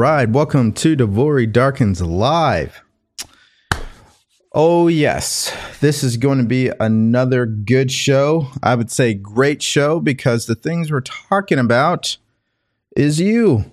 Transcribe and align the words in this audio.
Right, 0.00 0.28
welcome 0.28 0.74
to 0.74 0.96
DeVory 0.96 1.52
Darkins 1.52 2.00
Live. 2.00 2.82
Oh, 4.52 4.86
yes, 4.86 5.52
this 5.80 6.04
is 6.04 6.16
going 6.16 6.38
to 6.38 6.44
be 6.44 6.70
another 6.78 7.46
good 7.46 7.90
show. 7.90 8.46
I 8.62 8.76
would 8.76 8.92
say 8.92 9.12
great 9.12 9.60
show 9.60 9.98
because 9.98 10.46
the 10.46 10.54
things 10.54 10.92
we're 10.92 11.00
talking 11.00 11.58
about 11.58 12.16
is 12.96 13.18
you. 13.18 13.72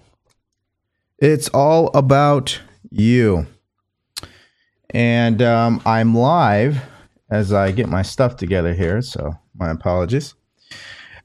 It's 1.20 1.48
all 1.50 1.92
about 1.94 2.60
you. 2.90 3.46
And 4.90 5.44
um, 5.44 5.80
I'm 5.86 6.16
live 6.16 6.82
as 7.30 7.54
I 7.54 7.72
get 7.72 7.88
my 7.88 8.02
stuff 8.02 8.36
together 8.36 8.74
here, 8.74 9.04
so 9.04 9.36
my 9.56 9.70
apologies. 9.70 10.34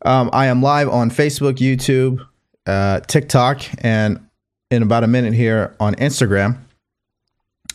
Um, 0.03 0.29
I 0.35 0.49
am 0.49 0.61
live 0.61 0.91
on 0.91 1.11
Facebook, 1.11 1.55
YouTube, 1.55 2.23
uh, 2.67 3.01
TikTok, 3.01 3.63
and 3.83 4.27
in 4.71 4.83
about 4.83 5.05
a 5.05 5.09
minute 5.09 5.35
here 5.35 5.75
on 5.81 5.95
Instagram. 5.97 6.59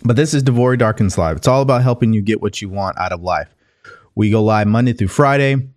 But 0.04 0.16
this 0.16 0.34
is 0.34 0.44
DeVory 0.44 0.78
Darkins 0.78 1.18
Live. 1.18 1.38
It's 1.38 1.48
all 1.48 1.62
about 1.62 1.84
helping 1.84 2.14
you 2.14 2.22
get 2.22 2.42
what 2.42 2.62
you 2.62 2.70
want 2.70 2.98
out 2.98 3.12
of 3.12 3.22
life. 3.22 3.54
We 4.16 4.30
go 4.30 4.44
live 4.44 4.68
Monday 4.68 4.94
through 4.94 5.10
Friday. 5.10 5.70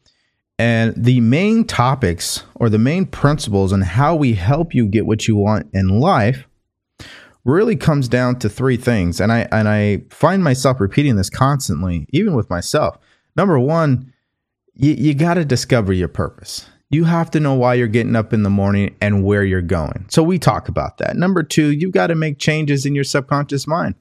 And 0.61 0.93
the 0.97 1.21
main 1.21 1.65
topics 1.65 2.45
or 2.57 2.69
the 2.69 2.79
main 2.79 3.07
principles 3.07 3.73
on 3.73 3.83
how 3.83 4.17
we 4.17 4.35
help 4.35 4.75
you 4.75 4.87
get 4.87 5.07
what 5.07 5.29
you 5.29 5.37
want 5.37 5.69
in 5.73 6.01
life 6.01 6.47
really 7.45 7.77
comes 7.77 8.09
down 8.09 8.39
to 8.41 8.49
three 8.49 8.77
things. 8.77 9.21
And 9.21 9.33
I 9.33 9.49
and 9.53 9.69
I 9.69 10.03
find 10.11 10.43
myself 10.43 10.81
repeating 10.81 11.17
this 11.17 11.31
constantly, 11.31 12.07
even 12.11 12.35
with 12.35 12.51
myself. 12.51 12.99
Number 13.37 13.59
one, 13.59 14.13
you, 14.75 14.93
you 14.95 15.15
got 15.15 15.35
to 15.35 15.45
discover 15.45 15.93
your 15.93 16.09
purpose. 16.09 16.67
You 16.91 17.05
have 17.05 17.31
to 17.33 17.41
know 17.41 17.55
why 17.55 17.75
you're 17.75 17.87
getting 17.87 18.17
up 18.17 18.33
in 18.33 18.43
the 18.43 18.51
morning 18.51 18.97
and 19.01 19.23
where 19.23 19.45
you're 19.45 19.61
going. 19.61 20.07
So 20.09 20.23
we 20.23 20.39
talk 20.39 20.69
about 20.69 20.99
that. 20.99 21.17
Number 21.17 21.43
two, 21.43 21.71
you've 21.71 21.93
got 21.93 22.07
to 22.07 22.15
make 22.15 22.39
changes 22.39 22.87
in 22.87 22.95
your 22.95 23.05
subconscious 23.05 23.67
mind. 23.67 23.95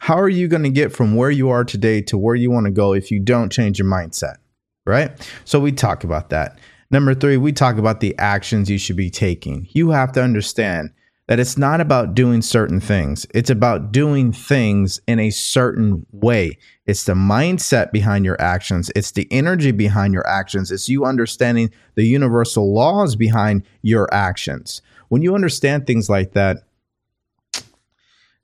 How 0.00 0.18
are 0.18 0.28
you 0.28 0.48
going 0.48 0.64
to 0.64 0.70
get 0.70 0.92
from 0.92 1.14
where 1.14 1.30
you 1.30 1.50
are 1.50 1.64
today 1.64 2.02
to 2.02 2.18
where 2.18 2.34
you 2.34 2.50
want 2.50 2.66
to 2.66 2.72
go 2.72 2.94
if 2.94 3.10
you 3.10 3.20
don't 3.20 3.52
change 3.52 3.78
your 3.78 3.86
mindset? 3.86 4.36
Right? 4.84 5.12
So 5.44 5.60
we 5.60 5.70
talk 5.70 6.02
about 6.02 6.30
that. 6.30 6.58
Number 6.90 7.14
three, 7.14 7.36
we 7.36 7.52
talk 7.52 7.78
about 7.78 8.00
the 8.00 8.16
actions 8.18 8.70
you 8.70 8.78
should 8.78 8.96
be 8.96 9.10
taking. 9.10 9.68
You 9.70 9.90
have 9.90 10.12
to 10.12 10.22
understand 10.22 10.90
that 11.28 11.40
it's 11.40 11.58
not 11.58 11.80
about 11.80 12.14
doing 12.14 12.40
certain 12.40 12.80
things, 12.80 13.26
it's 13.34 13.50
about 13.50 13.92
doing 13.92 14.32
things 14.32 15.00
in 15.06 15.18
a 15.18 15.30
certain 15.30 16.06
way. 16.12 16.56
It's 16.86 17.04
the 17.04 17.14
mindset 17.14 17.90
behind 17.92 18.24
your 18.24 18.40
actions, 18.40 18.90
it's 18.94 19.10
the 19.10 19.26
energy 19.30 19.72
behind 19.72 20.14
your 20.14 20.26
actions, 20.26 20.70
it's 20.70 20.88
you 20.88 21.04
understanding 21.04 21.70
the 21.94 22.04
universal 22.04 22.72
laws 22.72 23.16
behind 23.16 23.64
your 23.82 24.12
actions. 24.14 24.82
When 25.08 25.22
you 25.22 25.34
understand 25.34 25.86
things 25.86 26.08
like 26.08 26.32
that, 26.32 26.58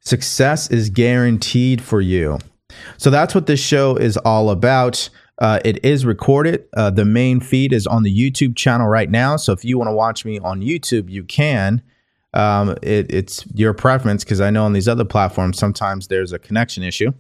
success 0.01 0.71
is 0.71 0.91
guaranteed 0.91 1.81
for 1.83 2.01
you. 2.01 2.39
So 2.97 3.11
that's 3.11 3.35
what 3.35 3.47
this 3.47 3.61
show 3.61 3.97
is 3.97 4.17
all 4.19 4.51
about. 4.51 5.09
Uh, 5.39 5.61
it 5.65 5.85
is 5.85 6.05
recorded. 6.05 6.65
Uh, 6.77 6.91
the 6.91 7.05
main 7.05 7.41
feed 7.41 7.73
is 7.73 7.87
on 7.87 8.03
the 8.03 8.17
YouTube 8.17 8.57
channel 8.57 8.87
right 8.87 9.11
now. 9.11 9.37
So 9.37 9.53
if 9.53 9.65
you 9.65 9.79
want 9.79 9.89
to 9.89 9.95
watch 9.95 10.25
me 10.25 10.39
on 10.39 10.61
YouTube, 10.61 11.11
you 11.11 11.25
can. 11.25 11.83
Um, 12.35 12.77
it, 12.83 13.13
it's 13.13 13.45
your 13.55 13.75
preference 13.75 14.25
because 14.25 14.41
I 14.41 14.51
know 14.51 14.65
on 14.65 14.73
these 14.73 14.89
other 14.89 15.05
platforms 15.05 15.59
sometimes 15.59 16.09
there's 16.09 16.33
a 16.33 16.39
connection 16.39 16.83
issue. 16.83 17.13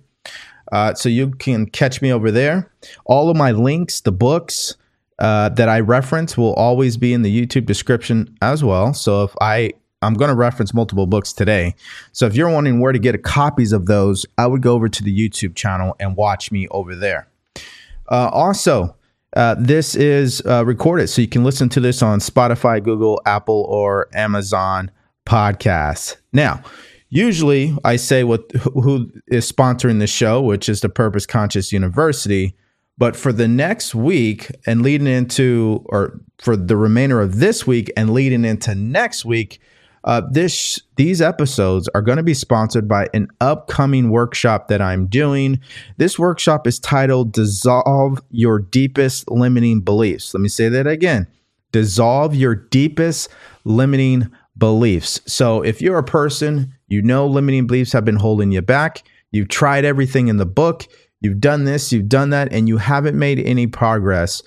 Uh, 0.70 0.94
so 0.94 1.08
you 1.08 1.30
can 1.30 1.66
catch 1.66 2.00
me 2.00 2.12
over 2.12 2.30
there. 2.30 2.72
All 3.04 3.28
of 3.28 3.36
my 3.36 3.52
links, 3.52 4.00
the 4.00 4.12
books 4.12 4.76
uh, 5.18 5.50
that 5.50 5.68
I 5.68 5.80
reference, 5.80 6.36
will 6.36 6.54
always 6.54 6.96
be 6.96 7.12
in 7.12 7.22
the 7.22 7.46
YouTube 7.46 7.66
description 7.66 8.36
as 8.40 8.64
well. 8.64 8.94
So 8.94 9.24
if 9.24 9.34
I 9.40 9.72
I'm 10.02 10.14
going 10.14 10.30
to 10.30 10.34
reference 10.34 10.74
multiple 10.74 11.06
books 11.06 11.32
today. 11.32 11.76
So 12.10 12.26
if 12.26 12.34
you're 12.34 12.50
wondering 12.50 12.80
where 12.80 12.92
to 12.92 12.98
get 12.98 13.22
copies 13.22 13.72
of 13.72 13.86
those, 13.86 14.26
I 14.36 14.46
would 14.48 14.60
go 14.60 14.74
over 14.74 14.88
to 14.88 15.02
the 15.04 15.16
YouTube 15.16 15.54
channel 15.54 15.94
and 16.00 16.16
watch 16.16 16.50
me 16.50 16.66
over 16.68 16.96
there. 16.96 17.28
Uh, 18.10 18.28
also, 18.32 18.96
uh, 19.36 19.54
this 19.58 19.94
is 19.94 20.42
uh, 20.44 20.64
recorded, 20.66 21.08
so 21.08 21.22
you 21.22 21.28
can 21.28 21.44
listen 21.44 21.68
to 21.70 21.80
this 21.80 22.02
on 22.02 22.18
Spotify, 22.18 22.82
Google, 22.82 23.22
Apple, 23.24 23.64
or 23.68 24.08
Amazon 24.12 24.90
podcasts. 25.26 26.16
Now, 26.32 26.62
usually 27.08 27.76
I 27.84 27.96
say 27.96 28.24
what 28.24 28.50
who 28.52 29.10
is 29.28 29.50
sponsoring 29.50 29.98
the 29.98 30.06
show, 30.06 30.40
which 30.40 30.68
is 30.68 30.80
the 30.80 30.88
Purpose 30.88 31.26
Conscious 31.26 31.72
University. 31.72 32.56
But 32.98 33.16
for 33.16 33.32
the 33.32 33.48
next 33.48 33.94
week 33.94 34.50
and 34.66 34.82
leading 34.82 35.06
into, 35.06 35.82
or 35.86 36.20
for 36.38 36.56
the 36.56 36.76
remainder 36.76 37.20
of 37.20 37.38
this 37.38 37.66
week 37.66 37.90
and 37.96 38.10
leading 38.10 38.44
into 38.44 38.74
next 38.74 39.24
week, 39.24 39.60
uh, 40.04 40.22
this 40.30 40.80
these 40.96 41.22
episodes 41.22 41.88
are 41.94 42.02
going 42.02 42.16
to 42.16 42.22
be 42.22 42.34
sponsored 42.34 42.88
by 42.88 43.08
an 43.14 43.28
upcoming 43.40 44.10
workshop 44.10 44.68
that 44.68 44.82
I'm 44.82 45.06
doing. 45.06 45.60
This 45.96 46.18
workshop 46.18 46.66
is 46.66 46.78
titled 46.78 47.32
"Dissolve 47.32 48.20
Your 48.30 48.58
Deepest 48.58 49.30
Limiting 49.30 49.80
Beliefs." 49.80 50.34
Let 50.34 50.40
me 50.40 50.48
say 50.48 50.68
that 50.68 50.86
again: 50.86 51.28
Dissolve 51.70 52.34
your 52.34 52.54
deepest 52.54 53.30
limiting 53.64 54.30
beliefs. 54.62 55.20
So 55.26 55.60
if 55.62 55.82
you're 55.82 55.98
a 55.98 56.04
person, 56.04 56.72
you 56.86 57.02
know 57.02 57.26
limiting 57.26 57.66
beliefs 57.66 57.92
have 57.94 58.04
been 58.04 58.14
holding 58.14 58.52
you 58.52 58.62
back, 58.62 59.02
you've 59.32 59.48
tried 59.48 59.84
everything 59.84 60.28
in 60.28 60.36
the 60.36 60.46
book, 60.46 60.86
you've 61.20 61.40
done 61.40 61.64
this, 61.64 61.92
you've 61.92 62.08
done 62.08 62.30
that, 62.30 62.52
and 62.52 62.68
you 62.68 62.76
haven't 62.76 63.18
made 63.18 63.40
any 63.40 63.66
progress, 63.66 64.40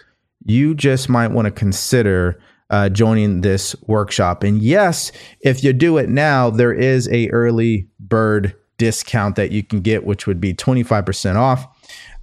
you 0.45 0.73
just 0.73 1.09
might 1.09 1.31
want 1.31 1.47
to 1.47 1.51
consider 1.51 2.39
uh, 2.69 2.87
joining 2.87 3.41
this 3.41 3.75
workshop. 3.87 4.41
And 4.41 4.61
yes, 4.61 5.11
if 5.41 5.65
you 5.65 5.73
do 5.73 5.97
it 5.97 6.07
now, 6.07 6.49
there 6.49 6.73
is 6.73 7.09
a 7.09 7.27
early 7.31 7.85
bird 7.99 8.55
discount 8.77 9.35
that 9.35 9.51
you 9.51 9.63
can 9.63 9.81
get, 9.81 10.05
which 10.05 10.27
would 10.27 10.39
be 10.39 10.53
25% 10.53 11.35
off. 11.35 11.67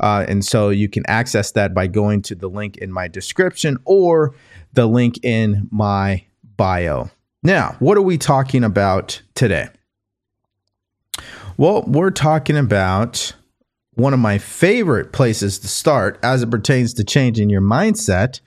Uh, 0.01 0.25
and 0.27 0.43
so 0.43 0.71
you 0.71 0.89
can 0.89 1.03
access 1.09 1.53
that 1.53 1.75
by 1.75 1.89
going 1.89 2.23
to 2.23 2.35
the 2.35 2.49
link 2.49 2.79
in 2.79 2.91
my 2.91 3.07
description 3.07 3.77
or 3.85 4.35
the 4.73 4.87
link 4.87 5.23
in 5.23 5.69
my 5.71 6.25
bio. 6.57 7.11
Now, 7.43 7.77
what 7.81 7.99
are 7.99 8.03
we 8.03 8.19
talking 8.19 8.63
about 8.63 9.21
today? 9.35 9.69
Well, 11.57 11.83
we're 11.87 12.11
talking 12.11 12.57
about 12.57 13.35
one 13.95 14.15
of 14.15 14.21
my 14.21 14.39
favorite 14.39 15.13
places 15.13 15.59
to 15.59 15.69
start 15.69 16.19
as 16.23 16.43
it 16.43 16.51
pertains 16.51 16.95
to 16.95 17.05
changing 17.05 17.51
your 17.51 17.61
mindset 17.61 18.41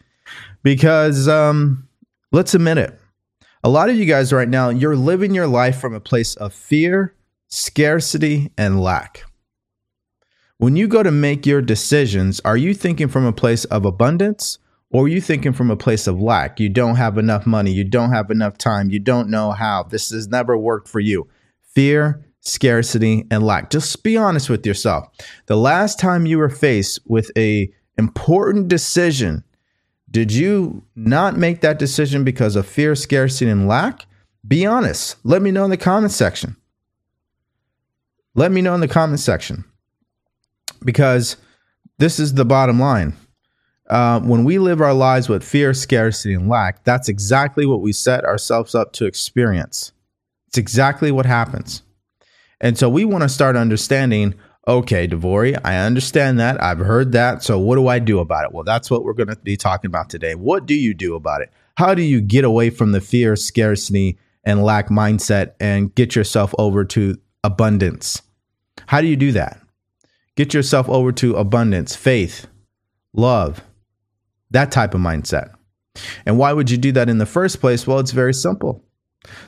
because 0.63 1.27
um, 1.27 1.88
let's 2.31 2.53
admit 2.53 2.77
it. 2.77 3.00
A 3.63 3.69
lot 3.69 3.89
of 3.89 3.95
you 3.95 4.06
guys 4.06 4.31
right 4.31 4.47
now, 4.47 4.69
you're 4.69 4.95
living 4.95 5.36
your 5.36 5.48
life 5.48 5.80
from 5.80 5.94
a 5.94 6.00
place 6.00 6.36
of 6.36 6.53
fear, 6.53 7.13
scarcity, 7.48 8.51
and 8.57 8.80
lack. 8.80 9.25
When 10.57 10.75
you 10.75 10.88
go 10.88 11.03
to 11.03 11.12
make 11.12 11.45
your 11.45 11.62
decisions, 11.62 12.39
are 12.45 12.57
you 12.57 12.74
thinking 12.74 13.09
from 13.09 13.25
a 13.25 13.33
place 13.33 13.65
of 13.65 13.86
abundance 13.86 14.57
or 14.91 15.07
you 15.07 15.19
thinking 15.19 15.53
from 15.53 15.71
a 15.71 15.75
place 15.75 16.07
of 16.07 16.19
lack? 16.19 16.59
You 16.59 16.69
don't 16.69 16.95
have 16.95 17.17
enough 17.17 17.45
money, 17.45 17.71
you 17.71 17.83
don't 17.83 18.11
have 18.11 18.31
enough 18.31 18.57
time, 18.57 18.89
you 18.89 18.99
don't 18.99 19.29
know 19.29 19.51
how. 19.51 19.83
This 19.83 20.09
has 20.11 20.27
never 20.27 20.57
worked 20.57 20.87
for 20.87 20.99
you. 20.99 21.27
Fear, 21.73 22.25
scarcity, 22.41 23.25
and 23.31 23.43
lack. 23.43 23.69
Just 23.69 24.03
be 24.03 24.15
honest 24.15 24.49
with 24.49 24.65
yourself. 24.65 25.07
The 25.47 25.57
last 25.57 25.99
time 25.99 26.25
you 26.25 26.37
were 26.37 26.49
faced 26.49 26.99
with 27.05 27.31
a 27.37 27.71
important 27.97 28.67
decision, 28.67 29.43
did 30.09 30.31
you 30.31 30.83
not 30.95 31.38
make 31.38 31.61
that 31.61 31.79
decision 31.79 32.23
because 32.23 32.55
of 32.55 32.65
fear, 32.65 32.95
scarcity, 32.95 33.49
and 33.49 33.67
lack? 33.67 34.05
Be 34.47 34.65
honest. 34.65 35.17
Let 35.23 35.41
me 35.41 35.51
know 35.51 35.65
in 35.65 35.71
the 35.71 35.77
comment 35.77 36.11
section. 36.11 36.55
Let 38.35 38.51
me 38.51 38.61
know 38.61 38.75
in 38.75 38.81
the 38.81 38.88
comment 38.88 39.19
section. 39.19 39.65
Because 40.83 41.38
this 41.97 42.19
is 42.19 42.35
the 42.35 42.45
bottom 42.45 42.79
line 42.79 43.15
uh, 43.89 44.19
when 44.19 44.43
we 44.43 44.57
live 44.57 44.81
our 44.81 44.93
lives 44.93 45.29
with 45.29 45.43
fear, 45.43 45.73
scarcity, 45.73 46.33
and 46.33 46.49
lack, 46.49 46.83
that's 46.83 47.09
exactly 47.09 47.65
what 47.65 47.81
we 47.81 47.93
set 47.93 48.25
ourselves 48.25 48.73
up 48.73 48.93
to 48.93 49.05
experience. 49.05 49.91
It's 50.47 50.57
exactly 50.57 51.11
what 51.11 51.25
happens. 51.25 51.83
And 52.59 52.77
so 52.77 52.89
we 52.89 53.05
want 53.05 53.23
to 53.23 53.29
start 53.29 53.55
understanding 53.55 54.35
okay, 54.67 55.07
DeVory, 55.07 55.59
I 55.63 55.77
understand 55.77 56.39
that. 56.39 56.61
I've 56.61 56.79
heard 56.79 57.11
that. 57.11 57.43
So 57.43 57.59
what 57.59 57.75
do 57.75 57.87
I 57.87 57.99
do 57.99 58.19
about 58.19 58.45
it? 58.45 58.51
Well, 58.51 58.63
that's 58.63 58.89
what 58.89 59.03
we're 59.03 59.13
going 59.13 59.29
to 59.29 59.35
be 59.35 59.57
talking 59.57 59.89
about 59.89 60.09
today. 60.09 60.33
What 60.35 60.65
do 60.65 60.73
you 60.73 60.93
do 60.93 61.15
about 61.15 61.41
it? 61.41 61.51
How 61.75 61.93
do 61.93 62.01
you 62.01 62.21
get 62.21 62.45
away 62.45 62.69
from 62.69 62.91
the 62.91 63.01
fear, 63.01 63.35
scarcity, 63.35 64.17
and 64.43 64.63
lack 64.63 64.89
mindset 64.89 65.53
and 65.59 65.93
get 65.93 66.15
yourself 66.15 66.55
over 66.57 66.83
to 66.85 67.17
abundance? 67.43 68.21
How 68.88 69.01
do 69.01 69.07
you 69.07 69.15
do 69.15 69.31
that? 69.33 69.61
Get 70.35 70.53
yourself 70.53 70.89
over 70.89 71.11
to 71.13 71.35
abundance, 71.35 71.95
faith, 71.95 72.47
love, 73.13 73.63
that 74.55 74.71
type 74.71 74.93
of 74.93 75.01
mindset. 75.01 75.53
And 76.25 76.37
why 76.37 76.53
would 76.53 76.69
you 76.69 76.77
do 76.77 76.91
that 76.93 77.09
in 77.09 77.17
the 77.17 77.25
first 77.25 77.59
place? 77.59 77.85
Well, 77.85 77.99
it's 77.99 78.11
very 78.11 78.33
simple. 78.33 78.83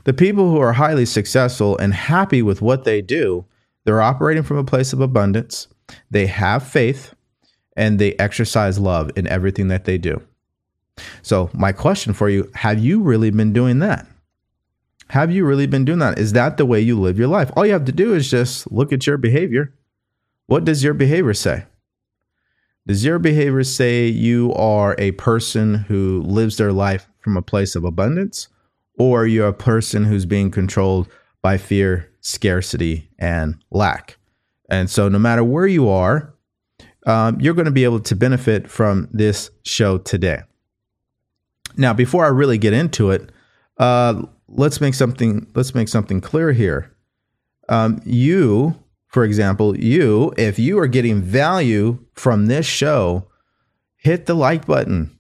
The 0.06 0.14
people 0.14 0.50
who 0.50 0.60
are 0.60 0.74
highly 0.74 1.06
successful 1.06 1.78
and 1.78 1.94
happy 1.94 2.42
with 2.42 2.62
what 2.62 2.84
they 2.84 3.02
do, 3.02 3.46
they're 3.84 4.02
operating 4.02 4.44
from 4.44 4.58
a 4.58 4.64
place 4.64 4.94
of 4.94 5.02
abundance, 5.02 5.68
they 6.10 6.28
have 6.28 6.68
faith, 6.68 7.14
and 7.76 8.00
they 8.00 8.14
exercise 8.14 8.80
love 8.80 9.12
in 9.16 9.28
everything 9.28 9.68
that 9.68 9.86
they 9.86 9.98
do. 9.98 10.22
So, 11.22 11.50
my 11.54 11.72
question 11.72 12.14
for 12.14 12.28
you 12.28 12.50
have 12.56 12.80
you 12.80 13.02
really 13.02 13.30
been 13.30 13.54
doing 13.54 13.80
that? 13.80 14.08
Have 15.10 15.32
you 15.32 15.46
really 15.46 15.68
been 15.68 15.86
doing 15.86 16.00
that? 16.00 16.20
Is 16.20 16.34
that 16.34 16.58
the 16.58 16.66
way 16.66 16.82
you 16.82 17.00
live 17.00 17.20
your 17.20 17.28
life? 17.28 17.52
All 17.56 17.66
you 17.66 17.74
have 17.74 17.86
to 17.86 17.92
do 17.92 18.14
is 18.14 18.30
just 18.30 18.70
look 18.72 18.92
at 18.92 19.06
your 19.08 19.18
behavior. 19.18 19.74
What 20.48 20.66
does 20.66 20.84
your 20.84 20.94
behavior 20.94 21.34
say? 21.34 21.66
Does 22.88 23.04
your 23.04 23.20
behavior 23.20 23.66
say 23.66 24.08
you 24.08 24.54
are 24.54 24.96
a 24.98 25.12
person 25.12 25.76
who 25.76 26.22
lives 26.22 26.56
their 26.56 26.72
life 26.72 27.06
from 27.20 27.36
a 27.36 27.42
place 27.42 27.76
of 27.76 27.84
abundance, 27.84 28.48
or 28.98 29.28
you're 29.28 29.50
a 29.50 29.54
person 29.54 30.06
who's 30.06 30.26
being 30.26 30.50
controlled 30.50 31.10
by 31.42 31.58
fear, 31.58 32.10
scarcity, 32.22 33.10
and 33.20 33.62
lack? 33.72 34.18
And 34.70 34.90
so, 34.90 35.10
no 35.10 35.20
matter 35.20 35.44
where 35.44 35.68
you 35.68 35.90
are, 35.90 36.34
um, 37.06 37.42
you're 37.42 37.54
going 37.54 37.66
to 37.66 37.72
be 37.72 37.84
able 37.84 38.00
to 38.00 38.16
benefit 38.16 38.70
from 38.70 39.10
this 39.12 39.52
show 39.64 39.98
today. 39.98 40.44
Now, 41.76 41.94
before 41.94 42.24
I 42.24 42.30
really 42.30 42.58
get 42.58 42.72
into 42.72 43.12
it, 43.12 43.34
uh, 43.80 44.24
let's 44.48 44.80
make 44.80 44.94
something 44.94 45.46
let's 45.56 45.76
make 45.76 45.90
something 45.90 46.22
clear 46.22 46.54
here. 46.54 46.96
Um, 47.68 48.02
you, 48.06 48.76
for 49.08 49.24
example, 49.24 49.78
you, 49.78 50.34
if 50.38 50.60
you 50.60 50.78
are 50.80 50.88
getting 50.88 51.22
value 51.22 52.00
from 52.14 52.48
this 52.48 52.66
show, 52.66 53.28
hit 53.96 54.26
the 54.26 54.34
like 54.34 54.66
button. 54.66 55.18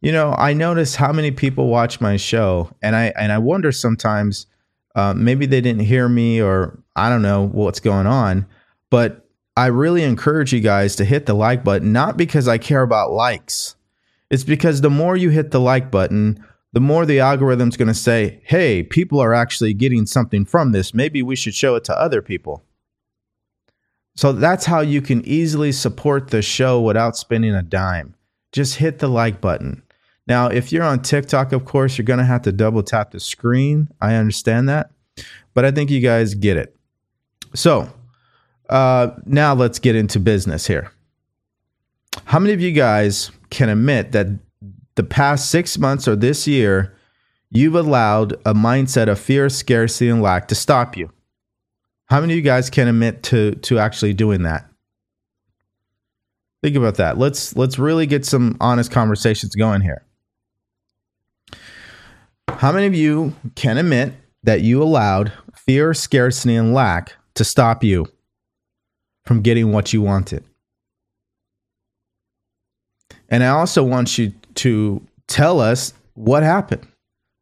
You 0.00 0.12
know, 0.12 0.34
I 0.38 0.52
notice 0.52 0.94
how 0.94 1.12
many 1.12 1.32
people 1.32 1.68
watch 1.68 2.00
my 2.00 2.16
show, 2.16 2.70
and 2.82 2.94
I 2.94 3.12
and 3.16 3.32
I 3.32 3.38
wonder 3.38 3.72
sometimes 3.72 4.46
uh, 4.94 5.12
maybe 5.14 5.44
they 5.46 5.60
didn't 5.60 5.86
hear 5.86 6.08
me, 6.08 6.40
or 6.40 6.78
I 6.94 7.08
don't 7.08 7.22
know 7.22 7.48
what's 7.48 7.80
going 7.80 8.06
on, 8.06 8.46
but 8.90 9.28
I 9.56 9.66
really 9.66 10.04
encourage 10.04 10.52
you 10.52 10.60
guys 10.60 10.94
to 10.96 11.04
hit 11.04 11.26
the 11.26 11.34
like 11.34 11.64
button, 11.64 11.92
not 11.92 12.16
because 12.16 12.46
I 12.46 12.58
care 12.58 12.82
about 12.82 13.10
likes. 13.10 13.74
It's 14.30 14.44
because 14.44 14.82
the 14.82 14.90
more 14.90 15.16
you 15.16 15.30
hit 15.30 15.50
the 15.50 15.60
like 15.60 15.90
button, 15.90 16.44
the 16.72 16.80
more 16.80 17.04
the 17.04 17.18
algorithm's 17.18 17.76
going 17.76 17.88
to 17.88 17.94
say, 17.94 18.40
hey, 18.44 18.84
people 18.84 19.18
are 19.18 19.34
actually 19.34 19.74
getting 19.74 20.06
something 20.06 20.44
from 20.44 20.70
this. 20.70 20.94
Maybe 20.94 21.22
we 21.22 21.34
should 21.34 21.54
show 21.54 21.74
it 21.74 21.82
to 21.84 21.98
other 21.98 22.22
people. 22.22 22.62
So 24.18 24.32
that's 24.32 24.64
how 24.64 24.80
you 24.80 25.00
can 25.00 25.24
easily 25.24 25.70
support 25.70 26.30
the 26.30 26.42
show 26.42 26.80
without 26.80 27.16
spending 27.16 27.54
a 27.54 27.62
dime. 27.62 28.16
Just 28.50 28.74
hit 28.74 28.98
the 28.98 29.06
like 29.06 29.40
button. 29.40 29.80
Now, 30.26 30.48
if 30.48 30.72
you're 30.72 30.82
on 30.82 31.02
TikTok, 31.02 31.52
of 31.52 31.64
course, 31.64 31.96
you're 31.96 32.04
going 32.04 32.18
to 32.18 32.24
have 32.24 32.42
to 32.42 32.50
double 32.50 32.82
tap 32.82 33.12
the 33.12 33.20
screen. 33.20 33.88
I 34.00 34.16
understand 34.16 34.68
that, 34.70 34.90
but 35.54 35.64
I 35.64 35.70
think 35.70 35.88
you 35.88 36.00
guys 36.00 36.34
get 36.34 36.56
it. 36.56 36.74
So 37.54 37.88
uh, 38.68 39.10
now 39.24 39.54
let's 39.54 39.78
get 39.78 39.94
into 39.94 40.18
business 40.18 40.66
here. 40.66 40.90
How 42.24 42.40
many 42.40 42.52
of 42.52 42.60
you 42.60 42.72
guys 42.72 43.30
can 43.50 43.68
admit 43.68 44.10
that 44.10 44.26
the 44.96 45.04
past 45.04 45.48
six 45.48 45.78
months 45.78 46.08
or 46.08 46.16
this 46.16 46.44
year, 46.48 46.92
you've 47.50 47.76
allowed 47.76 48.32
a 48.44 48.52
mindset 48.52 49.06
of 49.06 49.20
fear, 49.20 49.48
scarcity, 49.48 50.08
and 50.08 50.20
lack 50.20 50.48
to 50.48 50.56
stop 50.56 50.96
you. 50.96 51.08
How 52.08 52.20
many 52.20 52.32
of 52.32 52.36
you 52.38 52.42
guys 52.42 52.70
can 52.70 52.88
admit 52.88 53.22
to 53.24 53.52
to 53.56 53.78
actually 53.78 54.14
doing 54.14 54.42
that? 54.42 54.66
Think 56.62 56.74
about 56.74 56.96
that. 56.96 57.18
Let's 57.18 57.54
let's 57.54 57.78
really 57.78 58.06
get 58.06 58.24
some 58.24 58.56
honest 58.60 58.90
conversations 58.90 59.54
going 59.54 59.82
here. 59.82 60.02
How 62.48 62.72
many 62.72 62.86
of 62.86 62.94
you 62.94 63.34
can 63.54 63.76
admit 63.76 64.14
that 64.42 64.62
you 64.62 64.82
allowed 64.82 65.32
fear, 65.54 65.92
scarcity, 65.94 66.56
and 66.56 66.72
lack 66.72 67.12
to 67.34 67.44
stop 67.44 67.84
you 67.84 68.06
from 69.24 69.42
getting 69.42 69.70
what 69.70 69.92
you 69.92 70.00
wanted? 70.00 70.42
And 73.28 73.44
I 73.44 73.48
also 73.48 73.84
want 73.84 74.16
you 74.16 74.32
to 74.56 75.06
tell 75.26 75.60
us 75.60 75.92
what 76.14 76.42
happened. 76.42 76.86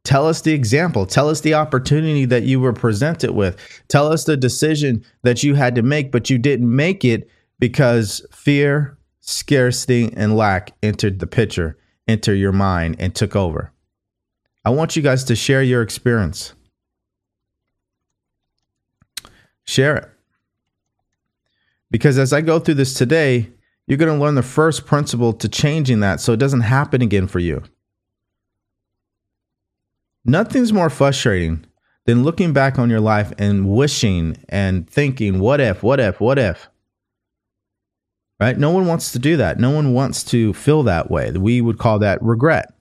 Tell 0.07 0.29
us 0.29 0.41
the 0.41 0.53
example. 0.53 1.05
Tell 1.05 1.29
us 1.29 1.41
the 1.41 1.55
opportunity 1.55 2.27
that 2.27 2.45
you 2.45 2.61
were 2.61 2.73
presented 2.73 3.33
with. 3.33 3.59
Tell 3.89 4.07
us 4.13 4.23
the 4.23 4.37
decision 4.37 5.05
that 5.23 5.43
you 5.43 5.57
had 5.57 5.75
to 5.75 5.83
make, 5.83 6.13
but 6.13 6.31
you 6.31 6.39
didn't 6.39 6.75
make 6.75 7.05
it 7.05 7.29
because 7.59 8.25
fear, 8.31 8.97
scarcity, 9.21 10.13
and 10.17 10.37
lack 10.37 10.71
entered 10.81 11.19
the 11.19 11.27
picture, 11.27 11.77
entered 12.07 12.37
your 12.37 12.53
mind, 12.53 12.95
and 13.01 13.17
took 13.17 13.35
over. 13.35 13.73
I 14.65 14.71
want 14.71 14.95
you 14.95 15.03
guys 15.03 15.25
to 15.25 15.35
share 15.35 15.65
your 15.65 15.83
experience. 15.83 16.55
Share 19.65 19.97
it. 19.97 20.09
Because 21.91 22.17
as 22.17 22.33
I 22.33 22.43
go 22.43 22.61
through 22.61 22.75
this 22.75 22.95
today, 22.95 23.51
you're 23.89 23.99
going 23.99 24.17
to 24.17 24.25
learn 24.25 24.37
the 24.37 24.43
first 24.45 24.87
principle 24.87 25.33
to 25.33 25.49
changing 25.49 25.99
that 25.99 26.21
so 26.21 26.33
it 26.33 26.39
doesn't 26.39 26.61
happen 26.61 27.03
again 27.03 27.27
for 27.27 27.41
you. 27.41 27.65
Nothing's 30.27 30.73
more 30.73 30.91
frustrating 30.91 31.65
than 32.05 32.25
looking 32.25 32.53
back 32.53 32.79
on 32.79 32.91
your 32.91 33.01
life 33.01 33.33
and 33.39 33.69
wishing 33.69 34.37
and 34.49 34.89
thinking, 34.89 35.39
what 35.39 35.61
if, 35.61 35.83
what 35.83 36.01
if, 36.01 36.21
what 36.21 36.39
if? 36.39 36.69
Right? 38.41 38.59
No 38.59 38.71
one 38.71 38.87
wants 38.87 39.13
to 39.13 39.19
do 39.19 39.37
that. 39.37 39.59
No 39.59 39.71
one 39.71 39.93
wants 39.95 40.23
to 40.25 40.53
feel 40.53 40.83
that 40.83 41.11
way. 41.11 41.31
We 41.31 41.61
would 41.61 41.79
call 41.79 42.01
that 42.01 42.23
regret. 42.23 42.73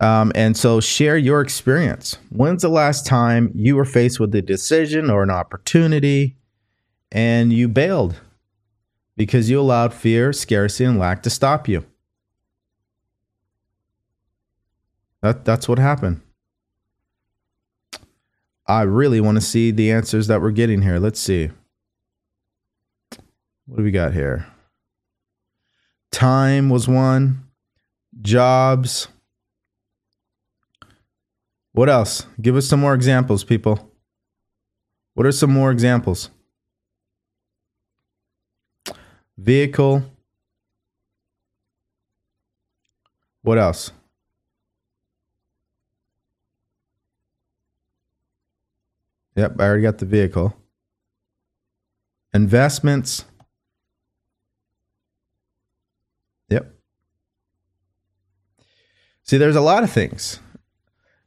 Um, 0.00 0.32
and 0.34 0.56
so 0.56 0.80
share 0.80 1.16
your 1.16 1.40
experience. 1.40 2.18
When's 2.30 2.62
the 2.62 2.68
last 2.68 3.06
time 3.06 3.52
you 3.54 3.76
were 3.76 3.84
faced 3.84 4.18
with 4.18 4.34
a 4.34 4.42
decision 4.42 5.08
or 5.08 5.22
an 5.22 5.30
opportunity 5.30 6.36
and 7.12 7.52
you 7.52 7.68
bailed 7.68 8.20
because 9.16 9.48
you 9.48 9.60
allowed 9.60 9.94
fear, 9.94 10.32
scarcity, 10.32 10.84
and 10.84 10.98
lack 10.98 11.22
to 11.22 11.30
stop 11.30 11.68
you. 11.68 11.84
That, 15.24 15.42
that's 15.46 15.66
what 15.66 15.78
happened. 15.78 16.20
I 18.66 18.82
really 18.82 19.22
want 19.22 19.36
to 19.36 19.40
see 19.40 19.70
the 19.70 19.90
answers 19.90 20.26
that 20.26 20.42
we're 20.42 20.50
getting 20.50 20.82
here. 20.82 20.98
Let's 20.98 21.18
see. 21.18 21.50
What 23.64 23.78
do 23.78 23.82
we 23.82 23.90
got 23.90 24.12
here? 24.12 24.46
Time 26.12 26.68
was 26.68 26.86
one, 26.86 27.48
jobs. 28.20 29.08
What 31.72 31.88
else? 31.88 32.26
Give 32.38 32.54
us 32.54 32.68
some 32.68 32.80
more 32.80 32.92
examples, 32.92 33.44
people. 33.44 33.90
What 35.14 35.26
are 35.26 35.32
some 35.32 35.50
more 35.50 35.70
examples? 35.70 36.28
vehicle. 39.38 40.02
What 43.40 43.56
else? 43.56 43.90
Yep, 49.36 49.60
I 49.60 49.64
already 49.64 49.82
got 49.82 49.98
the 49.98 50.06
vehicle. 50.06 50.56
Investments. 52.32 53.24
Yep. 56.48 56.74
See, 59.22 59.36
there's 59.36 59.56
a 59.56 59.60
lot 59.60 59.82
of 59.82 59.90
things. 59.90 60.38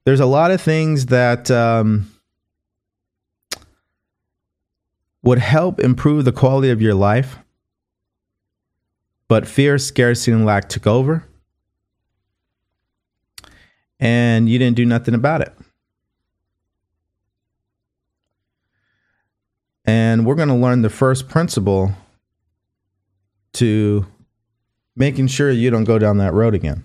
There's 0.05 0.19
a 0.19 0.25
lot 0.25 0.51
of 0.51 0.61
things 0.61 1.07
that 1.07 1.51
um, 1.51 2.11
would 5.21 5.39
help 5.39 5.79
improve 5.79 6.23
the 6.23 6.31
quality 6.31 6.69
of 6.69 6.81
your 6.81 6.93
life 6.93 7.39
but 9.27 9.47
fear, 9.47 9.77
scarcity, 9.77 10.31
and 10.31 10.45
lack 10.45 10.69
took 10.69 10.87
over. 10.87 11.27
And 13.99 14.47
you 14.47 14.59
didn't 14.59 14.77
do 14.77 14.85
nothing 14.85 15.13
about 15.13 15.41
it. 15.41 15.53
And 19.87 20.25
we're 20.25 20.35
going 20.35 20.49
to 20.49 20.53
learn 20.53 20.83
the 20.83 20.89
first 20.89 21.27
principle 21.27 21.93
to 23.53 24.05
making 24.95 25.27
sure 25.27 25.49
you 25.49 25.71
don't 25.71 25.85
go 25.85 25.97
down 25.97 26.17
that 26.17 26.33
road 26.33 26.53
again. 26.53 26.83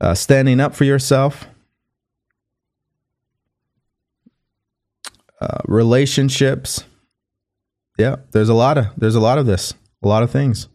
Uh, 0.00 0.14
standing 0.14 0.58
up 0.58 0.74
for 0.74 0.84
yourself, 0.84 1.46
uh, 5.40 5.58
relationships 5.66 6.84
yeah, 7.98 8.16
there's 8.32 8.48
a 8.48 8.54
lot 8.54 8.76
of 8.76 8.86
there's 8.96 9.14
a 9.14 9.20
lot 9.20 9.38
of 9.38 9.46
this, 9.46 9.74
a 10.02 10.08
lot 10.08 10.22
of 10.22 10.30
things. 10.30 10.68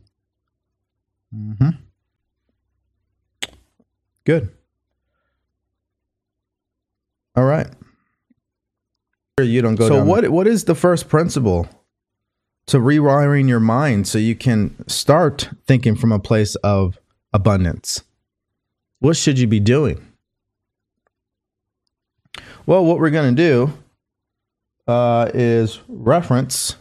Mm-hmm. 1.36 1.70
Good. 4.26 4.50
All 7.36 7.44
right. 7.44 7.68
You 9.44 9.62
don't 9.62 9.76
go. 9.76 9.88
So 9.88 10.04
what? 10.04 10.30
What 10.30 10.48
is 10.48 10.66
the 10.66 10.76
first 10.76 11.10
principle 11.10 11.68
to 12.68 12.78
rewiring 12.78 13.48
your 13.48 13.60
mind 13.60 14.08
so 14.08 14.18
you 14.18 14.36
can 14.36 14.88
start 14.88 15.50
thinking 15.66 15.96
from 15.96 16.12
a 16.12 16.20
place 16.20 16.56
of 16.58 17.00
abundance? 17.34 18.04
What 19.00 19.16
should 19.16 19.40
you 19.40 19.48
be 19.48 19.60
doing? 19.60 20.06
Well, 22.66 22.86
what 22.86 23.00
we're 23.00 23.10
going 23.10 23.36
to 23.36 23.42
do 23.42 23.74
uh, 24.88 25.32
is 25.34 25.80
reference 25.88 26.76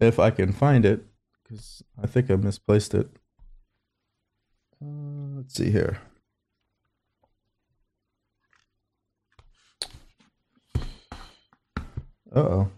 if 0.00 0.18
I 0.18 0.30
can 0.30 0.52
find 0.52 0.84
it, 0.84 1.04
because 1.42 1.82
I 2.02 2.06
think 2.06 2.30
I 2.30 2.36
misplaced 2.36 2.94
it. 2.94 3.08
Uh, 4.82 5.36
Let's 5.36 5.54
see 5.54 5.70
here. 5.70 5.98
Uh 12.34 12.40
oh. 12.40 12.70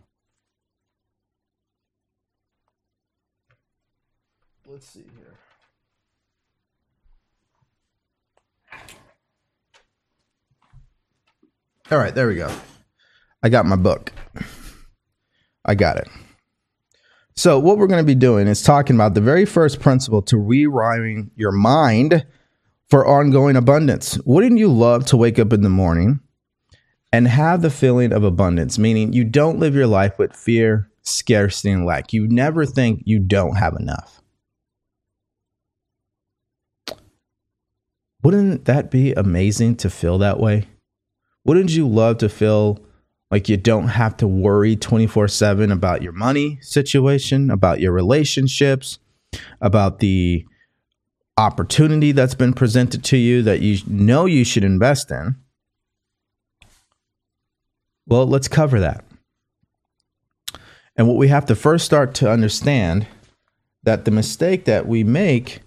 Let's 4.67 4.87
see 4.87 5.01
here. 5.01 5.35
All 11.91 11.99
right, 11.99 12.15
there 12.15 12.29
we 12.29 12.37
go. 12.37 12.53
I 13.43 13.49
got 13.49 13.67
my 13.67 13.75
book. 13.75 14.13
I 15.65 15.75
got 15.75 15.97
it. 15.97 16.09
So, 17.35 17.59
what 17.59 17.79
we're 17.79 17.89
going 17.89 18.03
to 18.03 18.07
be 18.07 18.15
doing 18.15 18.47
is 18.47 18.63
talking 18.63 18.95
about 18.95 19.15
the 19.15 19.21
very 19.21 19.45
first 19.45 19.81
principle 19.81 20.23
to 20.23 20.37
rewiring 20.37 21.31
your 21.35 21.53
mind 21.53 22.25
for 22.89 23.07
ongoing 23.07 23.57
abundance. 23.57 24.19
Wouldn't 24.25 24.59
you 24.59 24.69
love 24.69 25.07
to 25.07 25.17
wake 25.17 25.39
up 25.39 25.53
in 25.53 25.63
the 25.63 25.69
morning 25.69 26.21
and 27.13 27.27
have 27.27 27.63
the 27.63 27.71
feeling 27.71 28.13
of 28.13 28.25
abundance, 28.25 28.79
meaning 28.79 29.13
you 29.13 29.25
don't 29.25 29.59
live 29.59 29.75
your 29.75 29.87
life 29.87 30.19
with 30.19 30.35
fear, 30.35 30.91
scarcity, 31.03 31.71
and 31.71 31.85
lack? 31.85 32.13
You 32.13 32.29
never 32.29 32.65
think 32.65 33.03
you 33.05 33.19
don't 33.19 33.57
have 33.57 33.75
enough. 33.75 34.21
Wouldn't 38.23 38.67
that 38.67 38.91
be 38.91 39.13
amazing 39.15 39.77
to 39.77 39.91
feel 39.91 40.19
that 40.19 40.39
way? 40.39 40.69
Wouldn't 41.45 41.71
you 41.71 41.89
love 41.89 42.19
to 42.19 42.29
feel 42.29 42.79
like 43.31 43.49
you 43.49 43.57
don't 43.57 43.89
have 43.89 44.17
to 44.19 44.27
worry 44.27 44.77
24 44.77 45.29
7 45.29 45.73
about 45.73 46.03
your 46.03 46.13
money 46.13 46.59
situation, 46.61 47.51
about 47.51 47.81
your 47.81 47.93
relationships, 47.93 48.99
about 49.61 50.01
the 50.01 50.45
opportunity 51.39 52.13
that's 52.13 52.35
been 52.35 52.53
presented 52.53 53.03
to 53.05 53.17
you 53.17 53.41
that 53.43 53.61
you 53.61 53.79
know 53.87 54.27
you 54.27 54.45
should 54.45 54.65
invest 54.65 55.11
in? 55.11 55.37
Well, 58.11 58.27
let's 58.27 58.49
cover 58.49 58.81
that. 58.81 59.05
And 60.97 61.07
what 61.07 61.17
we 61.17 61.29
have 61.29 61.47
to 61.47 61.55
first 61.55 61.87
start 61.87 62.13
to 62.17 62.31
understand 62.31 63.07
that 63.85 64.05
the 64.05 64.11
mistake 64.11 64.65
that 64.65 64.87
we 64.87 65.05
make 65.05 65.61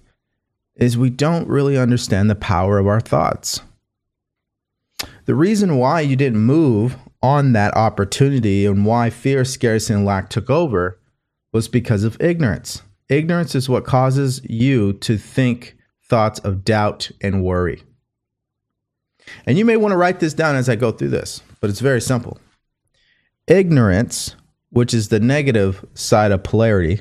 is 0.75 0.97
we 0.97 1.09
don't 1.09 1.47
really 1.47 1.77
understand 1.77 2.29
the 2.29 2.35
power 2.35 2.77
of 2.77 2.85
our 2.85 2.99
thoughts. 2.99 3.61
The 5.25 5.35
reason 5.35 5.77
why 5.77 6.01
you 6.01 6.17
didn't 6.17 6.39
move 6.39 6.97
on 7.21 7.53
that 7.53 7.75
opportunity 7.77 8.65
and 8.65 8.85
why 8.85 9.09
fear, 9.09 9.45
scarcity, 9.45 9.93
and 9.93 10.05
lack 10.05 10.29
took 10.29 10.49
over 10.49 10.99
was 11.53 11.69
because 11.69 12.03
of 12.03 12.19
ignorance. 12.19 12.81
Ignorance 13.07 13.55
is 13.55 13.69
what 13.69 13.85
causes 13.85 14.41
you 14.43 14.93
to 14.93 15.17
think 15.17 15.77
thoughts 16.03 16.39
of 16.39 16.65
doubt 16.65 17.09
and 17.21 17.43
worry. 17.43 17.83
And 19.45 19.57
you 19.57 19.63
may 19.63 19.77
want 19.77 19.93
to 19.93 19.97
write 19.97 20.19
this 20.19 20.33
down 20.33 20.57
as 20.57 20.67
I 20.67 20.75
go 20.75 20.91
through 20.91 21.09
this, 21.09 21.41
but 21.63 21.69
it's 21.69 21.79
very 21.79 22.01
simple. 22.01 22.37
Ignorance, 23.47 24.35
which 24.71 24.93
is 24.93 25.07
the 25.07 25.21
negative 25.21 25.85
side 25.93 26.33
of 26.33 26.43
polarity 26.43 26.99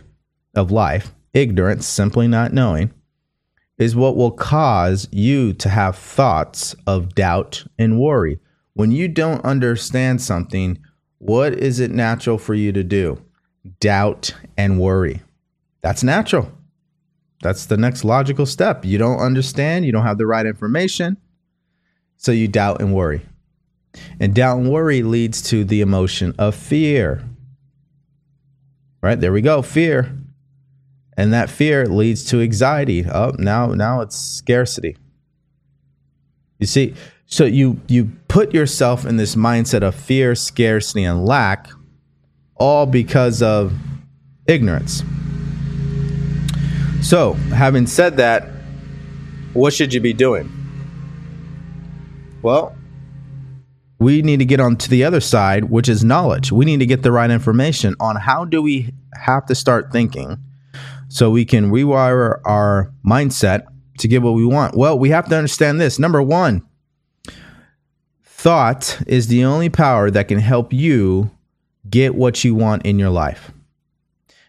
of 0.54 0.70
life, 0.70 1.12
ignorance, 1.34 1.84
simply 1.84 2.28
not 2.28 2.52
knowing, 2.52 2.94
is 3.76 3.96
what 3.96 4.14
will 4.14 4.30
cause 4.30 5.08
you 5.10 5.52
to 5.52 5.68
have 5.68 5.98
thoughts 5.98 6.76
of 6.86 7.12
doubt 7.16 7.64
and 7.76 7.98
worry. 7.98 8.38
When 8.74 8.92
you 8.92 9.08
don't 9.08 9.44
understand 9.44 10.22
something, 10.22 10.78
what 11.18 11.54
is 11.54 11.80
it 11.80 11.90
natural 11.90 12.38
for 12.38 12.54
you 12.54 12.70
to 12.70 12.84
do? 12.84 13.20
Doubt 13.80 14.32
and 14.56 14.78
worry. 14.78 15.22
That's 15.80 16.04
natural. 16.04 16.52
That's 17.42 17.66
the 17.66 17.76
next 17.76 18.04
logical 18.04 18.46
step. 18.46 18.84
You 18.84 18.98
don't 18.98 19.18
understand, 19.18 19.86
you 19.86 19.90
don't 19.90 20.06
have 20.06 20.18
the 20.18 20.26
right 20.28 20.46
information, 20.46 21.16
so 22.16 22.30
you 22.30 22.46
doubt 22.46 22.80
and 22.80 22.94
worry. 22.94 23.22
And 24.18 24.34
doubt 24.34 24.58
and 24.58 24.70
worry 24.70 25.02
leads 25.02 25.42
to 25.50 25.64
the 25.64 25.80
emotion 25.80 26.34
of 26.38 26.54
fear. 26.54 27.22
Right? 29.02 29.20
There 29.20 29.32
we 29.32 29.42
go, 29.42 29.62
fear. 29.62 30.16
And 31.16 31.32
that 31.32 31.50
fear 31.50 31.86
leads 31.86 32.24
to 32.26 32.40
anxiety. 32.40 33.04
Oh 33.06 33.34
now 33.38 33.66
now 33.66 34.00
it's 34.00 34.16
scarcity. 34.16 34.96
You 36.58 36.66
see 36.66 36.94
so 37.26 37.44
you 37.44 37.80
you 37.88 38.12
put 38.28 38.54
yourself 38.54 39.04
in 39.04 39.16
this 39.16 39.34
mindset 39.34 39.82
of 39.82 39.94
fear 39.94 40.34
scarcity 40.34 41.04
and 41.04 41.26
lack 41.26 41.68
all 42.56 42.86
because 42.86 43.42
of 43.42 43.74
ignorance. 44.46 45.02
So 47.02 47.34
having 47.34 47.86
said 47.86 48.16
that 48.16 48.48
what 49.52 49.74
should 49.74 49.92
you 49.92 50.00
be 50.00 50.14
doing? 50.14 50.50
Well 52.40 52.74
we 54.02 54.22
need 54.22 54.38
to 54.38 54.44
get 54.44 54.60
on 54.60 54.76
to 54.76 54.88
the 54.90 55.04
other 55.04 55.20
side 55.20 55.64
which 55.64 55.88
is 55.88 56.04
knowledge 56.04 56.50
we 56.52 56.64
need 56.64 56.80
to 56.80 56.86
get 56.86 57.02
the 57.02 57.12
right 57.12 57.30
information 57.30 57.94
on 58.00 58.16
how 58.16 58.44
do 58.44 58.60
we 58.60 58.92
have 59.14 59.46
to 59.46 59.54
start 59.54 59.92
thinking 59.92 60.38
so 61.08 61.28
we 61.28 61.44
can 61.44 61.70
rewire 61.70 62.40
our 62.44 62.90
mindset 63.06 63.66
to 63.98 64.08
get 64.08 64.22
what 64.22 64.32
we 64.32 64.46
want? 64.46 64.76
Well, 64.76 64.98
we 64.98 65.10
have 65.10 65.28
to 65.28 65.36
understand 65.36 65.80
this. 65.80 65.98
Number 65.98 66.22
one, 66.22 66.66
thought 68.24 68.98
is 69.06 69.28
the 69.28 69.44
only 69.44 69.68
power 69.68 70.10
that 70.10 70.28
can 70.28 70.38
help 70.38 70.72
you 70.72 71.30
get 71.88 72.14
what 72.14 72.44
you 72.44 72.54
want 72.54 72.86
in 72.86 72.98
your 72.98 73.10
life. 73.10 73.52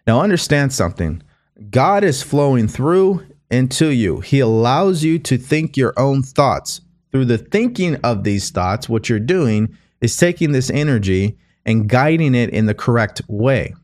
Now, 0.08 0.22
understand 0.22 0.74
something 0.74 1.22
God 1.70 2.04
is 2.04 2.24
flowing 2.24 2.68
through 2.68 3.26
into 3.52 3.90
you, 3.90 4.22
He 4.22 4.40
allows 4.40 5.04
you 5.04 5.20
to 5.20 5.38
think 5.38 5.78
your 5.78 5.94
own 5.98 6.24
thoughts. 6.24 6.82
Through 7.14 7.26
the 7.26 7.38
thinking 7.38 7.96
of 7.98 8.24
these 8.24 8.50
thoughts, 8.50 8.90
what 8.90 9.08
you're 9.08 9.20
doing 9.20 9.78
is 10.02 10.18
taking 10.18 10.52
this 10.52 10.72
energy 10.72 11.38
and 11.64 11.88
guiding 11.88 12.34
it 12.34 12.50
in 12.50 12.66
the 12.66 12.74
correct 12.74 13.22
way. 13.28 13.76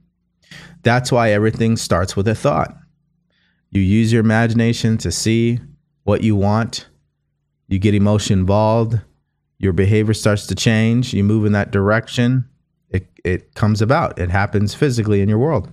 That's 0.82 1.12
why 1.12 1.32
everything 1.32 1.78
starts 1.78 2.16
with 2.16 2.28
a 2.28 2.34
thought. 2.34 2.76
You 3.70 3.82
use 3.82 4.12
your 4.12 4.22
imagination 4.22 4.98
to 4.98 5.12
see 5.12 5.60
what 6.06 6.24
you 6.24 6.36
want. 6.36 6.90
You 7.68 7.78
get 7.78 7.94
emotion 7.94 8.40
involved. 8.40 9.00
Your 9.60 9.74
behavior 9.74 10.16
starts 10.16 10.48
to 10.48 10.56
change. 10.56 11.14
You 11.14 11.24
move 11.24 11.46
in 11.46 11.52
that 11.52 11.70
direction. 11.70 12.50
It, 12.90 13.08
it 13.24 13.54
comes 13.54 13.80
about. 13.80 14.18
It 14.18 14.32
happens 14.32 14.74
physically 14.74 15.22
in 15.22 15.30
your 15.30 15.38
world. 15.38 15.72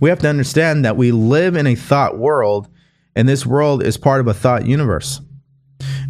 We 0.00 0.08
have 0.08 0.18
to 0.18 0.28
understand 0.28 0.84
that 0.84 0.96
we 0.96 1.12
live 1.12 1.54
in 1.54 1.68
a 1.68 1.76
thought 1.76 2.18
world, 2.18 2.68
and 3.14 3.28
this 3.28 3.46
world 3.46 3.84
is 3.84 3.96
part 3.96 4.20
of 4.20 4.26
a 4.26 4.34
thought 4.34 4.66
universe 4.66 5.20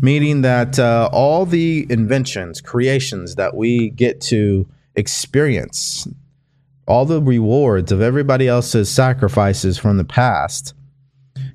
meaning 0.01 0.43
that 0.43 0.79
uh, 0.79 1.09
all 1.13 1.47
the 1.47 1.87
inventions, 1.91 2.61
creations 2.61 3.35
that 3.37 3.57
we 3.57 3.91
get 3.91 4.21
to 4.23 4.67
experience, 4.95 6.07
all 6.87 7.05
the 7.05 7.23
rewards 7.23 7.93
of 7.93 8.01
everybody 8.01 8.49
else's 8.49 8.91
sacrifices 8.91 9.79
from 9.79 9.97
the 9.97 10.05
past 10.05 10.75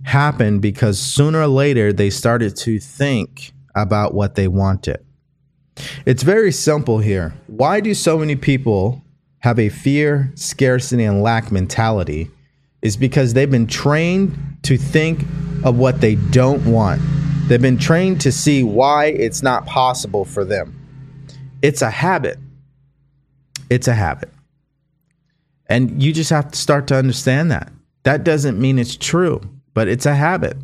happened 0.03 0.61
because 0.61 0.99
sooner 0.99 1.41
or 1.41 1.47
later 1.47 1.93
they 1.93 2.09
started 2.09 2.55
to 2.55 2.79
think 2.79 3.53
about 3.75 4.13
what 4.13 4.35
they 4.35 4.47
wanted. 4.47 4.97
It's 6.05 6.23
very 6.23 6.51
simple 6.51 6.99
here. 6.99 7.33
Why 7.47 7.79
do 7.79 7.93
so 7.93 8.17
many 8.17 8.35
people 8.35 9.03
have 9.39 9.59
a 9.59 9.69
fear, 9.69 10.31
scarcity, 10.35 11.03
and 11.03 11.21
lack 11.21 11.51
mentality? 11.51 12.29
Is 12.81 12.95
because 12.97 13.33
they've 13.33 13.51
been 13.51 13.67
trained 13.67 14.37
to 14.63 14.77
think 14.77 15.21
of 15.63 15.77
what 15.77 15.99
they 15.99 16.15
don't 16.15 16.65
want. 16.65 17.01
They've 17.49 17.59
been 17.59 17.79
trained 17.79 18.21
to 18.21 18.31
see 18.31 18.61
why 18.61 19.07
it's 19.07 19.41
not 19.41 19.65
possible 19.65 20.23
for 20.23 20.45
them. 20.45 20.79
It's 21.63 21.81
a 21.81 21.89
habit. 21.89 22.37
It's 23.71 23.87
a 23.87 23.95
habit. 23.95 24.31
And 25.65 26.01
you 26.01 26.13
just 26.13 26.29
have 26.29 26.51
to 26.51 26.57
start 26.59 26.85
to 26.89 26.95
understand 26.95 27.49
that. 27.49 27.71
That 28.03 28.23
doesn't 28.23 28.61
mean 28.61 28.77
it's 28.77 28.95
true, 28.95 29.41
but 29.73 29.87
it's 29.87 30.05
a 30.05 30.13
habit. 30.13 30.57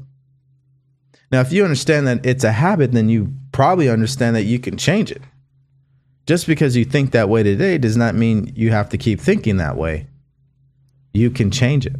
Now, 1.31 1.41
if 1.41 1.51
you 1.51 1.63
understand 1.63 2.05
that 2.05 2.23
it's 2.23 2.43
a 2.43 2.51
habit, 2.51 2.91
then 2.91 3.09
you 3.09 3.33
probably 3.51 3.89
understand 3.89 4.35
that 4.35 4.43
you 4.43 4.59
can 4.59 4.77
change 4.77 5.09
it. 5.09 5.23
Just 6.27 6.45
because 6.45 6.77
you 6.77 6.85
think 6.85 7.11
that 7.11 7.29
way 7.29 7.41
today 7.41 7.79
does 7.79 7.97
not 7.97 8.13
mean 8.13 8.53
you 8.55 8.69
have 8.69 8.89
to 8.89 8.97
keep 8.99 9.19
thinking 9.19 9.57
that 9.57 9.75
way. 9.75 10.05
You 11.15 11.31
can 11.31 11.49
change 11.49 11.87
it. 11.87 11.95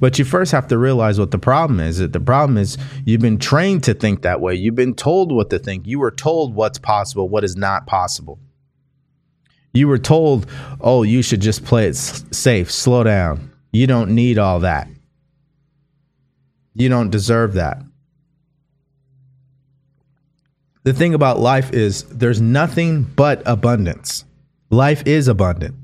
But 0.00 0.18
you 0.18 0.24
first 0.24 0.52
have 0.52 0.68
to 0.68 0.78
realize 0.78 1.18
what 1.18 1.30
the 1.30 1.38
problem 1.38 1.80
is. 1.80 1.98
That 1.98 2.12
the 2.12 2.20
problem 2.20 2.58
is 2.58 2.78
you've 3.04 3.20
been 3.20 3.38
trained 3.38 3.84
to 3.84 3.94
think 3.94 4.22
that 4.22 4.40
way. 4.40 4.54
You've 4.54 4.74
been 4.74 4.94
told 4.94 5.32
what 5.32 5.50
to 5.50 5.58
think. 5.58 5.86
You 5.86 5.98
were 5.98 6.10
told 6.10 6.54
what's 6.54 6.78
possible, 6.78 7.28
what 7.28 7.44
is 7.44 7.56
not 7.56 7.86
possible. 7.86 8.38
You 9.72 9.86
were 9.86 9.98
told, 9.98 10.46
oh, 10.80 11.02
you 11.02 11.22
should 11.22 11.40
just 11.40 11.64
play 11.64 11.86
it 11.86 11.90
s- 11.90 12.24
safe, 12.32 12.70
slow 12.70 13.04
down. 13.04 13.52
You 13.70 13.86
don't 13.86 14.14
need 14.14 14.38
all 14.38 14.60
that. 14.60 14.88
You 16.74 16.88
don't 16.88 17.10
deserve 17.10 17.54
that. 17.54 17.82
The 20.84 20.92
thing 20.94 21.12
about 21.12 21.38
life 21.38 21.72
is 21.72 22.04
there's 22.04 22.40
nothing 22.40 23.02
but 23.02 23.42
abundance. 23.44 24.24
Life 24.70 25.06
is 25.06 25.28
abundant. 25.28 25.74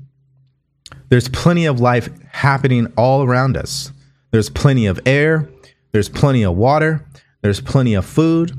There's 1.09 1.29
plenty 1.29 1.65
of 1.65 1.79
life 1.79 2.09
happening 2.35 2.91
all 2.97 3.23
around 3.23 3.55
us. 3.55 3.93
There's 4.31 4.49
plenty 4.49 4.87
of 4.87 4.99
air, 5.05 5.49
There's 5.93 6.09
plenty 6.09 6.43
of 6.43 6.57
water, 6.57 7.05
there's 7.41 7.61
plenty 7.61 7.93
of 7.93 8.05
food, 8.05 8.51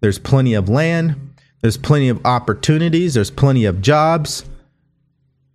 there's 0.00 0.18
plenty 0.18 0.54
of 0.54 0.68
land, 0.68 1.34
there's 1.62 1.76
plenty 1.76 2.08
of 2.08 2.26
opportunities, 2.26 3.14
there's 3.14 3.30
plenty 3.30 3.64
of 3.64 3.80
jobs. 3.80 4.44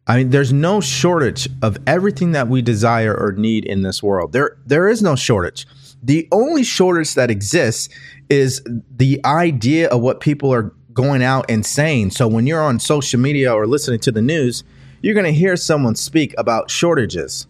I 0.08 0.16
mean, 0.16 0.30
there's 0.30 0.54
no 0.54 0.80
shortage 0.80 1.50
of 1.62 1.78
everything 1.86 2.32
that 2.32 2.48
we 2.48 2.62
desire 2.62 3.13
or 3.13 3.34
need 3.34 3.66
in 3.66 3.82
this 3.82 4.01
world. 4.01 4.32
There, 4.32 4.58
there 4.66 4.88
is 4.88 5.01
no 5.01 5.18
shortage. 5.18 5.68
The 6.01 6.30
only 6.32 6.63
shortage 6.63 7.13
that 7.16 7.30
exists 7.30 7.89
is 8.30 8.63
the 8.89 9.20
idea 9.25 9.89
of 9.89 10.00
what 10.00 10.22
people 10.22 10.54
are 10.54 10.74
going 10.94 11.22
out 11.22 11.46
and 11.50 11.66
saying. 11.66 12.12
So 12.12 12.30
when 12.30 12.48
you're 12.48 12.63
on 12.63 12.80
social 12.80 13.20
media 13.20 13.54
or 13.54 13.68
listening 13.68 14.00
to 14.00 14.12
the 14.13 14.22
news, 14.22 14.63
you're 15.01 15.13
going 15.13 15.25
to 15.25 15.34
hear 15.34 15.58
someone 15.58 15.96
speak 15.96 16.34
about 16.38 16.72
shortages 16.72 17.46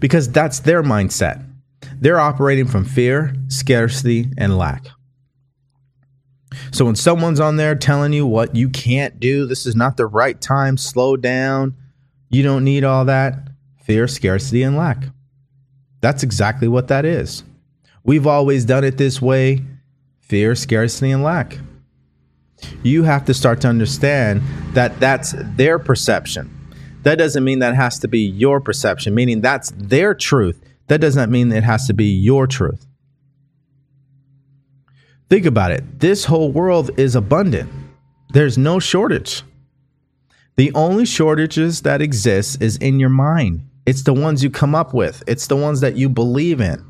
because 0.00 0.30
that's 0.30 0.60
their 0.60 0.82
mindset. 0.82 1.44
They're 2.00 2.20
operating 2.20 2.66
from 2.66 2.84
fear, 2.84 3.34
scarcity, 3.48 4.30
and 4.36 4.56
lack. 4.56 4.86
So 6.72 6.84
when 6.84 6.96
someone's 6.96 7.40
on 7.40 7.56
there 7.56 7.74
telling 7.74 8.12
you 8.12 8.26
what 8.26 8.54
you 8.54 8.68
can't 8.68 9.18
do, 9.18 9.46
this 9.46 9.66
is 9.66 9.74
not 9.74 9.96
the 9.96 10.06
right 10.06 10.40
time, 10.40 10.76
slow 10.76 11.16
down, 11.16 11.74
you 12.30 12.42
don't 12.42 12.64
need 12.64 12.84
all 12.84 13.04
that, 13.06 13.48
fear, 13.82 14.08
scarcity, 14.08 14.62
and 14.62 14.76
lack. 14.76 15.04
That's 16.00 16.22
exactly 16.22 16.68
what 16.68 16.88
that 16.88 17.04
is. 17.04 17.44
We've 18.02 18.26
always 18.26 18.64
done 18.64 18.84
it 18.84 18.98
this 18.98 19.22
way 19.22 19.62
fear, 20.20 20.54
scarcity, 20.54 21.10
and 21.10 21.22
lack. 21.22 21.58
You 22.82 23.02
have 23.02 23.24
to 23.26 23.34
start 23.34 23.60
to 23.62 23.68
understand 23.68 24.42
that 24.72 24.98
that's 24.98 25.34
their 25.56 25.78
perception. 25.78 26.50
That 27.04 27.16
doesn't 27.16 27.44
mean 27.44 27.60
that 27.60 27.74
has 27.74 27.98
to 28.00 28.08
be 28.08 28.20
your 28.20 28.60
perception, 28.60 29.14
meaning 29.14 29.40
that's 29.40 29.72
their 29.76 30.14
truth. 30.14 30.60
That 30.88 31.00
doesn't 31.00 31.30
mean 31.30 31.52
it 31.52 31.64
has 31.64 31.86
to 31.86 31.94
be 31.94 32.06
your 32.06 32.46
truth. 32.46 32.86
Think 35.30 35.46
about 35.46 35.70
it. 35.70 36.00
This 36.00 36.24
whole 36.24 36.50
world 36.50 36.90
is 36.98 37.14
abundant. 37.14 37.70
There's 38.30 38.58
no 38.58 38.78
shortage. 38.78 39.42
The 40.56 40.72
only 40.74 41.04
shortages 41.04 41.82
that 41.82 42.00
exist 42.00 42.62
is 42.62 42.76
in 42.78 43.00
your 43.00 43.08
mind. 43.08 43.68
It's 43.86 44.02
the 44.02 44.14
ones 44.14 44.42
you 44.42 44.50
come 44.50 44.74
up 44.74 44.94
with. 44.94 45.22
It's 45.26 45.46
the 45.46 45.56
ones 45.56 45.80
that 45.80 45.96
you 45.96 46.08
believe 46.08 46.60
in. 46.60 46.84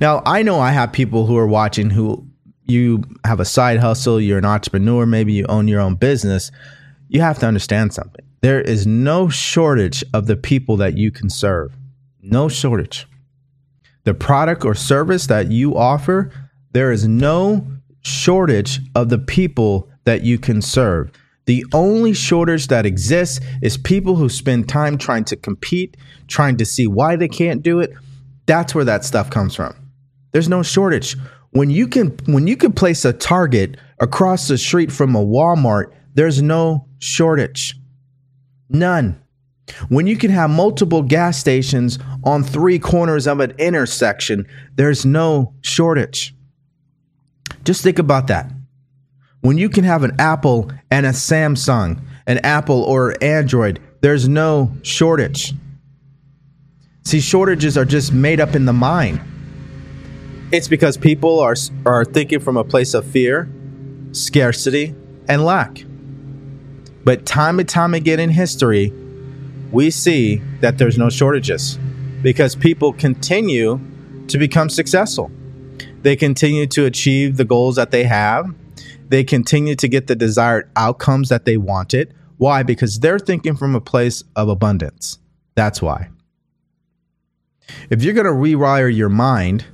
Now, 0.00 0.22
I 0.26 0.42
know 0.42 0.60
I 0.60 0.72
have 0.72 0.92
people 0.92 1.26
who 1.26 1.36
are 1.36 1.46
watching 1.46 1.90
who 1.90 2.26
you 2.64 3.04
have 3.24 3.40
a 3.40 3.44
side 3.44 3.80
hustle, 3.80 4.20
you're 4.20 4.38
an 4.38 4.44
entrepreneur, 4.44 5.06
maybe 5.06 5.32
you 5.32 5.46
own 5.48 5.68
your 5.68 5.80
own 5.80 5.94
business. 5.94 6.50
You 7.08 7.20
have 7.20 7.38
to 7.40 7.46
understand 7.46 7.94
something. 7.94 8.24
There 8.42 8.60
is 8.60 8.86
no 8.86 9.28
shortage 9.28 10.04
of 10.12 10.26
the 10.26 10.36
people 10.36 10.76
that 10.78 10.98
you 10.98 11.10
can 11.10 11.30
serve. 11.30 11.76
No 12.20 12.48
shortage. 12.48 13.06
The 14.04 14.14
product 14.14 14.64
or 14.64 14.74
service 14.74 15.28
that 15.28 15.50
you 15.50 15.76
offer 15.76 16.32
there 16.72 16.90
is 16.90 17.06
no 17.06 17.66
shortage 18.00 18.80
of 18.94 19.10
the 19.10 19.18
people 19.18 19.90
that 20.04 20.22
you 20.22 20.38
can 20.38 20.62
serve. 20.62 21.12
The 21.44 21.64
only 21.72 22.14
shortage 22.14 22.68
that 22.68 22.86
exists 22.86 23.40
is 23.62 23.76
people 23.76 24.16
who 24.16 24.28
spend 24.28 24.68
time 24.68 24.96
trying 24.96 25.24
to 25.24 25.36
compete, 25.36 25.96
trying 26.28 26.56
to 26.56 26.64
see 26.64 26.86
why 26.86 27.16
they 27.16 27.28
can't 27.28 27.62
do 27.62 27.80
it. 27.80 27.92
That's 28.46 28.74
where 28.74 28.84
that 28.84 29.04
stuff 29.04 29.30
comes 29.30 29.54
from. 29.54 29.74
There's 30.32 30.48
no 30.48 30.62
shortage. 30.62 31.16
When 31.50 31.68
you 31.68 31.86
can 31.86 32.16
when 32.26 32.46
you 32.46 32.56
can 32.56 32.72
place 32.72 33.04
a 33.04 33.12
Target 33.12 33.76
across 34.00 34.48
the 34.48 34.56
street 34.56 34.90
from 34.90 35.14
a 35.14 35.24
Walmart, 35.24 35.92
there's 36.14 36.40
no 36.40 36.86
shortage. 36.98 37.76
None. 38.72 39.22
When 39.88 40.06
you 40.06 40.16
can 40.16 40.30
have 40.30 40.50
multiple 40.50 41.02
gas 41.02 41.38
stations 41.38 41.98
on 42.24 42.42
three 42.42 42.78
corners 42.78 43.26
of 43.26 43.40
an 43.40 43.52
intersection, 43.58 44.46
there's 44.74 45.06
no 45.06 45.54
shortage. 45.62 46.34
Just 47.64 47.82
think 47.82 47.98
about 47.98 48.26
that. 48.26 48.50
When 49.40 49.58
you 49.58 49.68
can 49.68 49.84
have 49.84 50.04
an 50.04 50.16
Apple 50.18 50.70
and 50.90 51.06
a 51.06 51.10
Samsung, 51.10 52.00
an 52.26 52.38
Apple 52.38 52.82
or 52.82 53.16
Android, 53.22 53.80
there's 54.00 54.28
no 54.28 54.72
shortage. 54.82 55.54
See, 57.04 57.20
shortages 57.20 57.76
are 57.76 57.84
just 57.84 58.12
made 58.12 58.40
up 58.40 58.54
in 58.54 58.64
the 58.64 58.72
mind. 58.72 59.20
It's 60.52 60.68
because 60.68 60.96
people 60.96 61.40
are, 61.40 61.54
are 61.86 62.04
thinking 62.04 62.40
from 62.40 62.56
a 62.56 62.64
place 62.64 62.94
of 62.94 63.04
fear, 63.06 63.48
scarcity, 64.12 64.94
and 65.28 65.44
lack. 65.44 65.84
But 67.04 67.26
time 67.26 67.58
and 67.58 67.68
time 67.68 67.94
again 67.94 68.20
in 68.20 68.30
history, 68.30 68.92
we 69.72 69.90
see 69.90 70.36
that 70.60 70.78
there's 70.78 70.98
no 70.98 71.10
shortages 71.10 71.78
because 72.22 72.54
people 72.54 72.92
continue 72.92 73.80
to 74.28 74.38
become 74.38 74.68
successful. 74.68 75.30
They 76.02 76.14
continue 76.14 76.66
to 76.68 76.84
achieve 76.84 77.36
the 77.36 77.44
goals 77.44 77.76
that 77.76 77.90
they 77.90 78.04
have. 78.04 78.54
They 79.08 79.24
continue 79.24 79.74
to 79.76 79.88
get 79.88 80.06
the 80.06 80.14
desired 80.14 80.70
outcomes 80.76 81.28
that 81.28 81.44
they 81.44 81.56
wanted. 81.56 82.14
Why? 82.38 82.62
Because 82.62 83.00
they're 83.00 83.18
thinking 83.18 83.56
from 83.56 83.74
a 83.74 83.80
place 83.80 84.22
of 84.36 84.48
abundance. 84.48 85.18
That's 85.54 85.82
why. 85.82 86.08
If 87.90 88.02
you're 88.02 88.14
going 88.14 88.26
to 88.26 88.32
rewire 88.32 88.94
your 88.94 89.08
mind, 89.08 89.64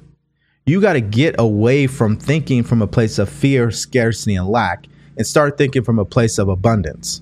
you 0.67 0.81
got 0.81 0.95
to 0.95 1.01
get 1.01 1.35
away 1.39 1.87
from 1.87 2.17
thinking 2.17 2.63
from 2.63 2.83
a 2.83 2.87
place 2.87 3.19
of 3.19 3.29
fear, 3.29 3.71
scarcity, 3.71 4.35
and 4.35 4.49
lack 4.49 4.87
and 5.19 5.27
start 5.27 5.59
thinking 5.59 5.85
from 5.85 5.99
a 5.99 6.05
place 6.05 6.39
of 6.39 6.49
abundance. 6.49 7.21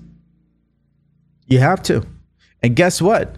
You 1.47 1.59
have 1.59 1.81
to. 1.83 2.05
And 2.63 2.75
guess 2.75 3.01
what? 3.01 3.35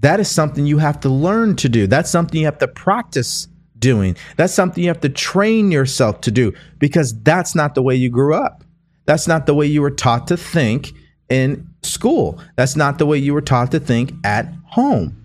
That 0.00 0.20
is 0.20 0.28
something 0.28 0.66
you 0.66 0.78
have 0.78 1.00
to 1.00 1.08
learn 1.08 1.56
to 1.56 1.68
do. 1.68 1.86
That's 1.86 2.10
something 2.10 2.40
you 2.40 2.46
have 2.46 2.58
to 2.58 2.68
practice 2.68 3.48
doing. 3.78 4.16
That's 4.36 4.52
something 4.52 4.82
you 4.82 4.88
have 4.88 5.00
to 5.02 5.08
train 5.08 5.70
yourself 5.70 6.20
to 6.22 6.30
do 6.30 6.52
because 6.78 7.18
that's 7.22 7.54
not 7.54 7.74
the 7.74 7.82
way 7.82 7.94
you 7.94 8.10
grew 8.10 8.34
up. 8.34 8.64
That's 9.04 9.28
not 9.28 9.46
the 9.46 9.54
way 9.54 9.66
you 9.66 9.82
were 9.82 9.90
taught 9.90 10.26
to 10.28 10.36
think 10.36 10.92
in 11.28 11.68
school. 11.82 12.40
That's 12.56 12.76
not 12.76 12.98
the 12.98 13.06
way 13.06 13.18
you 13.18 13.34
were 13.34 13.40
taught 13.40 13.70
to 13.72 13.80
think 13.80 14.12
at 14.24 14.52
home. 14.66 15.16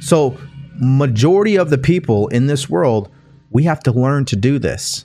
So, 0.00 0.36
majority 0.78 1.56
of 1.56 1.70
the 1.70 1.78
people 1.78 2.28
in 2.28 2.46
this 2.46 2.68
world, 2.68 3.10
we 3.50 3.64
have 3.64 3.80
to 3.84 3.92
learn 3.92 4.24
to 4.26 4.36
do 4.36 4.58
this. 4.58 5.04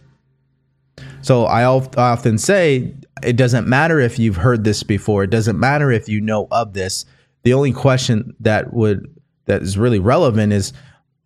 So, 1.22 1.46
I 1.46 1.64
often 1.66 2.38
say 2.38 2.94
it 3.24 3.36
doesn't 3.36 3.68
matter 3.68 4.00
if 4.00 4.18
you've 4.18 4.38
heard 4.38 4.64
this 4.64 4.84
before. 4.84 5.24
It 5.24 5.30
doesn't 5.30 5.60
matter 5.60 5.92
if 5.92 6.08
you 6.10 6.22
know 6.22 6.48
of 6.52 6.74
this. 6.74 7.06
The 7.44 7.54
only 7.54 7.72
question 7.72 8.36
that 8.40 8.74
would 8.74 9.08
that 9.46 9.62
is 9.62 9.78
really 9.78 10.00
relevant 10.00 10.54
is 10.54 10.74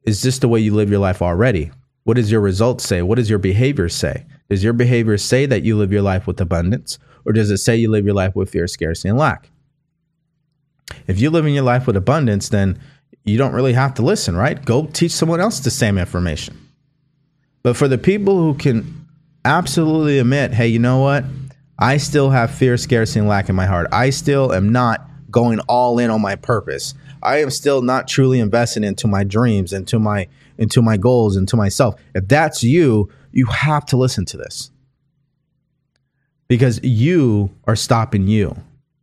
is 0.03 0.21
this 0.21 0.39
the 0.39 0.47
way 0.47 0.59
you 0.59 0.73
live 0.73 0.89
your 0.89 0.99
life 0.99 1.21
already? 1.21 1.71
What 2.03 2.15
does 2.15 2.31
your 2.31 2.41
results 2.41 2.85
say? 2.85 3.01
What 3.01 3.15
does 3.15 3.29
your 3.29 3.39
behavior 3.39 3.89
say? 3.89 4.25
Does 4.49 4.63
your 4.63 4.73
behavior 4.73 5.17
say 5.17 5.47
that 5.47 5.63
you 5.63 5.75
live 5.75 5.91
your 5.91 6.03
life 6.03 6.27
with 6.27 6.39
abundance, 6.39 6.99
or 7.25 7.33
does 7.33 7.49
it 7.49 7.57
say 7.57 7.75
you 7.75 7.89
live 7.89 8.05
your 8.05 8.13
life 8.13 8.35
with 8.35 8.51
fear, 8.51 8.67
scarcity, 8.67 9.09
and 9.09 9.17
lack? 9.17 9.49
If 11.07 11.19
you 11.19 11.31
live 11.31 11.47
in 11.47 11.53
your 11.53 11.63
life 11.63 11.87
with 11.87 11.97
abundance, 11.97 12.49
then 12.49 12.79
you 13.23 13.37
don't 13.39 13.53
really 13.53 13.73
have 13.73 13.95
to 13.95 14.03
listen, 14.03 14.35
right? 14.35 14.63
Go 14.63 14.85
teach 14.85 15.11
someone 15.11 15.41
else 15.41 15.59
the 15.59 15.71
same 15.71 15.97
information. 15.97 16.55
But 17.63 17.75
for 17.75 17.87
the 17.87 17.97
people 17.97 18.37
who 18.37 18.53
can 18.53 19.07
absolutely 19.43 20.19
admit, 20.19 20.53
hey, 20.53 20.67
you 20.67 20.77
know 20.77 20.99
what? 20.99 21.25
I 21.77 21.97
still 21.97 22.29
have 22.29 22.51
fear, 22.51 22.77
scarcity, 22.77 23.19
and 23.19 23.27
lack 23.27 23.49
in 23.49 23.55
my 23.55 23.65
heart. 23.65 23.87
I 23.91 24.09
still 24.09 24.53
am 24.53 24.71
not 24.71 25.09
going 25.29 25.59
all 25.61 25.99
in 25.99 26.09
on 26.09 26.21
my 26.21 26.35
purpose. 26.35 26.93
I 27.21 27.41
am 27.41 27.49
still 27.49 27.81
not 27.81 28.07
truly 28.07 28.39
investing 28.39 28.83
into 28.83 29.07
my 29.07 29.23
dreams, 29.23 29.73
into 29.73 29.99
my 29.99 30.27
into 30.57 30.81
my 30.81 30.95
goals, 30.95 31.35
into 31.35 31.57
myself. 31.57 31.95
If 32.13 32.27
that's 32.27 32.63
you, 32.63 33.09
you 33.31 33.45
have 33.47 33.85
to 33.87 33.97
listen 33.97 34.25
to 34.25 34.37
this. 34.37 34.71
Because 36.47 36.79
you 36.83 37.49
are 37.65 37.75
stopping 37.75 38.27
you. 38.27 38.55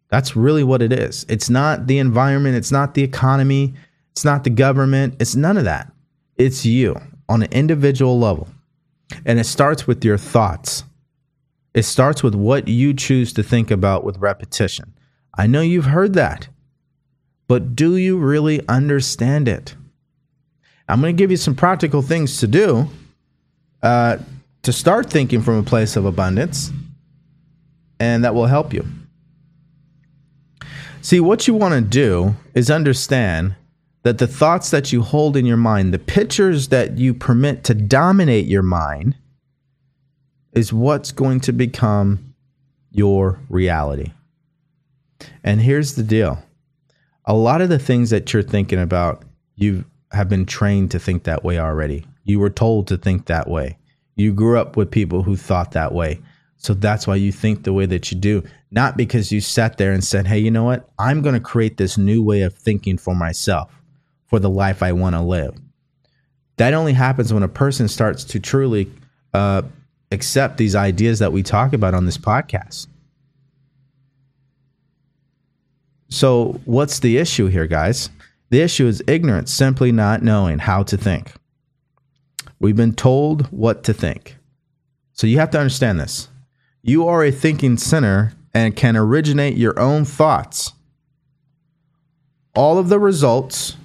That's 0.08 0.36
really 0.36 0.64
what 0.64 0.80
it 0.80 0.92
is. 0.92 1.26
It's 1.28 1.50
not 1.50 1.86
the 1.86 1.98
environment, 1.98 2.56
it's 2.56 2.72
not 2.72 2.94
the 2.94 3.02
economy, 3.02 3.74
it's 4.12 4.24
not 4.24 4.44
the 4.44 4.50
government, 4.50 5.16
it's 5.20 5.34
none 5.34 5.56
of 5.56 5.64
that. 5.64 5.92
It's 6.36 6.64
you 6.64 7.00
on 7.28 7.42
an 7.42 7.52
individual 7.52 8.18
level. 8.18 8.48
And 9.26 9.38
it 9.38 9.44
starts 9.44 9.86
with 9.86 10.04
your 10.04 10.16
thoughts. 10.16 10.84
It 11.74 11.84
starts 11.84 12.22
with 12.22 12.34
what 12.34 12.68
you 12.68 12.94
choose 12.94 13.32
to 13.34 13.42
think 13.42 13.70
about 13.70 14.04
with 14.04 14.18
repetition. 14.18 14.94
I 15.36 15.46
know 15.46 15.60
you've 15.62 15.86
heard 15.86 16.14
that 16.14 16.48
but 17.52 17.76
do 17.76 17.98
you 17.98 18.16
really 18.16 18.66
understand 18.66 19.46
it? 19.46 19.74
I'm 20.88 21.02
going 21.02 21.14
to 21.14 21.22
give 21.22 21.30
you 21.30 21.36
some 21.36 21.54
practical 21.54 22.00
things 22.00 22.38
to 22.38 22.46
do 22.46 22.88
uh, 23.82 24.16
to 24.62 24.72
start 24.72 25.10
thinking 25.10 25.42
from 25.42 25.56
a 25.56 25.62
place 25.62 25.94
of 25.94 26.06
abundance, 26.06 26.70
and 28.00 28.24
that 28.24 28.34
will 28.34 28.46
help 28.46 28.72
you. 28.72 28.86
See, 31.02 31.20
what 31.20 31.46
you 31.46 31.52
want 31.52 31.74
to 31.74 31.82
do 31.82 32.36
is 32.54 32.70
understand 32.70 33.54
that 34.02 34.16
the 34.16 34.26
thoughts 34.26 34.70
that 34.70 34.90
you 34.90 35.02
hold 35.02 35.36
in 35.36 35.44
your 35.44 35.58
mind, 35.58 35.92
the 35.92 35.98
pictures 35.98 36.68
that 36.68 36.96
you 36.96 37.12
permit 37.12 37.64
to 37.64 37.74
dominate 37.74 38.46
your 38.46 38.62
mind, 38.62 39.14
is 40.52 40.72
what's 40.72 41.12
going 41.12 41.40
to 41.40 41.52
become 41.52 42.34
your 42.90 43.40
reality. 43.48 44.12
And 45.42 45.60
here's 45.60 45.94
the 45.94 46.02
deal 46.02 46.42
a 47.24 47.34
lot 47.34 47.60
of 47.60 47.68
the 47.68 47.78
things 47.78 48.10
that 48.10 48.32
you're 48.32 48.42
thinking 48.42 48.80
about, 48.80 49.24
you 49.54 49.84
have 50.10 50.28
been 50.28 50.44
trained 50.44 50.90
to 50.90 50.98
think 50.98 51.24
that 51.24 51.44
way 51.44 51.58
already. 51.58 52.04
You 52.24 52.40
were 52.40 52.50
told 52.50 52.88
to 52.88 52.96
think 52.96 53.26
that 53.26 53.48
way. 53.48 53.78
You 54.16 54.32
grew 54.32 54.58
up 54.58 54.76
with 54.76 54.90
people 54.90 55.22
who 55.22 55.36
thought 55.36 55.72
that 55.72 55.92
way. 55.92 56.20
So 56.56 56.74
that's 56.74 57.06
why 57.06 57.16
you 57.16 57.32
think 57.32 57.64
the 57.64 57.72
way 57.72 57.86
that 57.86 58.12
you 58.12 58.18
do, 58.18 58.44
not 58.70 58.96
because 58.96 59.32
you 59.32 59.40
sat 59.40 59.78
there 59.78 59.92
and 59.92 60.04
said, 60.04 60.26
hey, 60.28 60.38
you 60.38 60.50
know 60.50 60.62
what? 60.62 60.88
I'm 60.98 61.22
going 61.22 61.34
to 61.34 61.40
create 61.40 61.76
this 61.76 61.98
new 61.98 62.22
way 62.22 62.42
of 62.42 62.54
thinking 62.54 62.98
for 62.98 63.14
myself, 63.14 63.72
for 64.26 64.38
the 64.38 64.50
life 64.50 64.82
I 64.82 64.92
want 64.92 65.16
to 65.16 65.22
live. 65.22 65.56
That 66.58 66.74
only 66.74 66.92
happens 66.92 67.32
when 67.32 67.42
a 67.42 67.48
person 67.48 67.88
starts 67.88 68.22
to 68.24 68.38
truly 68.38 68.92
uh, 69.34 69.62
accept 70.12 70.58
these 70.58 70.74
ideas 70.74 71.18
that 71.18 71.32
we 71.32 71.42
talk 71.42 71.72
about 71.72 71.94
on 71.94 72.06
this 72.06 72.18
podcast. 72.18 72.86
So, 76.08 76.60
what's 76.66 76.98
the 76.98 77.16
issue 77.16 77.46
here, 77.46 77.66
guys? 77.66 78.10
The 78.50 78.60
issue 78.60 78.86
is 78.86 79.02
ignorance, 79.06 79.52
simply 79.52 79.92
not 79.92 80.22
knowing 80.22 80.58
how 80.58 80.82
to 80.84 80.96
think. 80.98 81.32
We've 82.60 82.76
been 82.76 82.94
told 82.94 83.46
what 83.46 83.82
to 83.84 83.94
think. 83.94 84.36
So, 85.14 85.26
you 85.26 85.38
have 85.38 85.50
to 85.52 85.58
understand 85.58 85.98
this. 85.98 86.28
You 86.82 87.08
are 87.08 87.24
a 87.24 87.30
thinking 87.30 87.78
center 87.78 88.34
and 88.52 88.76
can 88.76 88.96
originate 88.96 89.56
your 89.56 89.78
own 89.80 90.04
thoughts. 90.04 90.72
All 92.54 92.76
of 92.76 92.90
the 92.90 92.98
results, 92.98 93.76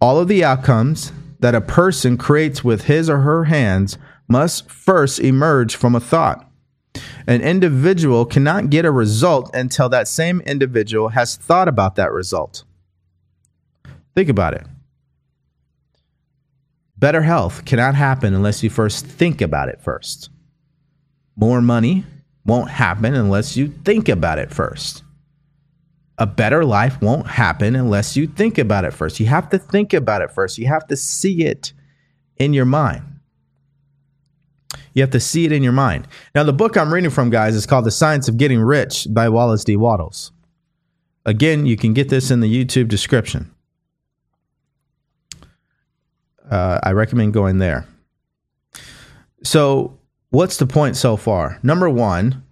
all 0.00 0.18
of 0.18 0.26
the 0.26 0.42
outcomes 0.44 1.12
that 1.38 1.54
a 1.54 1.60
person 1.60 2.16
creates 2.16 2.64
with 2.64 2.84
his 2.84 3.08
or 3.08 3.18
her 3.18 3.44
hands 3.44 3.98
must 4.28 4.70
first 4.70 5.20
emerge 5.20 5.76
from 5.76 5.94
a 5.94 6.00
thought. 6.00 6.48
An 7.26 7.40
individual 7.40 8.24
cannot 8.24 8.70
get 8.70 8.84
a 8.84 8.90
result 8.90 9.54
until 9.54 9.88
that 9.88 10.08
same 10.08 10.40
individual 10.42 11.08
has 11.08 11.36
thought 11.36 11.68
about 11.68 11.96
that 11.96 12.12
result. 12.12 12.64
Think 14.14 14.28
about 14.28 14.54
it. 14.54 14.66
Better 16.96 17.22
health 17.22 17.64
cannot 17.64 17.94
happen 17.94 18.34
unless 18.34 18.62
you 18.62 18.70
first 18.70 19.06
think 19.06 19.40
about 19.40 19.68
it 19.68 19.80
first. 19.80 20.30
More 21.36 21.60
money 21.60 22.04
won't 22.44 22.70
happen 22.70 23.14
unless 23.14 23.56
you 23.56 23.68
think 23.68 24.08
about 24.08 24.38
it 24.38 24.52
first. 24.52 25.02
A 26.18 26.26
better 26.26 26.64
life 26.64 27.00
won't 27.02 27.26
happen 27.26 27.74
unless 27.74 28.16
you 28.16 28.28
think 28.28 28.56
about 28.56 28.84
it 28.84 28.92
first. 28.92 29.18
You 29.18 29.26
have 29.26 29.48
to 29.50 29.58
think 29.58 29.92
about 29.92 30.22
it 30.22 30.30
first. 30.30 30.58
You 30.58 30.68
have 30.68 30.86
to 30.86 30.96
see 30.96 31.44
it 31.44 31.72
in 32.36 32.52
your 32.52 32.66
mind. 32.66 33.02
You 34.94 35.02
have 35.02 35.10
to 35.10 35.20
see 35.20 35.44
it 35.44 35.52
in 35.52 35.62
your 35.62 35.72
mind. 35.72 36.08
Now, 36.34 36.44
the 36.44 36.52
book 36.52 36.76
I'm 36.76 36.94
reading 36.94 37.10
from, 37.10 37.28
guys, 37.28 37.54
is 37.54 37.66
called 37.66 37.84
The 37.84 37.90
Science 37.90 38.28
of 38.28 38.38
Getting 38.38 38.60
Rich 38.60 39.08
by 39.10 39.28
Wallace 39.28 39.64
D. 39.64 39.76
Wattles. 39.76 40.32
Again, 41.26 41.66
you 41.66 41.76
can 41.76 41.92
get 41.92 42.08
this 42.08 42.30
in 42.30 42.40
the 42.40 42.64
YouTube 42.64 42.88
description. 42.88 43.52
Uh, 46.48 46.78
I 46.82 46.92
recommend 46.92 47.34
going 47.34 47.58
there. 47.58 47.86
So, 49.42 49.98
what's 50.30 50.58
the 50.58 50.66
point 50.66 50.96
so 50.96 51.16
far? 51.16 51.58
Number 51.62 51.88
one, 51.88 52.44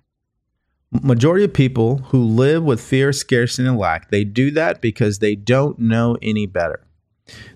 majority 0.90 1.44
of 1.44 1.52
people 1.52 1.98
who 1.98 2.22
live 2.22 2.64
with 2.64 2.80
fear, 2.80 3.12
scarcity, 3.12 3.68
and 3.68 3.78
lack, 3.78 4.10
they 4.10 4.24
do 4.24 4.50
that 4.52 4.80
because 4.80 5.18
they 5.18 5.34
don't 5.34 5.78
know 5.78 6.16
any 6.22 6.46
better. 6.46 6.84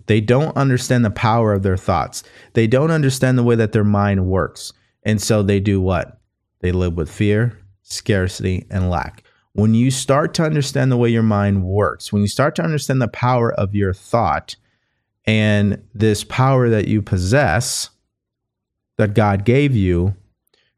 They 0.07 0.21
don't 0.21 0.57
understand 0.57 1.05
the 1.05 1.11
power 1.11 1.53
of 1.53 1.63
their 1.63 1.77
thoughts. 1.77 2.23
They 2.55 2.67
don't 2.67 2.91
understand 2.91 3.39
the 3.39 3.43
way 3.43 3.55
that 3.57 3.73
their 3.73 3.85
mind 3.85 4.27
works. 4.27 4.73
And 5.03 5.21
so 5.21 5.43
they 5.43 5.61
do 5.61 5.81
what? 5.81 6.21
They 6.61 6.73
live 6.73 6.95
with 6.95 7.11
fear, 7.11 7.59
scarcity, 7.83 8.67
and 8.71 8.91
lack. 8.91 9.23
When 9.53 9.75
you 9.75 9.91
start 9.91 10.35
to 10.35 10.45
understand 10.45 10.93
the 10.93 10.97
way 10.97 11.09
your 11.09 11.23
mind 11.23 11.65
works, 11.65 12.13
when 12.13 12.23
you 12.23 12.29
start 12.29 12.55
to 12.57 12.63
understand 12.63 13.01
the 13.01 13.09
power 13.09 13.53
of 13.55 13.75
your 13.75 13.95
thought 13.95 14.57
and 15.25 15.83
this 15.95 16.25
power 16.25 16.69
that 16.69 16.89
you 16.89 17.03
possess 17.03 17.91
that 18.99 19.15
God 19.15 19.45
gave 19.45 19.75
you, 19.75 20.15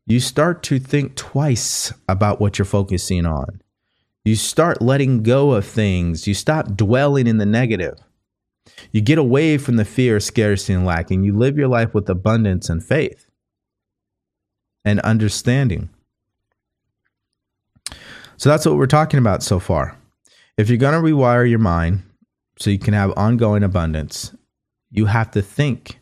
you 0.06 0.20
start 0.20 0.62
to 0.64 0.78
think 0.78 1.16
twice 1.16 1.92
about 2.08 2.40
what 2.40 2.58
you're 2.58 2.64
focusing 2.64 3.26
on. 3.26 3.61
You 4.24 4.37
start 4.37 4.82
letting 4.82 5.22
go 5.22 5.52
of 5.52 5.66
things. 5.66 6.26
You 6.26 6.34
stop 6.34 6.76
dwelling 6.76 7.26
in 7.26 7.38
the 7.38 7.46
negative. 7.46 7.98
You 8.92 9.00
get 9.00 9.18
away 9.18 9.59
from 9.59 9.76
the 9.76 9.85
fear, 9.85 10.16
of 10.16 10.22
scarcity, 10.22 10.72
and 10.72 10.87
lack, 10.87 11.11
and 11.11 11.24
you 11.24 11.37
live 11.37 11.57
your 11.57 11.68
life 11.68 11.94
with 11.94 12.09
abundance 12.09 12.68
and 12.68 12.85
faith 12.85 13.28
and 14.85 15.00
understanding. 15.00 15.90
So 18.37 18.48
that's 18.48 18.64
what 18.64 18.76
we're 18.76 18.87
talking 18.87 19.18
about 19.18 19.42
so 19.42 19.59
far. 19.59 19.96
If 20.57 20.68
you're 20.68 20.78
going 20.78 20.94
to 20.94 21.11
rewire 21.11 21.48
your 21.48 21.59
mind 21.59 22.02
so 22.59 22.70
you 22.70 22.78
can 22.78 22.94
have 22.94 23.12
ongoing 23.16 23.62
abundance, 23.62 24.35
you 24.90 25.07
have 25.07 25.31
to 25.33 25.42
think 25.42 25.98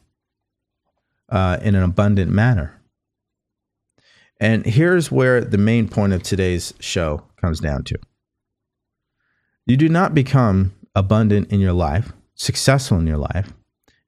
uh, 1.29 1.59
in 1.62 1.74
an 1.74 1.83
abundant 1.83 2.31
manner. 2.31 2.81
And 4.38 4.64
here's 4.66 5.11
where 5.11 5.40
the 5.40 5.59
main 5.59 5.88
point 5.88 6.12
of 6.12 6.22
today's 6.22 6.74
show 6.79 7.24
comes 7.40 7.61
down 7.61 7.85
to 7.85 7.98
you 9.66 9.76
do 9.76 9.88
not 9.88 10.14
become 10.14 10.74
abundant 10.94 11.50
in 11.50 11.61
your 11.61 11.72
life 11.72 12.12
successful 12.37 12.99
in 12.99 13.07
your 13.07 13.18
life 13.18 13.53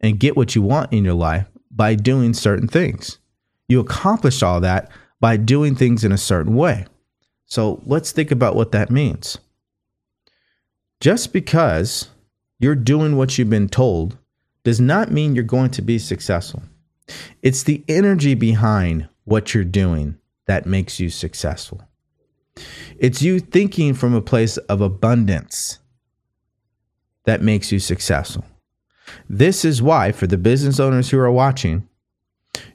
and 0.00 0.20
get 0.20 0.36
what 0.36 0.54
you 0.54 0.62
want 0.62 0.92
in 0.92 1.04
your 1.04 1.14
life 1.14 1.46
by 1.70 1.94
doing 1.94 2.32
certain 2.32 2.68
things. 2.68 3.18
You 3.66 3.80
accomplish 3.80 4.42
all 4.42 4.60
that 4.60 4.90
by 5.20 5.36
doing 5.36 5.74
things 5.74 6.04
in 6.04 6.12
a 6.12 6.18
certain 6.18 6.54
way. 6.54 6.86
So 7.46 7.82
let's 7.84 8.12
think 8.12 8.30
about 8.30 8.54
what 8.54 8.72
that 8.72 8.90
means. 8.90 9.38
Just 11.00 11.32
because 11.32 12.08
you're 12.58 12.74
doing 12.74 13.16
what 13.16 13.36
you've 13.36 13.50
been 13.50 13.68
told 13.68 14.16
does 14.64 14.80
not 14.80 15.10
mean 15.10 15.34
you're 15.34 15.44
going 15.44 15.70
to 15.70 15.82
be 15.82 15.98
successful. 15.98 16.62
It's 17.42 17.62
the 17.62 17.84
energy 17.88 18.34
behind 18.34 19.08
what 19.24 19.54
you're 19.54 19.64
doing 19.64 20.18
that 20.46 20.66
makes 20.66 20.98
you 21.00 21.10
successful. 21.10 21.82
It's 22.98 23.22
you 23.22 23.38
thinking 23.38 23.94
from 23.94 24.14
a 24.14 24.20
place 24.20 24.56
of 24.56 24.80
abundance 24.80 25.78
that 27.28 27.42
makes 27.42 27.70
you 27.70 27.78
successful. 27.78 28.42
This 29.28 29.62
is 29.62 29.82
why, 29.82 30.12
for 30.12 30.26
the 30.26 30.38
business 30.38 30.80
owners 30.80 31.10
who 31.10 31.18
are 31.18 31.30
watching, 31.30 31.86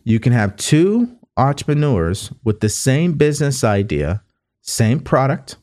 you 0.04 0.20
can 0.20 0.32
have 0.32 0.56
two 0.58 1.18
entrepreneurs 1.38 2.32
with 2.44 2.60
the 2.60 2.70
same 2.70 3.14
business 3.14 3.64
idea, 3.64 4.22
same 4.62 5.00
product, 5.00 5.58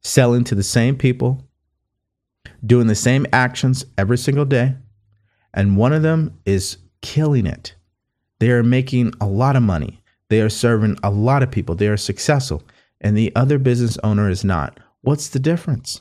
selling 0.00 0.42
to 0.44 0.54
the 0.54 0.62
same 0.62 0.96
people, 0.96 1.46
doing 2.64 2.86
the 2.86 2.94
same 2.94 3.26
actions 3.30 3.84
every 3.98 4.16
single 4.16 4.46
day, 4.46 4.74
and 5.52 5.76
one 5.76 5.92
of 5.92 6.00
them 6.00 6.38
is 6.46 6.78
killing 7.02 7.44
it. 7.44 7.74
They 8.38 8.50
are 8.52 8.62
making 8.62 9.12
a 9.20 9.26
lot 9.26 9.54
of 9.54 9.62
money. 9.62 10.02
They 10.30 10.40
are 10.40 10.48
serving 10.48 10.96
a 11.02 11.10
lot 11.10 11.42
of 11.42 11.50
people. 11.50 11.74
They 11.74 11.88
are 11.88 11.98
successful. 11.98 12.62
And 13.02 13.16
the 13.16 13.36
other 13.36 13.58
business 13.58 13.98
owner 14.02 14.30
is 14.30 14.44
not. 14.44 14.80
What's 15.02 15.28
the 15.28 15.38
difference? 15.38 16.00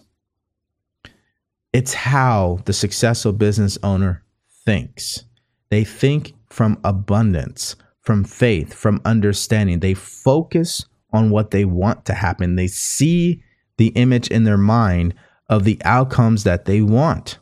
It's 1.73 1.93
how 1.93 2.59
the 2.65 2.73
successful 2.73 3.33
business 3.33 3.77
owner 3.83 4.23
thinks. 4.65 5.25
They 5.69 5.83
think 5.83 6.33
from 6.49 6.79
abundance, 6.83 7.75
from 8.01 8.23
faith, 8.23 8.73
from 8.73 9.01
understanding. 9.05 9.79
They 9.79 9.93
focus 9.93 10.85
on 11.11 11.29
what 11.29 11.51
they 11.51 11.65
want 11.65 12.05
to 12.05 12.13
happen. 12.13 12.55
They 12.55 12.67
see 12.67 13.43
the 13.77 13.87
image 13.89 14.29
in 14.29 14.43
their 14.43 14.57
mind 14.57 15.13
of 15.49 15.63
the 15.63 15.79
outcomes 15.83 16.43
that 16.43 16.65
they 16.65 16.81
want. 16.81 17.37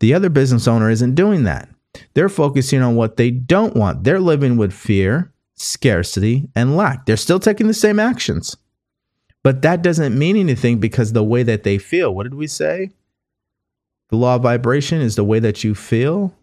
The 0.00 0.14
other 0.14 0.28
business 0.28 0.68
owner 0.68 0.90
isn't 0.90 1.14
doing 1.14 1.44
that. 1.44 1.68
They're 2.14 2.28
focusing 2.28 2.82
on 2.82 2.96
what 2.96 3.16
they 3.16 3.30
don't 3.30 3.76
want. 3.76 4.04
They're 4.04 4.20
living 4.20 4.56
with 4.56 4.72
fear, 4.72 5.32
scarcity, 5.54 6.48
and 6.54 6.76
lack. 6.76 7.06
They're 7.06 7.16
still 7.16 7.40
taking 7.40 7.66
the 7.66 7.74
same 7.74 7.98
actions. 7.98 8.56
But 9.42 9.62
that 9.62 9.82
doesn't 9.82 10.18
mean 10.18 10.36
anything 10.36 10.78
because 10.78 11.12
the 11.12 11.24
way 11.24 11.42
that 11.42 11.62
they 11.62 11.78
feel. 11.78 12.14
What 12.14 12.24
did 12.24 12.34
we 12.34 12.46
say? 12.46 12.90
The 14.08 14.16
law 14.16 14.36
of 14.36 14.42
vibration 14.42 15.00
is 15.00 15.16
the 15.16 15.24
way 15.24 15.38
that 15.38 15.64
you 15.64 15.74
feel. 15.74 16.34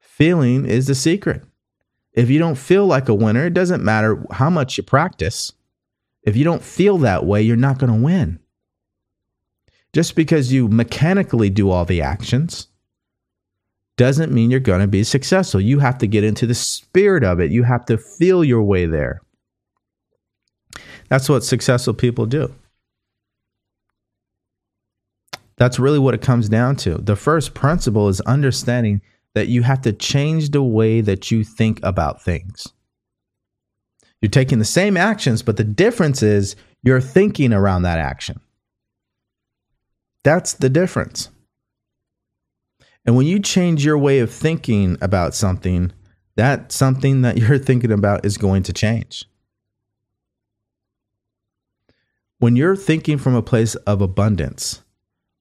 Feeling 0.00 0.66
is 0.66 0.86
the 0.86 0.94
secret. 0.94 1.42
If 2.12 2.28
you 2.28 2.38
don't 2.38 2.56
feel 2.56 2.86
like 2.86 3.08
a 3.08 3.14
winner, 3.14 3.46
it 3.46 3.54
doesn't 3.54 3.84
matter 3.84 4.24
how 4.32 4.50
much 4.50 4.76
you 4.76 4.82
practice. 4.82 5.52
If 6.22 6.36
you 6.36 6.44
don't 6.44 6.62
feel 6.62 6.98
that 6.98 7.24
way, 7.24 7.42
you're 7.42 7.56
not 7.56 7.78
going 7.78 7.92
to 7.92 8.04
win. 8.04 8.38
Just 9.92 10.16
because 10.16 10.52
you 10.52 10.68
mechanically 10.68 11.50
do 11.50 11.70
all 11.70 11.84
the 11.84 12.02
actions 12.02 12.68
doesn't 13.96 14.32
mean 14.32 14.50
you're 14.50 14.60
going 14.60 14.80
to 14.80 14.86
be 14.86 15.04
successful. 15.04 15.60
You 15.60 15.78
have 15.80 15.98
to 15.98 16.06
get 16.06 16.24
into 16.24 16.46
the 16.46 16.54
spirit 16.54 17.24
of 17.24 17.40
it, 17.40 17.50
you 17.50 17.62
have 17.62 17.84
to 17.86 17.98
feel 17.98 18.42
your 18.42 18.62
way 18.62 18.86
there. 18.86 19.20
That's 21.08 21.28
what 21.28 21.44
successful 21.44 21.94
people 21.94 22.26
do. 22.26 22.54
That's 25.62 25.78
really 25.78 26.00
what 26.00 26.14
it 26.14 26.22
comes 26.22 26.48
down 26.48 26.74
to. 26.78 26.96
The 26.96 27.14
first 27.14 27.54
principle 27.54 28.08
is 28.08 28.20
understanding 28.22 29.00
that 29.34 29.46
you 29.46 29.62
have 29.62 29.80
to 29.82 29.92
change 29.92 30.50
the 30.50 30.60
way 30.60 31.00
that 31.00 31.30
you 31.30 31.44
think 31.44 31.78
about 31.84 32.20
things. 32.20 32.66
You're 34.20 34.28
taking 34.28 34.58
the 34.58 34.64
same 34.64 34.96
actions, 34.96 35.40
but 35.40 35.56
the 35.56 35.62
difference 35.62 36.20
is 36.20 36.56
you're 36.82 37.00
thinking 37.00 37.52
around 37.52 37.82
that 37.82 38.00
action. 38.00 38.40
That's 40.24 40.54
the 40.54 40.68
difference. 40.68 41.28
And 43.06 43.14
when 43.14 43.26
you 43.26 43.38
change 43.38 43.84
your 43.84 43.98
way 43.98 44.18
of 44.18 44.32
thinking 44.32 44.98
about 45.00 45.32
something, 45.32 45.92
that 46.34 46.72
something 46.72 47.22
that 47.22 47.38
you're 47.38 47.56
thinking 47.56 47.92
about 47.92 48.26
is 48.26 48.36
going 48.36 48.64
to 48.64 48.72
change. 48.72 49.26
When 52.40 52.56
you're 52.56 52.74
thinking 52.74 53.16
from 53.16 53.36
a 53.36 53.42
place 53.42 53.76
of 53.76 54.02
abundance, 54.02 54.81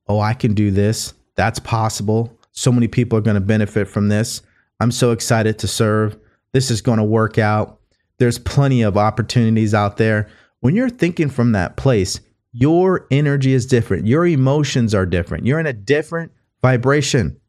oh, 0.07 0.19
I 0.19 0.33
can 0.33 0.53
do 0.53 0.71
this, 0.71 1.13
that's 1.35 1.59
possible. 1.59 2.37
So 2.51 2.71
many 2.71 2.87
people 2.87 3.17
are 3.17 3.21
going 3.21 3.35
to 3.35 3.41
benefit 3.41 3.87
from 3.87 4.09
this. 4.09 4.41
I'm 4.79 4.91
so 4.91 5.11
excited 5.11 5.59
to 5.59 5.67
serve. 5.67 6.17
This 6.53 6.69
is 6.69 6.81
going 6.81 6.97
to 6.97 7.03
work 7.03 7.37
out. 7.37 7.79
There's 8.17 8.39
plenty 8.39 8.81
of 8.81 8.97
opportunities 8.97 9.73
out 9.73 9.97
there. 9.97 10.27
When 10.59 10.75
you're 10.75 10.89
thinking 10.89 11.29
from 11.29 11.53
that 11.53 11.77
place, 11.77 12.19
your 12.51 13.07
energy 13.09 13.53
is 13.53 13.65
different. 13.65 14.05
Your 14.07 14.25
emotions 14.25 14.93
are 14.93 15.05
different. 15.05 15.45
You're 15.45 15.59
in 15.59 15.65
a 15.65 15.73
different 15.73 16.31
vibration. 16.61 17.39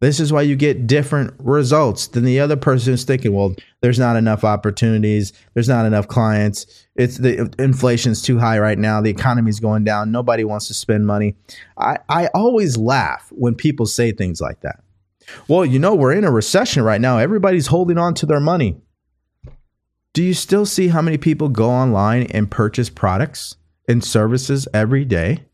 This 0.00 0.18
is 0.18 0.32
why 0.32 0.42
you 0.42 0.56
get 0.56 0.86
different 0.86 1.34
results 1.38 2.06
than 2.06 2.24
the 2.24 2.40
other 2.40 2.56
person 2.56 2.94
who's 2.94 3.04
thinking, 3.04 3.34
well, 3.34 3.54
there's 3.82 3.98
not 3.98 4.16
enough 4.16 4.44
opportunities, 4.44 5.34
there's 5.52 5.68
not 5.68 5.84
enough 5.84 6.08
clients, 6.08 6.86
it's 6.96 7.18
the 7.18 7.54
inflation's 7.58 8.22
too 8.22 8.38
high 8.38 8.58
right 8.58 8.78
now, 8.78 9.02
the 9.02 9.10
economy's 9.10 9.60
going 9.60 9.84
down, 9.84 10.10
nobody 10.10 10.42
wants 10.42 10.68
to 10.68 10.74
spend 10.74 11.06
money. 11.06 11.36
I, 11.76 11.98
I 12.08 12.28
always 12.28 12.78
laugh 12.78 13.28
when 13.30 13.54
people 13.54 13.84
say 13.84 14.10
things 14.12 14.40
like 14.40 14.62
that. 14.62 14.82
Well, 15.48 15.66
you 15.66 15.78
know, 15.78 15.94
we're 15.94 16.12
in 16.12 16.24
a 16.24 16.30
recession 16.30 16.82
right 16.82 17.00
now. 17.00 17.18
Everybody's 17.18 17.66
holding 17.66 17.98
on 17.98 18.14
to 18.14 18.26
their 18.26 18.40
money. 18.40 18.80
Do 20.12 20.22
you 20.22 20.34
still 20.34 20.66
see 20.66 20.88
how 20.88 21.02
many 21.02 21.18
people 21.18 21.50
go 21.50 21.70
online 21.70 22.22
and 22.30 22.50
purchase 22.50 22.88
products 22.88 23.56
and 23.86 24.02
services 24.02 24.66
every 24.74 25.04
day? 25.04 25.44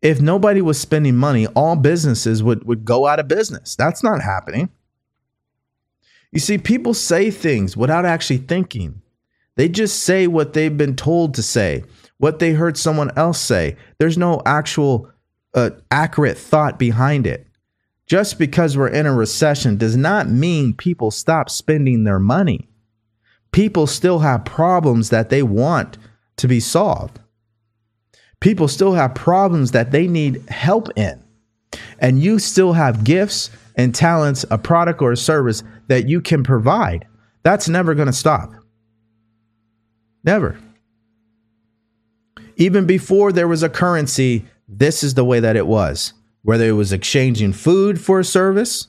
If 0.00 0.20
nobody 0.20 0.60
was 0.60 0.80
spending 0.80 1.16
money, 1.16 1.46
all 1.48 1.76
businesses 1.76 2.42
would, 2.42 2.64
would 2.64 2.84
go 2.84 3.06
out 3.06 3.18
of 3.18 3.28
business. 3.28 3.74
That's 3.74 4.02
not 4.02 4.22
happening. 4.22 4.70
You 6.30 6.40
see, 6.40 6.58
people 6.58 6.94
say 6.94 7.30
things 7.30 7.76
without 7.76 8.04
actually 8.04 8.38
thinking. 8.38 9.02
They 9.56 9.68
just 9.68 10.04
say 10.04 10.26
what 10.26 10.52
they've 10.52 10.76
been 10.76 10.94
told 10.94 11.34
to 11.34 11.42
say, 11.42 11.84
what 12.18 12.38
they 12.38 12.52
heard 12.52 12.76
someone 12.76 13.10
else 13.16 13.40
say. 13.40 13.76
There's 13.98 14.18
no 14.18 14.40
actual 14.46 15.10
uh, 15.54 15.70
accurate 15.90 16.38
thought 16.38 16.78
behind 16.78 17.26
it. 17.26 17.46
Just 18.06 18.38
because 18.38 18.76
we're 18.76 18.88
in 18.88 19.06
a 19.06 19.12
recession 19.12 19.76
does 19.76 19.96
not 19.96 20.28
mean 20.28 20.74
people 20.74 21.10
stop 21.10 21.50
spending 21.50 22.04
their 22.04 22.20
money. 22.20 22.68
People 23.50 23.86
still 23.86 24.20
have 24.20 24.44
problems 24.44 25.10
that 25.10 25.30
they 25.30 25.42
want 25.42 25.98
to 26.36 26.46
be 26.46 26.60
solved 26.60 27.18
people 28.40 28.68
still 28.68 28.94
have 28.94 29.14
problems 29.14 29.72
that 29.72 29.90
they 29.90 30.06
need 30.06 30.48
help 30.48 30.88
in. 30.96 31.22
And 31.98 32.20
you 32.20 32.38
still 32.38 32.72
have 32.72 33.04
gifts 33.04 33.50
and 33.76 33.94
talents, 33.94 34.44
a 34.50 34.58
product 34.58 35.02
or 35.02 35.12
a 35.12 35.16
service 35.16 35.62
that 35.88 36.08
you 36.08 36.20
can 36.20 36.42
provide. 36.42 37.06
That's 37.42 37.68
never 37.68 37.94
going 37.94 38.06
to 38.06 38.12
stop. 38.12 38.52
Never. 40.24 40.58
Even 42.56 42.86
before 42.86 43.32
there 43.32 43.48
was 43.48 43.62
a 43.62 43.68
currency, 43.68 44.44
this 44.68 45.02
is 45.02 45.14
the 45.14 45.24
way 45.24 45.40
that 45.40 45.56
it 45.56 45.66
was. 45.66 46.12
Whether 46.42 46.68
it 46.68 46.72
was 46.72 46.92
exchanging 46.92 47.52
food 47.52 48.00
for 48.00 48.20
a 48.20 48.24
service, 48.24 48.88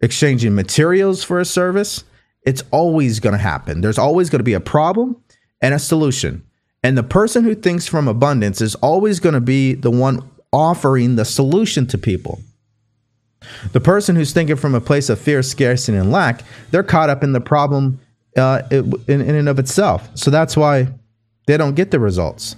exchanging 0.00 0.54
materials 0.54 1.24
for 1.24 1.40
a 1.40 1.44
service, 1.44 2.04
it's 2.42 2.62
always 2.70 3.20
going 3.20 3.32
to 3.32 3.38
happen. 3.38 3.80
There's 3.80 3.98
always 3.98 4.30
going 4.30 4.40
to 4.40 4.44
be 4.44 4.52
a 4.52 4.60
problem 4.60 5.16
and 5.60 5.74
a 5.74 5.78
solution. 5.78 6.44
And 6.84 6.98
the 6.98 7.02
person 7.02 7.44
who 7.44 7.54
thinks 7.54 7.88
from 7.88 8.06
abundance 8.06 8.60
is 8.60 8.74
always 8.76 9.18
going 9.18 9.32
to 9.32 9.40
be 9.40 9.72
the 9.72 9.90
one 9.90 10.20
offering 10.52 11.16
the 11.16 11.24
solution 11.24 11.86
to 11.86 11.98
people. 11.98 12.40
The 13.72 13.80
person 13.80 14.16
who's 14.16 14.32
thinking 14.32 14.56
from 14.56 14.74
a 14.74 14.80
place 14.82 15.08
of 15.08 15.18
fear, 15.18 15.42
scarcity, 15.42 15.96
and 15.96 16.12
lack, 16.12 16.42
they're 16.70 16.82
caught 16.82 17.08
up 17.08 17.24
in 17.24 17.32
the 17.32 17.40
problem 17.40 18.00
uh, 18.36 18.62
in, 18.70 18.92
in 19.08 19.34
and 19.34 19.48
of 19.48 19.58
itself. 19.58 20.10
So 20.14 20.30
that's 20.30 20.56
why 20.58 20.88
they 21.46 21.56
don't 21.56 21.74
get 21.74 21.90
the 21.90 21.98
results. 21.98 22.56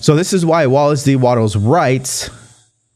So 0.00 0.16
this 0.16 0.32
is 0.32 0.46
why 0.46 0.66
Wallace 0.66 1.04
D. 1.04 1.14
Wattles 1.14 1.56
writes, 1.56 2.30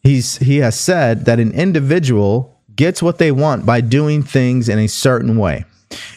he's 0.03 0.38
he 0.38 0.59
has 0.59 0.79
said 0.79 1.27
that 1.27 1.38
an 1.38 1.53
individual 1.53 2.61
gets 2.75 3.03
what 3.03 3.18
they 3.18 3.33
want 3.33 3.66
by 3.66 3.83
doing 3.83 4.23
things 4.23 4.68
in 4.68 4.79
a 4.79 4.87
certain 4.87 5.37
way. 5.37 5.64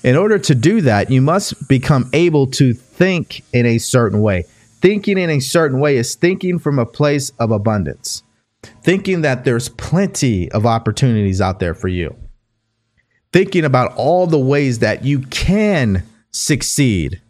In 0.03 0.15
order 0.15 0.37
to 0.39 0.55
do 0.55 0.81
that, 0.81 1.09
you 1.09 1.21
must 1.21 1.67
become 1.67 2.09
able 2.13 2.47
to 2.51 2.73
think 2.73 3.43
in 3.53 3.65
a 3.65 3.77
certain 3.77 4.21
way. 4.21 4.43
Thinking 4.81 5.17
in 5.17 5.29
a 5.29 5.39
certain 5.39 5.79
way 5.79 5.97
is 5.97 6.15
thinking 6.15 6.59
from 6.59 6.77
a 6.77 6.85
place 6.85 7.31
of 7.39 7.51
abundance, 7.51 8.23
thinking 8.83 9.21
that 9.21 9.43
there's 9.43 9.69
plenty 9.69 10.51
of 10.51 10.65
opportunities 10.65 11.41
out 11.41 11.59
there 11.59 11.73
for 11.73 11.87
you, 11.87 12.15
thinking 13.33 13.65
about 13.65 13.93
all 13.95 14.27
the 14.27 14.39
ways 14.39 14.79
that 14.79 15.03
you 15.03 15.21
can 15.21 16.03
succeed, 16.31 17.21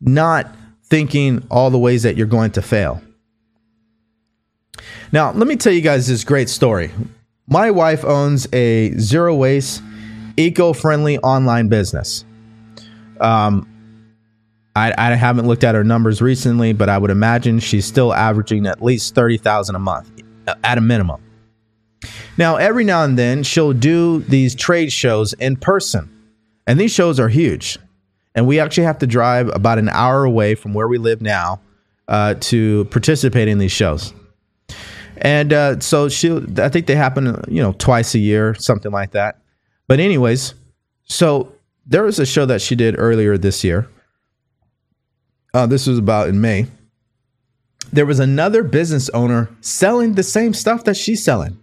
not 0.00 0.52
thinking 0.84 1.46
all 1.50 1.70
the 1.70 1.78
ways 1.78 2.02
that 2.02 2.16
you're 2.16 2.26
going 2.26 2.50
to 2.50 2.62
fail. 2.62 3.00
Now, 5.12 5.30
let 5.32 5.46
me 5.46 5.56
tell 5.56 5.72
you 5.72 5.82
guys 5.82 6.06
this 6.06 6.24
great 6.24 6.48
story. 6.48 6.90
My 7.46 7.70
wife 7.70 8.04
owns 8.04 8.48
a 8.52 8.92
zero 8.98 9.34
waste 9.34 9.82
eco-friendly 10.36 11.18
online 11.18 11.68
business. 11.68 12.24
Um, 13.20 13.68
I, 14.74 14.94
I 14.96 15.14
haven't 15.14 15.46
looked 15.46 15.64
at 15.64 15.74
her 15.74 15.84
numbers 15.84 16.22
recently, 16.22 16.72
but 16.72 16.88
I 16.88 16.98
would 16.98 17.10
imagine 17.10 17.60
she's 17.60 17.84
still 17.84 18.12
averaging 18.14 18.66
at 18.66 18.82
least 18.82 19.14
thirty 19.14 19.36
thousand 19.36 19.76
a 19.76 19.78
month, 19.78 20.10
uh, 20.48 20.54
at 20.64 20.78
a 20.78 20.80
minimum. 20.80 21.20
Now, 22.38 22.56
every 22.56 22.84
now 22.84 23.04
and 23.04 23.18
then, 23.18 23.42
she'll 23.42 23.74
do 23.74 24.20
these 24.20 24.54
trade 24.54 24.90
shows 24.90 25.34
in 25.34 25.56
person, 25.56 26.08
and 26.66 26.80
these 26.80 26.90
shows 26.90 27.20
are 27.20 27.28
huge. 27.28 27.78
And 28.34 28.46
we 28.46 28.58
actually 28.58 28.84
have 28.84 28.98
to 29.00 29.06
drive 29.06 29.48
about 29.48 29.78
an 29.78 29.90
hour 29.90 30.24
away 30.24 30.54
from 30.54 30.72
where 30.72 30.88
we 30.88 30.96
live 30.96 31.20
now 31.20 31.60
uh, 32.08 32.34
to 32.40 32.86
participate 32.86 33.46
in 33.46 33.58
these 33.58 33.72
shows. 33.72 34.14
And 35.18 35.52
uh, 35.52 35.80
so 35.80 36.08
she, 36.08 36.32
I 36.56 36.70
think 36.70 36.86
they 36.86 36.94
happen, 36.94 37.44
you 37.46 37.62
know, 37.62 37.74
twice 37.74 38.14
a 38.14 38.18
year, 38.18 38.54
something 38.54 38.90
like 38.90 39.10
that. 39.10 39.36
But 39.92 40.00
anyways, 40.00 40.54
so 41.04 41.52
there 41.84 42.04
was 42.04 42.18
a 42.18 42.24
show 42.24 42.46
that 42.46 42.62
she 42.62 42.74
did 42.74 42.94
earlier 42.96 43.36
this 43.36 43.62
year. 43.62 43.90
Uh, 45.52 45.66
this 45.66 45.86
was 45.86 45.98
about 45.98 46.30
in 46.30 46.40
May. 46.40 46.68
There 47.92 48.06
was 48.06 48.18
another 48.18 48.62
business 48.62 49.10
owner 49.10 49.50
selling 49.60 50.14
the 50.14 50.22
same 50.22 50.54
stuff 50.54 50.84
that 50.84 50.96
she's 50.96 51.22
selling. 51.22 51.58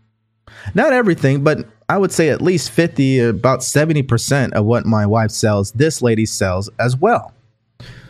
Not 0.76 0.94
everything, 0.94 1.44
but 1.44 1.68
I 1.90 1.98
would 1.98 2.12
say 2.12 2.30
at 2.30 2.40
least 2.40 2.70
50, 2.70 3.18
about 3.18 3.62
70% 3.62 4.52
of 4.52 4.64
what 4.64 4.86
my 4.86 5.08
wife 5.08 5.32
sells, 5.32 5.72
this 5.72 6.04
lady 6.04 6.28
sells 6.28 6.70
as 6.78 6.96
well. 6.96 7.34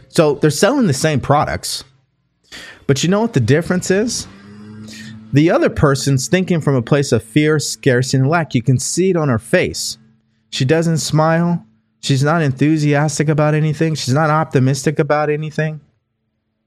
So 0.09 0.33
they're 0.33 0.49
selling 0.49 0.87
the 0.87 0.93
same 0.93 1.21
products. 1.21 1.85
But 2.87 3.03
you 3.03 3.09
know 3.09 3.21
what 3.21 3.31
the 3.31 3.39
difference 3.39 3.89
is? 3.89 4.27
The 5.31 5.49
other 5.49 5.69
person's 5.69 6.27
thinking 6.27 6.59
from 6.59 6.75
a 6.75 6.81
place 6.81 7.13
of 7.13 7.23
fear, 7.23 7.57
scarcity, 7.57 8.17
and 8.17 8.29
lack. 8.29 8.53
You 8.53 8.61
can 8.61 8.79
see 8.79 9.11
it 9.11 9.15
on 9.15 9.29
her 9.29 9.39
face. 9.39 9.97
She 10.49 10.65
doesn't 10.65 10.97
smile. 10.97 11.65
She's 12.01 12.23
not 12.23 12.41
enthusiastic 12.41 13.29
about 13.29 13.53
anything. 13.53 13.95
She's 13.95 14.13
not 14.13 14.29
optimistic 14.29 14.99
about 14.99 15.29
anything. 15.29 15.81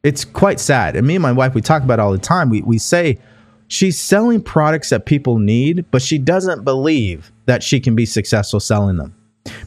It's 0.02 0.24
quite 0.24 0.60
sad. 0.60 0.96
And 0.96 1.06
me 1.06 1.16
and 1.16 1.22
my 1.22 1.32
wife, 1.32 1.54
we 1.54 1.60
talk 1.60 1.82
about 1.82 2.00
all 2.00 2.12
the 2.12 2.18
time. 2.18 2.50
We, 2.50 2.62
we 2.62 2.78
say 2.78 3.18
she's 3.68 3.98
selling 3.98 4.42
products 4.42 4.90
that 4.90 5.06
people 5.06 5.38
need, 5.38 5.90
but 5.90 6.02
she 6.02 6.18
doesn't 6.18 6.64
believe 6.64 7.32
that 7.46 7.62
she 7.62 7.80
can 7.80 7.94
be 7.94 8.06
successful 8.06 8.60
selling 8.60 8.96
them 8.96 9.14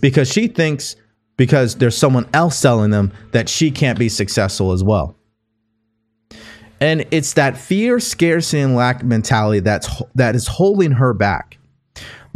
because 0.01 0.31
she 0.31 0.47
thinks 0.47 0.95
because 1.37 1.75
there's 1.75 1.97
someone 1.97 2.27
else 2.33 2.57
selling 2.57 2.91
them 2.91 3.11
that 3.31 3.49
she 3.49 3.71
can't 3.71 3.99
be 3.99 4.09
successful 4.09 4.71
as 4.71 4.83
well. 4.83 5.15
And 6.79 7.05
it's 7.11 7.33
that 7.33 7.57
fear, 7.57 7.99
scarcity, 7.99 8.61
and 8.61 8.75
lack 8.75 9.03
mentality 9.03 9.61
that's 9.61 10.01
that 10.15 10.35
is 10.35 10.47
holding 10.47 10.91
her 10.91 11.13
back. 11.13 11.57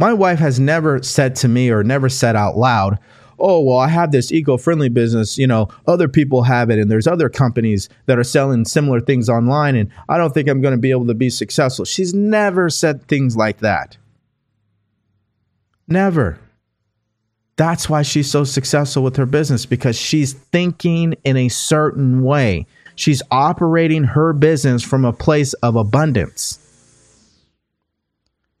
My 0.00 0.14
wife 0.14 0.38
has 0.38 0.58
never 0.58 1.02
said 1.02 1.36
to 1.36 1.48
me 1.48 1.68
or 1.68 1.84
never 1.84 2.08
said 2.08 2.34
out 2.34 2.56
loud, 2.56 2.98
"Oh, 3.38 3.60
well, 3.60 3.76
I 3.76 3.88
have 3.88 4.12
this 4.12 4.32
eco-friendly 4.32 4.88
business, 4.88 5.36
you 5.36 5.46
know, 5.46 5.68
other 5.86 6.08
people 6.08 6.44
have 6.44 6.70
it 6.70 6.78
and 6.78 6.90
there's 6.90 7.06
other 7.06 7.28
companies 7.28 7.90
that 8.06 8.18
are 8.18 8.24
selling 8.24 8.64
similar 8.64 9.02
things 9.02 9.28
online 9.28 9.76
and 9.76 9.90
I 10.08 10.16
don't 10.16 10.32
think 10.32 10.48
I'm 10.48 10.62
going 10.62 10.74
to 10.74 10.80
be 10.80 10.90
able 10.90 11.06
to 11.08 11.14
be 11.14 11.28
successful." 11.28 11.84
She's 11.84 12.14
never 12.14 12.70
said 12.70 13.06
things 13.08 13.36
like 13.36 13.58
that. 13.58 13.98
Never. 15.86 16.38
That's 17.56 17.90
why 17.90 18.00
she's 18.00 18.30
so 18.30 18.44
successful 18.44 19.02
with 19.02 19.16
her 19.16 19.26
business 19.26 19.66
because 19.66 19.96
she's 19.96 20.32
thinking 20.32 21.14
in 21.24 21.36
a 21.36 21.50
certain 21.50 22.22
way. 22.22 22.64
She's 22.94 23.22
operating 23.30 24.04
her 24.04 24.32
business 24.32 24.82
from 24.82 25.04
a 25.04 25.12
place 25.12 25.52
of 25.54 25.76
abundance. 25.76 26.58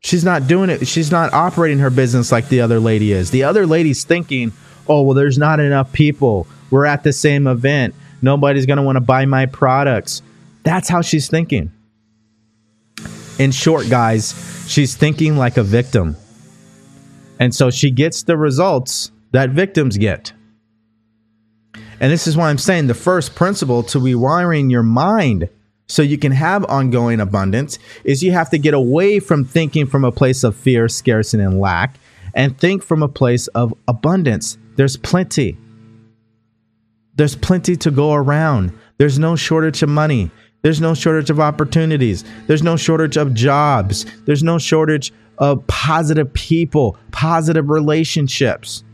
She's 0.00 0.24
not 0.24 0.46
doing 0.46 0.70
it. 0.70 0.86
She's 0.88 1.10
not 1.10 1.32
operating 1.32 1.78
her 1.78 1.90
business 1.90 2.32
like 2.32 2.48
the 2.48 2.62
other 2.62 2.80
lady 2.80 3.12
is. 3.12 3.30
The 3.30 3.44
other 3.44 3.66
lady's 3.66 4.04
thinking, 4.04 4.52
oh, 4.88 5.02
well, 5.02 5.14
there's 5.14 5.38
not 5.38 5.60
enough 5.60 5.92
people. 5.92 6.46
We're 6.70 6.86
at 6.86 7.04
the 7.04 7.12
same 7.12 7.46
event. 7.46 7.94
Nobody's 8.22 8.66
going 8.66 8.78
to 8.78 8.82
want 8.82 8.96
to 8.96 9.00
buy 9.00 9.26
my 9.26 9.46
products. 9.46 10.22
That's 10.62 10.88
how 10.88 11.02
she's 11.02 11.28
thinking. 11.28 11.72
In 13.38 13.50
short, 13.52 13.88
guys, 13.88 14.64
she's 14.68 14.96
thinking 14.96 15.36
like 15.36 15.56
a 15.56 15.62
victim. 15.62 16.16
And 17.38 17.54
so 17.54 17.70
she 17.70 17.90
gets 17.90 18.22
the 18.22 18.36
results 18.36 19.10
that 19.32 19.50
victims 19.50 19.96
get. 19.96 20.32
And 21.74 22.10
this 22.10 22.26
is 22.26 22.36
why 22.36 22.48
I'm 22.48 22.58
saying 22.58 22.86
the 22.86 22.94
first 22.94 23.34
principle 23.34 23.82
to 23.84 23.98
rewiring 23.98 24.70
your 24.70 24.82
mind 24.82 25.48
so 25.90 26.02
you 26.02 26.16
can 26.16 26.30
have 26.30 26.64
ongoing 26.66 27.18
abundance 27.18 27.78
is 28.04 28.22
you 28.22 28.30
have 28.30 28.48
to 28.50 28.58
get 28.58 28.74
away 28.74 29.18
from 29.18 29.44
thinking 29.44 29.86
from 29.86 30.04
a 30.04 30.12
place 30.12 30.44
of 30.44 30.54
fear, 30.54 30.88
scarcity, 30.88 31.42
and 31.42 31.60
lack 31.60 31.98
and 32.32 32.56
think 32.56 32.84
from 32.84 33.02
a 33.02 33.08
place 33.08 33.48
of 33.48 33.74
abundance. 33.88 34.56
There's 34.76 34.96
plenty. 34.96 35.58
There's 37.16 37.34
plenty 37.34 37.74
to 37.76 37.90
go 37.90 38.12
around. 38.14 38.72
There's 38.98 39.18
no 39.18 39.34
shortage 39.34 39.82
of 39.82 39.88
money. 39.88 40.30
There's 40.62 40.80
no 40.80 40.94
shortage 40.94 41.28
of 41.28 41.40
opportunities. 41.40 42.22
There's 42.46 42.62
no 42.62 42.76
shortage 42.76 43.16
of 43.16 43.34
jobs. 43.34 44.06
There's 44.26 44.44
no 44.44 44.58
shortage 44.58 45.12
of 45.38 45.66
positive 45.66 46.32
people, 46.34 46.98
positive 47.10 47.68
relationships. 47.68 48.84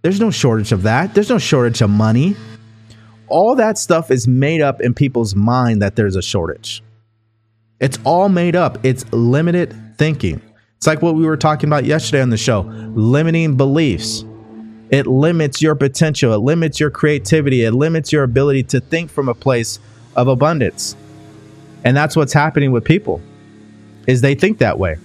There's 0.00 0.20
no 0.20 0.30
shortage 0.30 0.72
of 0.72 0.84
that. 0.84 1.14
There's 1.14 1.28
no 1.28 1.38
shortage 1.38 1.82
of 1.82 1.90
money. 1.90 2.36
All 3.32 3.56
that 3.56 3.78
stuff 3.78 4.10
is 4.10 4.28
made 4.28 4.60
up 4.60 4.82
in 4.82 4.92
people's 4.92 5.34
mind 5.34 5.80
that 5.80 5.96
there's 5.96 6.16
a 6.16 6.22
shortage. 6.22 6.82
It's 7.80 7.98
all 8.04 8.28
made 8.28 8.54
up. 8.54 8.84
It's 8.84 9.10
limited 9.10 9.74
thinking. 9.96 10.42
It's 10.76 10.86
like 10.86 11.00
what 11.00 11.14
we 11.14 11.24
were 11.24 11.38
talking 11.38 11.70
about 11.70 11.86
yesterday 11.86 12.20
on 12.20 12.28
the 12.28 12.36
show 12.36 12.60
limiting 12.60 13.56
beliefs. 13.56 14.26
It 14.90 15.06
limits 15.06 15.62
your 15.62 15.74
potential, 15.74 16.34
it 16.34 16.40
limits 16.40 16.78
your 16.78 16.90
creativity, 16.90 17.64
it 17.64 17.72
limits 17.72 18.12
your 18.12 18.24
ability 18.24 18.64
to 18.64 18.80
think 18.80 19.10
from 19.10 19.30
a 19.30 19.34
place 19.34 19.78
of 20.14 20.28
abundance. 20.28 20.94
And 21.84 21.96
that's 21.96 22.14
what's 22.14 22.34
happening 22.34 22.70
with 22.70 22.84
people 22.84 23.22
is 24.06 24.20
they 24.20 24.34
think 24.34 24.58
that 24.58 24.78
way. 24.78 24.98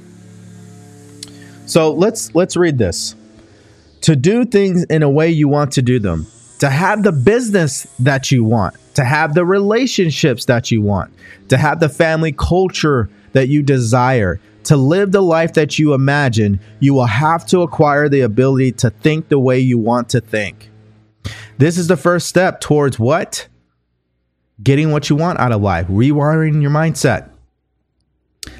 So 1.65 1.93
let's 1.93 2.35
let's 2.35 2.57
read 2.57 2.77
this. 2.77 3.15
To 4.01 4.17
do 4.17 4.43
things 4.43 4.83
in 4.83 5.01
a 5.01 5.09
way 5.09 5.29
you 5.29 5.47
want 5.47 5.71
to 5.73 5.81
do 5.81 5.97
them, 5.97 6.27
to 6.59 6.69
have 6.69 7.03
the 7.03 7.11
business 7.11 7.87
that 7.99 8.31
you 8.31 8.43
want, 8.43 8.75
to 8.95 9.03
have 9.03 9.33
the 9.33 9.45
relationships 9.45 10.45
that 10.45 10.71
you 10.71 10.81
want, 10.81 11.13
to 11.49 11.57
have 11.57 11.79
the 11.79 11.89
family 11.89 12.31
culture 12.31 13.09
that 13.33 13.47
you 13.47 13.61
desire, 13.61 14.39
to 14.63 14.75
live 14.75 15.11
the 15.11 15.21
life 15.21 15.53
that 15.53 15.79
you 15.79 15.93
imagine, 15.93 16.59
you 16.79 16.93
will 16.93 17.05
have 17.05 17.45
to 17.47 17.61
acquire 17.61 18.09
the 18.09 18.21
ability 18.21 18.71
to 18.71 18.89
think 18.89 19.29
the 19.29 19.39
way 19.39 19.59
you 19.59 19.77
want 19.77 20.09
to 20.09 20.19
think. 20.19 20.69
This 21.57 21.77
is 21.77 21.87
the 21.87 21.97
first 21.97 22.27
step 22.27 22.59
towards 22.59 22.99
what? 22.99 23.47
getting 24.61 24.91
what 24.91 25.09
you 25.09 25.15
want 25.15 25.39
out 25.39 25.51
of 25.51 25.61
life, 25.61 25.87
rewiring 25.87 26.61
your 26.61 26.71
mindset. 26.71 27.29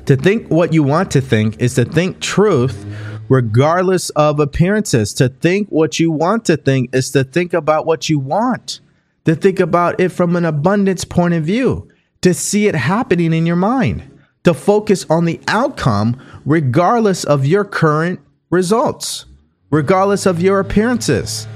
To 0.05 0.15
think 0.15 0.49
what 0.49 0.73
you 0.73 0.83
want 0.83 1.11
to 1.11 1.21
think 1.21 1.61
is 1.61 1.75
to 1.75 1.85
think 1.85 2.19
truth 2.19 2.85
regardless 3.29 4.09
of 4.11 4.39
appearances. 4.39 5.13
To 5.15 5.29
think 5.29 5.69
what 5.69 5.99
you 5.99 6.11
want 6.11 6.45
to 6.45 6.57
think 6.57 6.93
is 6.95 7.11
to 7.11 7.23
think 7.23 7.53
about 7.53 7.85
what 7.85 8.09
you 8.09 8.19
want, 8.19 8.79
to 9.25 9.35
think 9.35 9.59
about 9.59 9.99
it 9.99 10.09
from 10.09 10.35
an 10.35 10.45
abundance 10.45 11.03
point 11.03 11.33
of 11.33 11.43
view, 11.43 11.87
to 12.21 12.33
see 12.33 12.67
it 12.67 12.75
happening 12.75 13.33
in 13.33 13.45
your 13.45 13.55
mind, 13.55 14.03
to 14.43 14.53
focus 14.53 15.05
on 15.09 15.25
the 15.25 15.39
outcome 15.47 16.21
regardless 16.45 17.23
of 17.23 17.45
your 17.45 17.65
current 17.65 18.19
results, 18.49 19.25
regardless 19.69 20.25
of 20.25 20.41
your 20.41 20.59
appearances. 20.59 21.47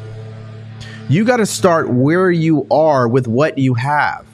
You 1.10 1.26
got 1.26 1.38
to 1.38 1.46
start 1.46 1.90
where 1.90 2.32
you 2.32 2.68
are 2.72 3.08
with 3.08 3.28
what 3.28 3.58
you 3.58 3.74
have. 3.74 4.26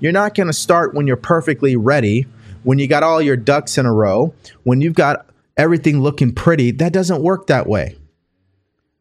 You're 0.00 0.12
not 0.12 0.34
going 0.34 0.46
to 0.46 0.52
start 0.52 0.94
when 0.94 1.06
you're 1.06 1.16
perfectly 1.16 1.76
ready, 1.76 2.26
when 2.62 2.78
you 2.78 2.86
got 2.86 3.02
all 3.02 3.20
your 3.22 3.36
ducks 3.36 3.78
in 3.78 3.86
a 3.86 3.92
row, 3.92 4.34
when 4.64 4.80
you've 4.80 4.94
got 4.94 5.26
everything 5.60 6.00
looking 6.00 6.32
pretty. 6.32 6.70
That 6.70 6.92
doesn't 6.92 7.22
work 7.22 7.46
that 7.48 7.66
way. 7.66 7.96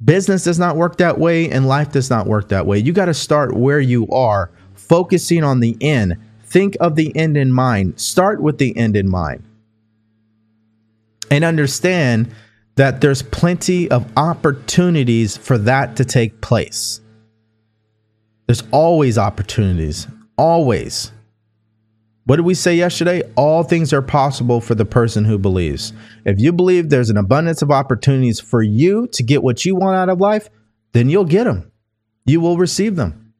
Business 0.04 0.44
does 0.44 0.60
not 0.60 0.76
work 0.76 0.98
that 0.98 1.18
way, 1.18 1.50
and 1.50 1.68
life 1.68 1.92
does 1.92 2.10
not 2.10 2.28
work 2.28 2.50
that 2.50 2.66
way. 2.66 2.78
You 2.78 2.92
got 2.92 3.06
to 3.06 3.14
start 3.14 3.56
where 3.56 3.80
you 3.80 4.08
are, 4.10 4.52
focusing 4.76 5.44
on 5.44 5.62
the 5.62 5.78
end. 5.80 6.18
Think 6.44 6.76
of 6.82 6.96
the 6.96 7.16
end 7.16 7.38
in 7.38 7.52
mind. 7.52 8.00
Start 8.00 8.42
with 8.42 8.58
the 8.58 8.76
end 8.78 8.98
in 8.98 9.10
mind. 9.10 9.44
And 11.32 11.44
understand 11.44 12.30
that 12.76 13.02
there's 13.02 13.22
plenty 13.22 13.90
of 13.90 14.06
opportunities 14.18 15.38
for 15.38 15.58
that 15.60 15.96
to 15.98 16.06
take 16.06 16.42
place. 16.42 17.02
There's 18.48 18.64
always 18.72 19.18
opportunities. 19.18 20.08
Always. 20.38 21.12
What 22.30 22.36
did 22.36 22.46
we 22.46 22.54
say 22.54 22.76
yesterday? 22.76 23.24
All 23.36 23.64
things 23.64 23.92
are 23.92 24.04
possible 24.04 24.62
for 24.62 24.76
the 24.76 24.86
person 24.86 25.26
who 25.26 25.40
believes. 25.40 25.94
If 26.26 26.40
you 26.40 26.54
believe 26.54 26.90
there's 26.90 27.10
an 27.10 27.18
abundance 27.18 27.64
of 27.64 27.72
opportunities 27.72 28.40
for 28.40 28.62
you 28.62 29.08
to 29.14 29.24
get 29.24 29.42
what 29.42 29.66
you 29.66 29.76
want 29.76 29.96
out 29.96 30.10
of 30.10 30.22
life, 30.22 30.48
then 30.92 31.10
you'll 31.10 31.26
get 31.26 31.46
them. 31.46 31.72
You 32.28 32.40
will 32.40 32.60
receive 32.60 32.98
them 32.98 33.34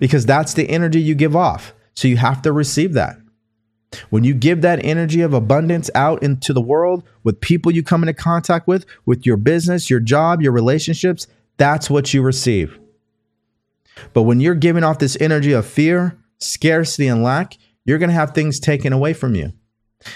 because 0.00 0.26
that's 0.26 0.54
the 0.54 0.68
energy 0.68 1.00
you 1.00 1.14
give 1.14 1.36
off. 1.36 1.72
So 1.94 2.08
you 2.08 2.16
have 2.16 2.42
to 2.42 2.50
receive 2.50 2.94
that. 2.94 3.16
When 4.10 4.24
you 4.24 4.34
give 4.34 4.60
that 4.62 4.84
energy 4.84 5.20
of 5.20 5.34
abundance 5.34 5.88
out 5.94 6.20
into 6.24 6.52
the 6.52 6.60
world 6.60 7.04
with 7.22 7.40
people 7.40 7.70
you 7.70 7.84
come 7.84 8.02
into 8.02 8.12
contact 8.12 8.66
with, 8.66 8.86
with 9.06 9.24
your 9.24 9.36
business, 9.36 9.88
your 9.88 10.00
job, 10.00 10.42
your 10.42 10.50
relationships, 10.50 11.28
that's 11.58 11.88
what 11.88 12.12
you 12.12 12.22
receive. 12.22 12.76
But 14.12 14.24
when 14.24 14.40
you're 14.40 14.56
giving 14.56 14.82
off 14.82 14.98
this 14.98 15.16
energy 15.20 15.52
of 15.52 15.64
fear, 15.64 16.18
scarcity 16.40 17.06
and 17.06 17.22
lack, 17.22 17.56
you're 17.84 17.98
going 17.98 18.10
to 18.10 18.14
have 18.14 18.32
things 18.32 18.60
taken 18.60 18.92
away 18.92 19.12
from 19.12 19.34
you. 19.34 19.52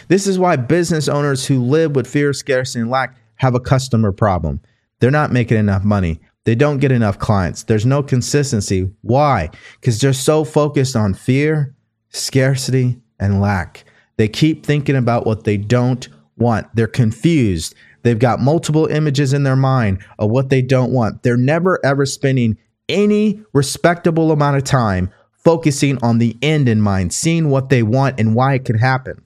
This 0.08 0.26
is 0.26 0.38
why 0.38 0.56
business 0.56 1.08
owners 1.08 1.46
who 1.46 1.62
live 1.62 1.94
with 1.94 2.06
fear, 2.06 2.32
scarcity, 2.32 2.80
and 2.80 2.90
lack 2.90 3.16
have 3.36 3.54
a 3.54 3.60
customer 3.60 4.12
problem. 4.12 4.60
They're 5.00 5.10
not 5.10 5.32
making 5.32 5.58
enough 5.58 5.84
money. 5.84 6.20
They 6.44 6.54
don't 6.54 6.78
get 6.78 6.92
enough 6.92 7.18
clients. 7.18 7.64
There's 7.64 7.86
no 7.86 8.02
consistency. 8.02 8.90
Why? 9.02 9.50
Because 9.80 10.00
they're 10.00 10.12
so 10.12 10.44
focused 10.44 10.96
on 10.96 11.14
fear, 11.14 11.74
scarcity, 12.10 13.00
and 13.18 13.40
lack. 13.40 13.84
They 14.16 14.28
keep 14.28 14.64
thinking 14.64 14.96
about 14.96 15.26
what 15.26 15.44
they 15.44 15.56
don't 15.56 16.08
want. 16.36 16.68
They're 16.74 16.86
confused. 16.86 17.74
They've 18.02 18.18
got 18.18 18.40
multiple 18.40 18.86
images 18.86 19.32
in 19.32 19.42
their 19.42 19.56
mind 19.56 20.04
of 20.18 20.30
what 20.30 20.48
they 20.48 20.62
don't 20.62 20.92
want. 20.92 21.22
They're 21.22 21.36
never 21.36 21.84
ever 21.84 22.06
spending 22.06 22.56
any 22.88 23.42
respectable 23.52 24.30
amount 24.30 24.56
of 24.56 24.64
time 24.64 25.10
focusing 25.46 25.96
on 26.02 26.18
the 26.18 26.36
end 26.42 26.68
in 26.68 26.80
mind, 26.80 27.14
seeing 27.14 27.50
what 27.50 27.68
they 27.68 27.80
want 27.80 28.18
and 28.18 28.34
why 28.34 28.54
it 28.54 28.64
could 28.64 28.80
happen. 28.80 29.22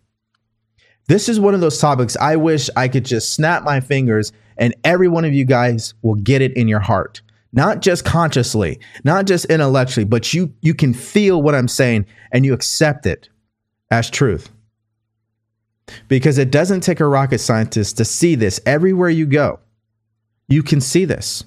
This 1.09 1.31
is 1.31 1.41
one 1.41 1.55
of 1.55 1.63
those 1.63 1.79
topics 1.79 2.15
I 2.19 2.37
wish 2.37 2.69
I 2.77 2.89
could 2.89 3.07
just 3.07 3.33
snap 3.33 3.65
my 3.65 3.81
fingers 3.81 4.31
and 4.59 4.75
every 4.85 5.09
one 5.09 5.25
of 5.25 5.33
you 5.33 5.47
guys 5.47 5.95
will 6.03 6.17
get 6.17 6.43
it 6.43 6.55
in 6.59 6.69
your 6.69 6.79
heart. 6.79 7.23
Not 7.55 7.81
just 7.81 8.05
consciously, 8.05 8.79
not 9.03 9.27
just 9.27 9.47
intellectually, 9.47 10.05
but 10.05 10.35
you 10.35 10.53
you 10.61 10.75
can 10.75 10.93
feel 10.93 11.41
what 11.41 11.55
I'm 11.55 11.69
saying 11.69 12.05
and 12.33 12.45
you 12.45 12.53
accept 12.53 13.07
it 13.07 13.31
as 13.91 14.11
truth. 14.11 14.51
Because 16.07 16.37
it 16.37 16.51
doesn't 16.51 16.83
take 16.83 17.01
a 17.01 17.07
rocket 17.07 17.39
scientist 17.39 17.97
to 17.97 18.05
see 18.05 18.35
this 18.35 18.61
everywhere 18.67 19.09
you 19.09 19.25
go. 19.25 19.59
You 20.49 20.63
can 20.63 20.83
see 20.83 21.07
this. 21.07 21.45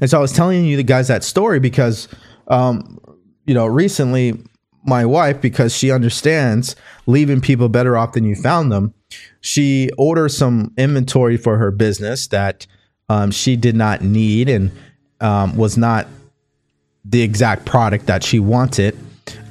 And 0.00 0.08
so 0.08 0.18
I 0.18 0.20
was 0.20 0.32
telling 0.32 0.64
you 0.64 0.76
the 0.76 0.84
guys 0.84 1.08
that 1.08 1.24
story 1.24 1.58
because 1.58 2.08
um, 2.48 2.98
you 3.46 3.54
know, 3.54 3.66
recently 3.66 4.42
my 4.84 5.04
wife, 5.04 5.40
because 5.40 5.76
she 5.76 5.90
understands 5.90 6.76
leaving 7.06 7.40
people 7.40 7.68
better 7.68 7.96
off 7.96 8.12
than 8.12 8.24
you 8.24 8.34
found 8.34 8.72
them, 8.72 8.94
she 9.40 9.90
ordered 9.96 10.30
some 10.30 10.72
inventory 10.76 11.36
for 11.36 11.58
her 11.58 11.70
business 11.70 12.26
that 12.28 12.66
um, 13.08 13.30
she 13.30 13.56
did 13.56 13.76
not 13.76 14.02
need 14.02 14.48
and 14.48 14.70
um, 15.20 15.56
was 15.56 15.76
not 15.76 16.06
the 17.04 17.22
exact 17.22 17.64
product 17.64 18.06
that 18.06 18.22
she 18.22 18.38
wanted. 18.38 18.98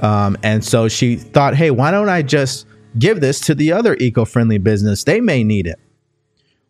Um, 0.02 0.38
and 0.43 0.64
so 0.64 0.88
she 0.88 1.16
thought, 1.16 1.56
hey, 1.56 1.72
why 1.72 1.91
don't 1.91 2.10
I 2.10 2.22
just 2.22 2.68
give 2.98 3.22
this 3.22 3.39
to 3.41 3.56
the 3.56 3.72
other 3.72 3.95
eco 4.00 4.26
friendly 4.26 4.58
business? 4.58 5.04
They 5.04 5.22
may 5.22 5.43
need 5.43 5.68
it. 5.68 5.80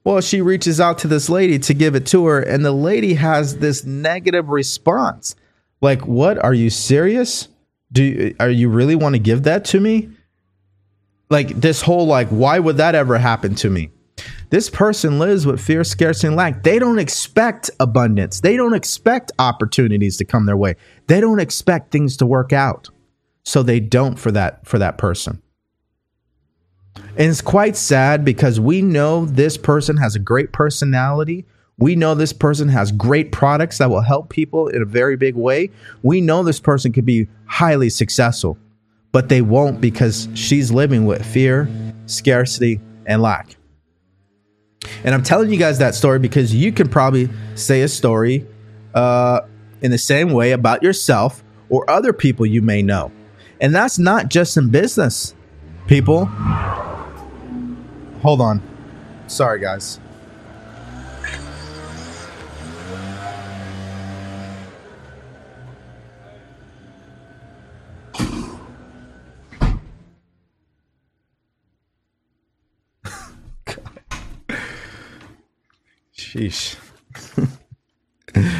Well, 0.04 0.22
she 0.22 0.42
reaches 0.42 0.80
out 0.80 1.00
to 1.00 1.08
this 1.10 1.30
lady 1.30 1.60
to 1.60 1.74
give 1.74 1.94
it 1.94 2.06
to 2.08 2.26
her, 2.28 2.40
and 2.40 2.64
the 2.64 2.72
lady 2.72 3.16
has 3.16 3.58
this 3.58 3.84
negative 3.84 4.48
response. 4.48 5.36
Like, 5.82 6.08
what? 6.08 6.44
Are 6.44 6.54
you 6.54 6.70
serious? 6.70 7.48
Do 7.92 8.04
you, 8.04 8.36
are 8.40 8.50
you 8.50 8.70
really 8.70 8.96
want 8.96 9.16
to 9.16 9.20
give 9.20 9.44
that 9.44 9.66
to 9.66 9.80
me? 9.80 10.10
Like 11.30 11.50
this 11.50 11.82
whole 11.82 12.08
like, 12.08 12.30
why 12.30 12.60
would 12.60 12.78
that 12.78 12.96
ever 12.96 13.18
happen 13.18 13.56
to 13.56 13.70
me? 13.70 13.92
This 14.50 14.70
person 14.70 15.20
lives 15.20 15.46
with 15.46 15.60
fear, 15.60 15.84
scarcity, 15.84 16.28
and 16.28 16.36
lack. 16.36 16.64
They 16.64 16.80
don't 16.80 17.00
expect 17.00 17.70
abundance. 17.80 18.40
They 18.40 18.56
don't 18.56 18.74
expect 18.74 19.32
opportunities 19.40 20.18
to 20.18 20.26
come 20.26 20.46
their 20.46 20.58
way. 20.58 20.76
They 21.08 21.20
don't 21.20 21.40
expect 21.40 21.92
things 21.92 22.16
to 22.18 22.26
work 22.26 22.54
out. 22.54 22.90
So 23.44 23.62
they 23.62 23.80
don't 23.80 24.18
for 24.18 24.32
that 24.32 24.66
for 24.66 24.80
that 24.80 24.98
person. 24.98 25.42
And 26.96 27.30
it's 27.30 27.42
quite 27.42 27.76
sad 27.76 28.26
because 28.26 28.60
we 28.60 28.82
know 28.82 29.26
this 29.26 29.58
person 29.58 29.98
has 29.98 30.16
a 30.16 30.20
great 30.20 30.52
personality. 30.52 31.46
We 31.80 31.96
know 31.96 32.16
this 32.16 32.34
person 32.34 32.70
has 32.70 32.92
great 32.92 33.32
products 33.32 33.78
that 33.78 33.90
will 33.90 34.02
help 34.02 34.30
people 34.30 34.68
in 34.68 34.82
a 34.82 34.86
very 34.86 35.16
big 35.16 35.36
way. 35.36 35.70
We 36.02 36.22
know 36.22 36.42
this 36.44 36.60
person 36.60 36.92
could 36.92 37.06
be 37.06 37.28
highly 37.46 37.90
successful. 37.90 38.58
but 39.12 39.30
they 39.30 39.42
won't 39.42 39.82
because 39.82 40.28
she's 40.36 40.70
living 40.72 41.06
with 41.06 41.26
fear, 41.26 41.68
scarcity, 42.06 42.80
and 43.06 43.22
lack. 43.22 43.56
And 45.04 45.16
I'm 45.16 45.24
telling 45.24 45.52
you 45.52 45.58
guys 45.58 45.80
that 45.80 45.96
story 45.96 46.20
because 46.20 46.54
you 46.54 46.72
can 46.72 46.88
probably 46.88 47.30
say 47.56 47.82
a 47.82 47.88
story 47.88 48.46
uh, 48.94 49.42
in 49.82 49.92
the 49.92 49.98
same 49.98 50.32
way 50.34 50.52
about 50.52 50.84
yourself 50.84 51.44
or 51.70 51.90
other 51.90 52.14
people 52.14 52.46
you 52.46 52.62
may 52.62 52.82
know. 52.84 53.12
And 53.60 53.74
that's 53.74 53.98
not 53.98 54.30
just 54.30 54.56
in 54.56 54.70
business, 54.70 55.34
people. 55.88 56.26
Hold 58.22 58.42
on. 58.42 58.62
Sorry, 59.28 59.60
guys. 59.60 60.00
Sheesh. 76.38 76.76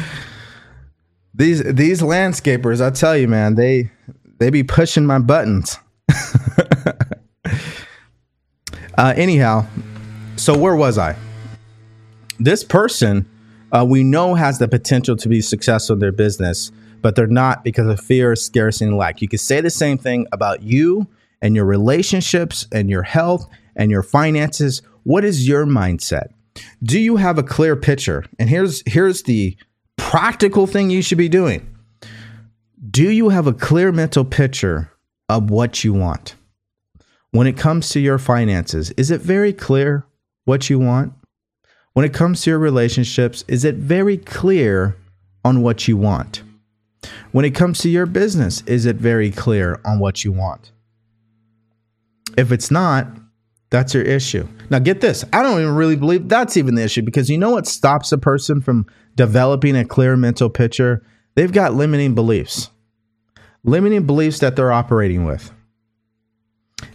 these 1.34 1.62
these 1.62 2.02
landscapers, 2.02 2.84
I 2.84 2.90
tell 2.90 3.16
you, 3.16 3.28
man, 3.28 3.54
they 3.54 3.90
they 4.38 4.50
be 4.50 4.64
pushing 4.64 5.06
my 5.06 5.18
buttons. 5.18 5.78
uh, 8.98 9.14
anyhow, 9.16 9.66
so 10.36 10.58
where 10.58 10.74
was 10.74 10.98
I? 10.98 11.16
This 12.40 12.64
person 12.64 13.28
uh, 13.70 13.84
we 13.88 14.02
know 14.02 14.34
has 14.34 14.58
the 14.58 14.66
potential 14.68 15.16
to 15.16 15.28
be 15.28 15.40
successful 15.40 15.94
in 15.94 16.00
their 16.00 16.12
business, 16.12 16.72
but 17.00 17.14
they're 17.14 17.26
not 17.26 17.62
because 17.62 17.86
of 17.86 18.00
fear, 18.00 18.34
scarcity, 18.34 18.86
and 18.86 18.96
lack. 18.96 19.22
You 19.22 19.28
could 19.28 19.40
say 19.40 19.60
the 19.60 19.70
same 19.70 19.98
thing 19.98 20.26
about 20.32 20.62
you 20.62 21.06
and 21.40 21.54
your 21.54 21.66
relationships 21.66 22.66
and 22.72 22.90
your 22.90 23.02
health 23.04 23.46
and 23.76 23.90
your 23.90 24.02
finances. 24.02 24.82
What 25.04 25.24
is 25.24 25.46
your 25.46 25.64
mindset? 25.64 26.32
Do 26.82 26.98
you 26.98 27.16
have 27.16 27.38
a 27.38 27.42
clear 27.42 27.76
picture? 27.76 28.24
And 28.38 28.48
here's 28.48 28.82
here's 28.86 29.22
the 29.24 29.56
practical 29.96 30.66
thing 30.66 30.90
you 30.90 31.02
should 31.02 31.18
be 31.18 31.28
doing. 31.28 31.74
Do 32.90 33.10
you 33.10 33.28
have 33.28 33.46
a 33.46 33.52
clear 33.52 33.92
mental 33.92 34.24
picture 34.24 34.92
of 35.28 35.50
what 35.50 35.84
you 35.84 35.92
want? 35.92 36.34
When 37.30 37.46
it 37.46 37.58
comes 37.58 37.90
to 37.90 38.00
your 38.00 38.18
finances, 38.18 38.90
is 38.92 39.10
it 39.10 39.20
very 39.20 39.52
clear 39.52 40.06
what 40.44 40.70
you 40.70 40.78
want? 40.78 41.12
When 41.92 42.04
it 42.04 42.14
comes 42.14 42.42
to 42.42 42.50
your 42.50 42.58
relationships, 42.58 43.44
is 43.48 43.64
it 43.64 43.74
very 43.74 44.16
clear 44.16 44.96
on 45.44 45.62
what 45.62 45.88
you 45.88 45.96
want? 45.96 46.42
When 47.32 47.44
it 47.44 47.54
comes 47.54 47.80
to 47.80 47.88
your 47.88 48.06
business, 48.06 48.62
is 48.66 48.86
it 48.86 48.96
very 48.96 49.30
clear 49.30 49.80
on 49.84 49.98
what 49.98 50.24
you 50.24 50.32
want? 50.32 50.72
If 52.36 52.52
it's 52.52 52.70
not, 52.70 53.08
that's 53.70 53.92
your 53.92 54.02
issue. 54.02 54.46
Now, 54.70 54.78
get 54.78 55.00
this. 55.00 55.24
I 55.32 55.42
don't 55.42 55.60
even 55.60 55.74
really 55.74 55.96
believe 55.96 56.28
that's 56.28 56.56
even 56.56 56.74
the 56.74 56.84
issue 56.84 57.02
because 57.02 57.28
you 57.28 57.36
know 57.36 57.50
what 57.50 57.66
stops 57.66 58.12
a 58.12 58.18
person 58.18 58.60
from 58.60 58.86
developing 59.14 59.76
a 59.76 59.84
clear 59.84 60.16
mental 60.16 60.48
picture? 60.48 61.04
They've 61.34 61.52
got 61.52 61.74
limiting 61.74 62.14
beliefs, 62.14 62.70
limiting 63.64 64.06
beliefs 64.06 64.38
that 64.38 64.56
they're 64.56 64.72
operating 64.72 65.24
with. 65.24 65.52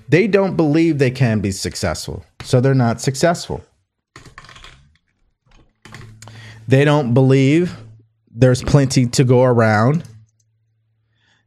They 0.09 0.27
don't 0.27 0.55
believe 0.55 0.97
they 0.97 1.11
can 1.11 1.39
be 1.39 1.51
successful, 1.51 2.25
so 2.43 2.59
they're 2.59 2.73
not 2.73 3.01
successful. 3.01 3.63
They 6.67 6.85
don't 6.85 7.13
believe 7.13 7.77
there's 8.31 8.63
plenty 8.63 9.05
to 9.07 9.23
go 9.23 9.43
around. 9.43 10.03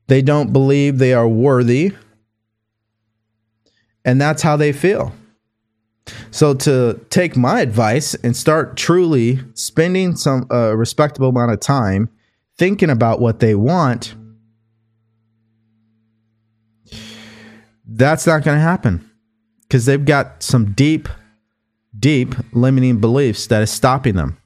They 0.07 0.22
don't 0.22 0.53
believe 0.53 0.99
they 0.99 1.14
are 1.14 1.27
worthy 1.27 1.93
and 4.07 4.20
that's 4.20 4.40
how 4.40 4.57
they 4.57 4.72
feel. 4.72 5.12
So 6.30 6.54
to 6.54 7.00
take 7.11 7.36
my 7.36 7.61
advice 7.61 8.14
and 8.14 8.34
start 8.36 8.76
truly 8.76 9.40
spending 9.54 10.14
some 10.14 10.46
uh, 10.50 10.74
respectable 10.76 11.28
amount 11.28 11.52
of 11.52 11.61
time 11.61 12.09
thinking 12.57 12.88
about 12.88 13.20
what 13.20 13.40
they 13.40 13.57
want, 13.57 14.14
that's 17.84 18.26
not 18.26 18.44
going 18.44 18.57
to 18.57 18.62
happen 18.62 19.11
because 19.62 19.84
they've 19.84 20.04
got 20.04 20.42
some 20.42 20.72
deep, 20.72 21.09
deep 21.98 22.36
limiting 22.52 23.00
beliefs 23.00 23.48
that 23.48 23.62
is 23.62 23.70
stopping 23.70 24.14
them. 24.14 24.38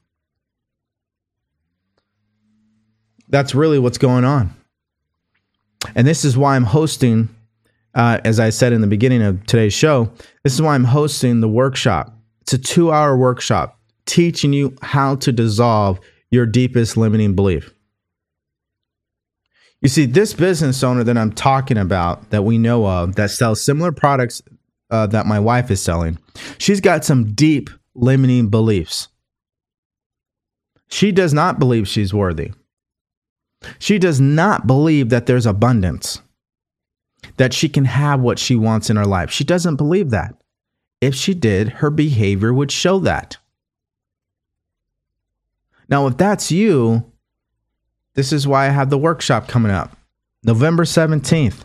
That's 3.29 3.53
really 3.53 3.77
what's 3.77 3.99
going 3.99 4.25
on. 4.25 4.55
And 5.93 6.07
this 6.07 6.25
is 6.25 6.35
why 6.35 6.55
I'm 6.55 6.63
hosting 6.63 7.29
uh, 7.93 8.19
as 8.23 8.39
I 8.39 8.49
said 8.49 8.73
in 8.73 8.81
the 8.81 8.87
beginning 8.87 9.21
of 9.21 9.45
today's 9.45 9.73
show, 9.73 10.11
this 10.43 10.53
is 10.53 10.61
why 10.61 10.75
I'm 10.75 10.83
hosting 10.83 11.41
the 11.41 11.49
workshop. 11.49 12.15
It's 12.41 12.53
a 12.53 12.57
two 12.57 12.91
hour 12.91 13.17
workshop 13.17 13.79
teaching 14.05 14.53
you 14.53 14.75
how 14.81 15.15
to 15.15 15.31
dissolve 15.31 15.99
your 16.31 16.45
deepest 16.45 16.97
limiting 16.97 17.35
belief. 17.35 17.73
You 19.81 19.89
see, 19.89 20.05
this 20.05 20.33
business 20.33 20.83
owner 20.83 21.03
that 21.03 21.17
I'm 21.17 21.31
talking 21.31 21.77
about, 21.77 22.29
that 22.29 22.43
we 22.43 22.57
know 22.57 22.85
of, 22.85 23.15
that 23.15 23.31
sells 23.31 23.61
similar 23.61 23.91
products 23.91 24.41
uh, 24.91 25.07
that 25.07 25.25
my 25.25 25.39
wife 25.39 25.71
is 25.71 25.81
selling, 25.81 26.19
she's 26.57 26.81
got 26.81 27.03
some 27.03 27.33
deep 27.33 27.69
limiting 27.95 28.49
beliefs. 28.49 29.07
She 30.89 31.11
does 31.11 31.33
not 31.33 31.57
believe 31.57 31.87
she's 31.87 32.13
worthy. 32.13 32.51
She 33.79 33.97
does 33.97 34.19
not 34.19 34.67
believe 34.67 35.09
that 35.09 35.25
there's 35.25 35.45
abundance 35.45 36.21
that 37.37 37.53
she 37.53 37.69
can 37.69 37.85
have 37.85 38.19
what 38.19 38.39
she 38.39 38.55
wants 38.55 38.89
in 38.89 38.97
her 38.97 39.05
life. 39.05 39.31
She 39.31 39.43
doesn't 39.43 39.75
believe 39.75 40.09
that. 40.09 40.35
If 40.99 41.15
she 41.15 41.33
did, 41.33 41.69
her 41.69 41.89
behavior 41.89 42.53
would 42.53 42.71
show 42.71 42.99
that. 42.99 43.37
Now, 45.89 46.07
if 46.07 46.17
that's 46.17 46.51
you, 46.51 47.11
this 48.13 48.31
is 48.31 48.47
why 48.47 48.67
I 48.67 48.69
have 48.69 48.89
the 48.89 48.97
workshop 48.97 49.47
coming 49.47 49.71
up 49.71 49.97
November 50.43 50.83
17th. 50.83 51.63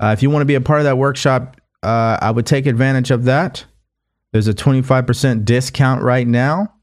Uh, 0.00 0.14
if 0.16 0.22
you 0.22 0.30
want 0.30 0.42
to 0.42 0.46
be 0.46 0.54
a 0.54 0.60
part 0.60 0.80
of 0.80 0.84
that 0.84 0.98
workshop, 0.98 1.60
uh, 1.82 2.18
I 2.20 2.30
would 2.30 2.46
take 2.46 2.66
advantage 2.66 3.10
of 3.10 3.24
that. 3.24 3.64
There's 4.32 4.48
a 4.48 4.54
25% 4.54 5.44
discount 5.44 6.02
right 6.02 6.26
now. 6.26 6.74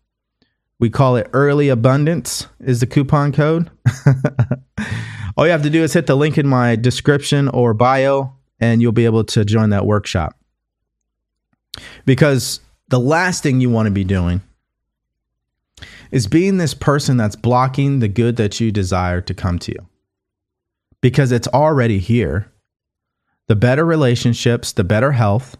We 0.79 0.89
call 0.89 1.15
it 1.17 1.29
early 1.33 1.69
abundance, 1.69 2.47
is 2.59 2.79
the 2.79 2.87
coupon 2.87 3.31
code. 3.33 3.69
All 5.37 5.45
you 5.45 5.51
have 5.51 5.63
to 5.63 5.69
do 5.69 5.83
is 5.83 5.93
hit 5.93 6.07
the 6.07 6.15
link 6.15 6.37
in 6.37 6.47
my 6.47 6.75
description 6.75 7.47
or 7.47 7.73
bio, 7.73 8.35
and 8.59 8.81
you'll 8.81 8.91
be 8.91 9.05
able 9.05 9.23
to 9.25 9.45
join 9.45 9.69
that 9.69 9.85
workshop. 9.85 10.37
Because 12.05 12.59
the 12.89 12.99
last 12.99 13.43
thing 13.43 13.61
you 13.61 13.69
want 13.69 13.87
to 13.87 13.91
be 13.91 14.03
doing 14.03 14.41
is 16.11 16.27
being 16.27 16.57
this 16.57 16.73
person 16.73 17.17
that's 17.17 17.35
blocking 17.35 17.99
the 17.99 18.07
good 18.07 18.35
that 18.35 18.59
you 18.59 18.71
desire 18.71 19.21
to 19.21 19.33
come 19.33 19.57
to 19.59 19.71
you. 19.71 19.87
Because 20.99 21.31
it's 21.31 21.47
already 21.47 21.99
here. 21.99 22.51
The 23.47 23.55
better 23.55 23.85
relationships, 23.85 24.73
the 24.73 24.83
better 24.83 25.13
health, 25.13 25.57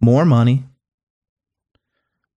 more 0.00 0.24
money, 0.24 0.64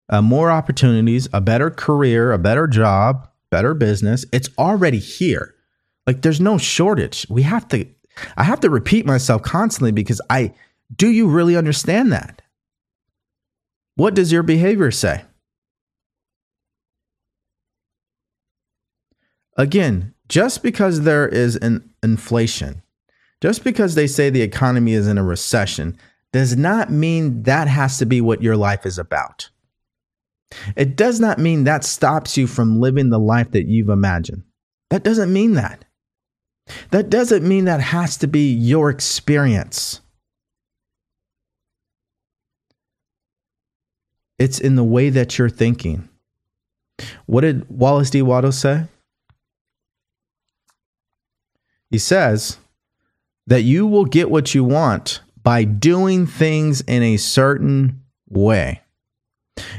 uh, 0.09 0.21
more 0.21 0.51
opportunities, 0.51 1.29
a 1.31 1.41
better 1.41 1.69
career, 1.69 2.33
a 2.33 2.37
better 2.37 2.67
job, 2.67 3.29
better 3.49 3.73
business. 3.73 4.25
It's 4.33 4.49
already 4.57 4.99
here. 4.99 5.52
Like 6.05 6.21
there's 6.21 6.41
no 6.41 6.57
shortage. 6.57 7.25
We 7.29 7.43
have 7.43 7.67
to 7.69 7.85
I 8.37 8.43
have 8.43 8.59
to 8.61 8.69
repeat 8.69 9.05
myself 9.05 9.41
constantly 9.41 9.91
because 9.91 10.21
I 10.29 10.53
do 10.95 11.09
you 11.09 11.27
really 11.27 11.55
understand 11.55 12.11
that? 12.11 12.41
What 13.95 14.15
does 14.15 14.31
your 14.31 14.43
behavior 14.43 14.91
say? 14.91 15.23
Again, 19.55 20.13
just 20.29 20.63
because 20.63 21.01
there 21.01 21.27
is 21.27 21.55
an 21.57 21.89
inflation, 22.01 22.81
just 23.41 23.63
because 23.63 23.93
they 23.93 24.07
say 24.07 24.29
the 24.29 24.41
economy 24.41 24.93
is 24.93 25.07
in 25.07 25.17
a 25.17 25.23
recession, 25.23 25.97
does 26.31 26.57
not 26.57 26.91
mean 26.91 27.43
that 27.43 27.67
has 27.67 27.99
to 27.99 28.05
be 28.05 28.19
what 28.19 28.41
your 28.41 28.57
life 28.57 28.85
is 28.85 28.97
about. 28.97 29.49
It 30.75 30.95
does 30.95 31.19
not 31.19 31.39
mean 31.39 31.63
that 31.63 31.83
stops 31.83 32.35
you 32.37 32.47
from 32.47 32.79
living 32.79 33.09
the 33.09 33.19
life 33.19 33.51
that 33.51 33.67
you've 33.67 33.89
imagined. 33.89 34.43
That 34.89 35.03
doesn't 35.03 35.31
mean 35.31 35.53
that. 35.53 35.85
That 36.91 37.09
doesn't 37.09 37.47
mean 37.47 37.65
that 37.65 37.81
has 37.81 38.17
to 38.17 38.27
be 38.27 38.51
your 38.53 38.89
experience. 38.89 40.01
It's 44.39 44.59
in 44.59 44.75
the 44.75 44.83
way 44.83 45.09
that 45.09 45.37
you're 45.37 45.49
thinking. 45.49 46.09
What 47.25 47.41
did 47.41 47.69
Wallace 47.69 48.09
D. 48.09 48.21
Wattles 48.21 48.57
say? 48.57 48.85
He 51.89 51.97
says 51.97 52.57
that 53.47 53.61
you 53.61 53.85
will 53.85 54.05
get 54.05 54.31
what 54.31 54.55
you 54.55 54.63
want 54.63 55.21
by 55.43 55.63
doing 55.63 56.25
things 56.25 56.81
in 56.81 57.03
a 57.03 57.17
certain 57.17 58.01
way. 58.27 58.81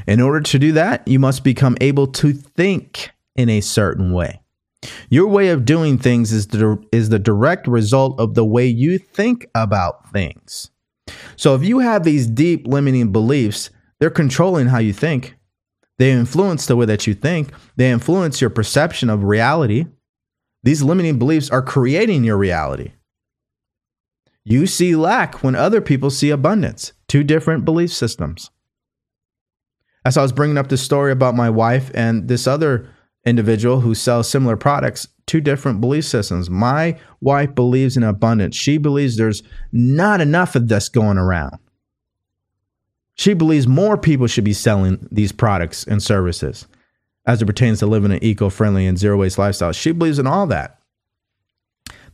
In 0.07 0.21
order 0.21 0.41
to 0.41 0.59
do 0.59 0.71
that, 0.73 1.07
you 1.07 1.19
must 1.19 1.43
become 1.43 1.75
able 1.81 2.07
to 2.07 2.31
think 2.31 3.09
in 3.35 3.49
a 3.49 3.61
certain 3.61 4.13
way. 4.13 4.41
Your 5.09 5.27
way 5.27 5.49
of 5.49 5.65
doing 5.65 5.97
things 5.97 6.31
is 6.31 6.47
the, 6.47 6.83
is 6.91 7.09
the 7.09 7.19
direct 7.19 7.67
result 7.67 8.19
of 8.19 8.35
the 8.35 8.45
way 8.45 8.65
you 8.65 8.97
think 8.97 9.47
about 9.55 10.11
things. 10.11 10.71
So 11.35 11.55
if 11.55 11.63
you 11.63 11.79
have 11.79 12.03
these 12.03 12.27
deep 12.27 12.67
limiting 12.67 13.11
beliefs, 13.11 13.69
they're 13.99 14.09
controlling 14.09 14.67
how 14.67 14.79
you 14.79 14.93
think. 14.93 15.35
They 15.97 16.11
influence 16.11 16.65
the 16.65 16.75
way 16.75 16.85
that 16.87 17.07
you 17.07 17.13
think, 17.13 17.51
they 17.77 17.89
influence 17.89 18.41
your 18.41 18.49
perception 18.49 19.09
of 19.09 19.23
reality. 19.23 19.85
These 20.63 20.81
limiting 20.81 21.19
beliefs 21.19 21.49
are 21.51 21.61
creating 21.61 22.23
your 22.23 22.37
reality. 22.37 22.93
You 24.43 24.65
see 24.67 24.95
lack 24.95 25.43
when 25.43 25.55
other 25.55 25.79
people 25.79 26.09
see 26.09 26.31
abundance. 26.31 26.93
Two 27.07 27.23
different 27.23 27.65
belief 27.65 27.93
systems. 27.93 28.49
As 30.03 30.17
I 30.17 30.21
was 30.21 30.31
bringing 30.31 30.57
up 30.57 30.69
the 30.69 30.77
story 30.77 31.11
about 31.11 31.35
my 31.35 31.49
wife 31.49 31.91
and 31.93 32.27
this 32.27 32.45
other 32.47 32.89
individual 33.25 33.81
who 33.81 33.95
sells 33.95 34.29
similar 34.29 34.55
products, 34.55 35.07
two 35.25 35.41
different 35.41 35.81
belief 35.81 36.05
systems. 36.05 36.49
My 36.49 36.99
wife 37.21 37.55
believes 37.55 37.97
in 37.97 38.03
abundance. 38.03 38.55
She 38.55 38.77
believes 38.77 39.17
there's 39.17 39.43
not 39.71 40.21
enough 40.21 40.55
of 40.55 40.67
this 40.67 40.89
going 40.89 41.17
around. 41.17 41.57
She 43.15 43.33
believes 43.33 43.67
more 43.67 43.97
people 43.97 44.27
should 44.27 44.43
be 44.43 44.53
selling 44.53 45.07
these 45.11 45.31
products 45.31 45.85
and 45.85 46.03
services 46.03 46.67
as 47.25 47.41
it 47.41 47.45
pertains 47.45 47.79
to 47.79 47.87
living 47.87 48.11
an 48.11 48.23
eco 48.23 48.49
friendly 48.49 48.85
and 48.85 48.97
zero 48.97 49.17
waste 49.17 49.37
lifestyle. 49.37 49.71
She 49.71 49.91
believes 49.91 50.19
in 50.19 50.27
all 50.27 50.47
that. 50.47 50.79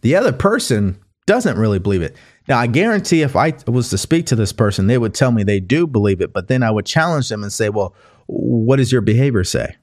The 0.02 0.16
other 0.16 0.32
person 0.32 1.00
doesn't 1.26 1.58
really 1.58 1.80
believe 1.80 2.02
it. 2.02 2.16
Now, 2.48 2.60
I 2.60 2.68
guarantee 2.68 3.22
if 3.22 3.36
I 3.36 3.54
was 3.68 3.90
to 3.90 3.98
speak 3.98 4.26
to 4.28 4.36
this 4.36 4.54
person, 4.54 4.88
they 4.88 4.98
would 4.98 5.14
tell 5.14 5.32
me 5.32 5.44
they 5.44 5.60
do 5.60 5.86
believe 5.86 6.22
it, 6.22 6.34
but 6.34 6.48
then 6.48 6.64
I 6.64 6.72
would 6.72 6.86
challenge 6.86 7.30
them 7.30 7.44
and 7.44 7.54
say, 7.54 7.70
well, 7.70 7.96
what 8.28 8.78
does 8.78 8.92
your 8.92 9.02
behavior 9.02 9.44
say? 9.44 9.76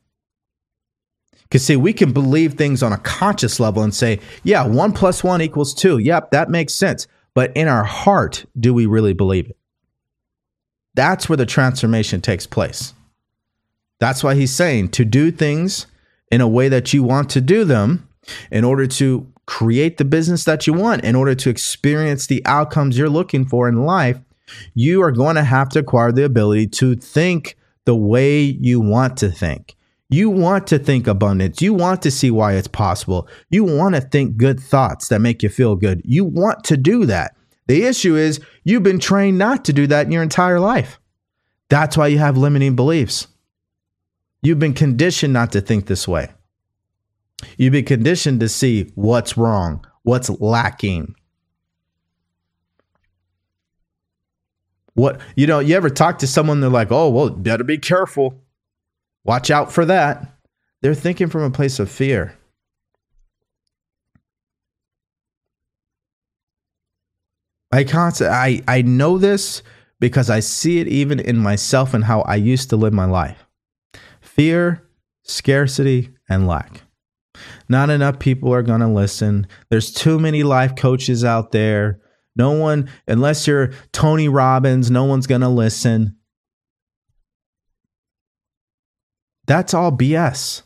Because, 1.48 1.64
see, 1.64 1.76
we 1.76 1.92
can 1.92 2.12
believe 2.12 2.54
things 2.54 2.82
on 2.82 2.92
a 2.92 2.98
conscious 2.98 3.58
level 3.58 3.82
and 3.82 3.94
say, 3.94 4.20
yeah, 4.44 4.66
one 4.66 4.92
plus 4.92 5.24
one 5.24 5.40
equals 5.40 5.72
two. 5.72 5.98
Yep, 5.98 6.30
that 6.32 6.50
makes 6.50 6.74
sense. 6.74 7.06
But 7.34 7.56
in 7.56 7.68
our 7.68 7.84
heart, 7.84 8.44
do 8.58 8.74
we 8.74 8.84
really 8.84 9.14
believe 9.14 9.48
it? 9.48 9.56
That's 10.94 11.28
where 11.28 11.36
the 11.36 11.46
transformation 11.46 12.20
takes 12.20 12.46
place. 12.46 12.92
That's 14.00 14.22
why 14.22 14.34
he's 14.34 14.52
saying 14.52 14.90
to 14.90 15.04
do 15.04 15.30
things 15.30 15.86
in 16.30 16.40
a 16.40 16.48
way 16.48 16.68
that 16.68 16.92
you 16.92 17.02
want 17.02 17.30
to 17.30 17.40
do 17.40 17.64
them 17.64 18.08
in 18.50 18.64
order 18.64 18.86
to 18.86 19.26
create 19.46 19.96
the 19.96 20.04
business 20.04 20.44
that 20.44 20.66
you 20.66 20.74
want, 20.74 21.02
in 21.04 21.16
order 21.16 21.34
to 21.34 21.48
experience 21.48 22.26
the 22.26 22.42
outcomes 22.44 22.98
you're 22.98 23.08
looking 23.08 23.46
for 23.46 23.68
in 23.68 23.86
life, 23.86 24.18
you 24.74 25.02
are 25.02 25.12
going 25.12 25.36
to 25.36 25.44
have 25.44 25.70
to 25.70 25.78
acquire 25.78 26.12
the 26.12 26.24
ability 26.24 26.66
to 26.66 26.94
think 26.94 27.56
the 27.86 27.96
way 27.96 28.40
you 28.40 28.80
want 28.80 29.16
to 29.16 29.30
think. 29.30 29.74
You 30.10 30.30
want 30.30 30.66
to 30.68 30.78
think 30.78 31.06
abundance. 31.06 31.60
You 31.60 31.74
want 31.74 32.02
to 32.02 32.10
see 32.10 32.30
why 32.30 32.54
it's 32.54 32.68
possible. 32.68 33.28
You 33.50 33.64
want 33.64 33.94
to 33.94 34.00
think 34.00 34.38
good 34.38 34.58
thoughts 34.58 35.08
that 35.08 35.20
make 35.20 35.42
you 35.42 35.50
feel 35.50 35.76
good. 35.76 36.00
You 36.04 36.24
want 36.24 36.64
to 36.64 36.76
do 36.76 37.04
that. 37.06 37.36
The 37.66 37.84
issue 37.84 38.16
is 38.16 38.40
you've 38.64 38.82
been 38.82 38.98
trained 38.98 39.36
not 39.36 39.66
to 39.66 39.72
do 39.74 39.86
that 39.88 40.06
in 40.06 40.12
your 40.12 40.22
entire 40.22 40.60
life. 40.60 40.98
That's 41.68 41.96
why 41.96 42.06
you 42.06 42.18
have 42.18 42.38
limiting 42.38 42.74
beliefs. 42.74 43.26
You've 44.40 44.58
been 44.58 44.72
conditioned 44.72 45.34
not 45.34 45.52
to 45.52 45.60
think 45.60 45.86
this 45.86 46.08
way. 46.08 46.30
You've 47.58 47.72
been 47.72 47.84
conditioned 47.84 48.40
to 48.40 48.48
see 48.48 48.90
what's 48.94 49.36
wrong, 49.36 49.84
what's 50.02 50.30
lacking. 50.40 51.14
What, 54.94 55.20
you 55.36 55.46
know, 55.46 55.58
you 55.58 55.76
ever 55.76 55.90
talk 55.90 56.18
to 56.20 56.26
someone, 56.26 56.60
they're 56.60 56.70
like, 56.70 56.90
oh, 56.90 57.10
well, 57.10 57.30
better 57.30 57.62
be 57.62 57.78
careful. 57.78 58.42
Watch 59.28 59.50
out 59.50 59.70
for 59.70 59.84
that. 59.84 60.38
They're 60.80 60.94
thinking 60.94 61.28
from 61.28 61.42
a 61.42 61.50
place 61.50 61.78
of 61.78 61.90
fear. 61.90 62.34
I 67.70 67.84
constantly, 67.84 68.34
I, 68.34 68.62
I 68.66 68.80
know 68.80 69.18
this 69.18 69.62
because 70.00 70.30
I 70.30 70.40
see 70.40 70.78
it 70.78 70.88
even 70.88 71.20
in 71.20 71.36
myself 71.36 71.92
and 71.92 72.04
how 72.04 72.22
I 72.22 72.36
used 72.36 72.70
to 72.70 72.76
live 72.76 72.94
my 72.94 73.04
life. 73.04 73.44
Fear, 74.22 74.88
scarcity, 75.24 76.08
and 76.30 76.46
lack. 76.46 76.84
Not 77.68 77.90
enough 77.90 78.18
people 78.18 78.54
are 78.54 78.62
going 78.62 78.80
to 78.80 78.88
listen. 78.88 79.46
There's 79.68 79.92
too 79.92 80.18
many 80.18 80.42
life 80.42 80.74
coaches 80.74 81.22
out 81.22 81.52
there. 81.52 82.00
No 82.34 82.52
one, 82.52 82.88
unless 83.06 83.46
you're 83.46 83.72
Tony 83.92 84.30
Robbins, 84.30 84.90
no 84.90 85.04
one's 85.04 85.26
going 85.26 85.42
to 85.42 85.50
listen. 85.50 86.17
That's 89.48 89.72
all 89.72 89.90
BS. 89.90 90.62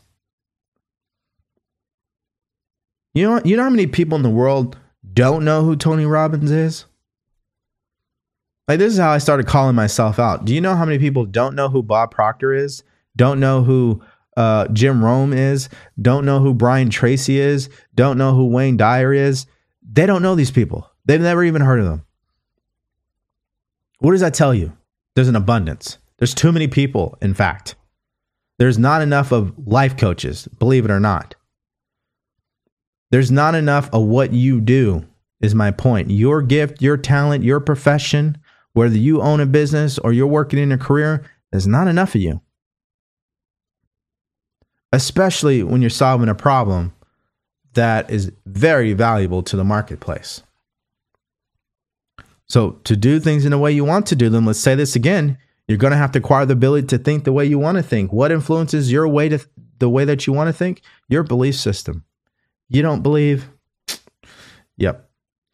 You 3.13 3.23
know, 3.23 3.41
you 3.45 3.55
know 3.55 3.63
how 3.63 3.69
many 3.69 3.87
people 3.87 4.17
in 4.17 4.23
the 4.23 4.29
world 4.29 4.77
don't 5.13 5.45
know 5.45 5.63
who 5.63 5.77
Tony 5.77 6.05
Robbins 6.05 6.51
is? 6.51 6.85
Like 8.67 8.79
this 8.79 8.91
is 8.91 8.99
how 8.99 9.11
I 9.11 9.19
started 9.19 9.47
calling 9.47 9.75
myself 9.75 10.19
out. 10.19 10.43
Do 10.43 10.53
you 10.53 10.59
know 10.59 10.75
how 10.75 10.83
many 10.83 10.99
people 10.99 11.25
don't 11.25 11.55
know 11.55 11.69
who 11.69 11.81
Bob 11.81 12.11
Proctor 12.11 12.53
is? 12.53 12.83
Don't 13.15 13.39
know 13.39 13.63
who 13.63 14.03
uh, 14.35 14.67
Jim 14.67 15.03
Rohn 15.03 15.31
is? 15.31 15.69
Don't 16.01 16.25
know 16.25 16.39
who 16.39 16.53
Brian 16.53 16.89
Tracy 16.89 17.39
is? 17.39 17.69
Don't 17.95 18.17
know 18.17 18.33
who 18.33 18.47
Wayne 18.47 18.75
Dyer 18.75 19.13
is? 19.13 19.45
They 19.81 20.05
don't 20.05 20.21
know 20.21 20.35
these 20.35 20.51
people. 20.51 20.89
They've 21.05 21.21
never 21.21 21.43
even 21.45 21.61
heard 21.61 21.79
of 21.79 21.85
them. 21.85 22.05
What 23.99 24.11
does 24.11 24.21
that 24.21 24.33
tell 24.33 24.53
you? 24.53 24.73
There's 25.15 25.29
an 25.29 25.37
abundance. 25.37 25.99
There's 26.17 26.33
too 26.33 26.51
many 26.51 26.67
people, 26.67 27.17
in 27.21 27.33
fact. 27.33 27.75
There's 28.59 28.77
not 28.77 29.01
enough 29.01 29.31
of 29.31 29.53
life 29.65 29.97
coaches, 29.97 30.47
believe 30.59 30.85
it 30.85 30.91
or 30.91 30.99
not. 30.99 31.35
There's 33.11 33.31
not 33.31 33.55
enough 33.55 33.89
of 33.93 34.03
what 34.03 34.33
you 34.33 34.61
do, 34.61 35.05
is 35.41 35.53
my 35.53 35.71
point. 35.71 36.09
Your 36.09 36.41
gift, 36.41 36.81
your 36.81 36.97
talent, 36.97 37.43
your 37.43 37.59
profession, 37.59 38.37
whether 38.73 38.97
you 38.97 39.21
own 39.21 39.39
a 39.39 39.45
business 39.45 39.99
or 39.99 40.13
you're 40.13 40.27
working 40.27 40.59
in 40.59 40.71
a 40.71 40.77
career, 40.77 41.23
there's 41.51 41.67
not 41.67 41.87
enough 41.87 42.15
of 42.15 42.21
you. 42.21 42.41
Especially 44.91 45.63
when 45.63 45.81
you're 45.81 45.89
solving 45.89 46.29
a 46.29 46.35
problem 46.35 46.93
that 47.73 48.09
is 48.09 48.31
very 48.45 48.93
valuable 48.93 49.43
to 49.43 49.55
the 49.55 49.63
marketplace. 49.63 50.41
So, 52.47 52.71
to 52.83 52.95
do 52.95 53.19
things 53.19 53.45
in 53.45 53.51
the 53.51 53.57
way 53.57 53.71
you 53.71 53.85
want 53.85 54.05
to 54.07 54.15
do 54.15 54.29
them, 54.29 54.45
let's 54.45 54.59
say 54.59 54.75
this 54.75 54.95
again, 54.95 55.37
you're 55.67 55.77
going 55.77 55.91
to 55.91 55.97
have 55.97 56.11
to 56.11 56.19
acquire 56.19 56.45
the 56.45 56.53
ability 56.53 56.87
to 56.87 56.97
think 56.97 57.23
the 57.23 57.31
way 57.31 57.45
you 57.45 57.57
want 57.57 57.77
to 57.77 57.83
think. 57.83 58.11
What 58.11 58.31
influences 58.31 58.91
your 58.91 59.07
way 59.07 59.29
to 59.29 59.39
the 59.79 59.89
way 59.89 60.05
that 60.05 60.27
you 60.27 60.33
want 60.33 60.47
to 60.47 60.53
think? 60.53 60.81
Your 61.07 61.23
belief 61.23 61.55
system. 61.55 62.03
You 62.69 62.81
don't 62.81 63.01
believe? 63.01 63.49
Yep. 64.77 65.07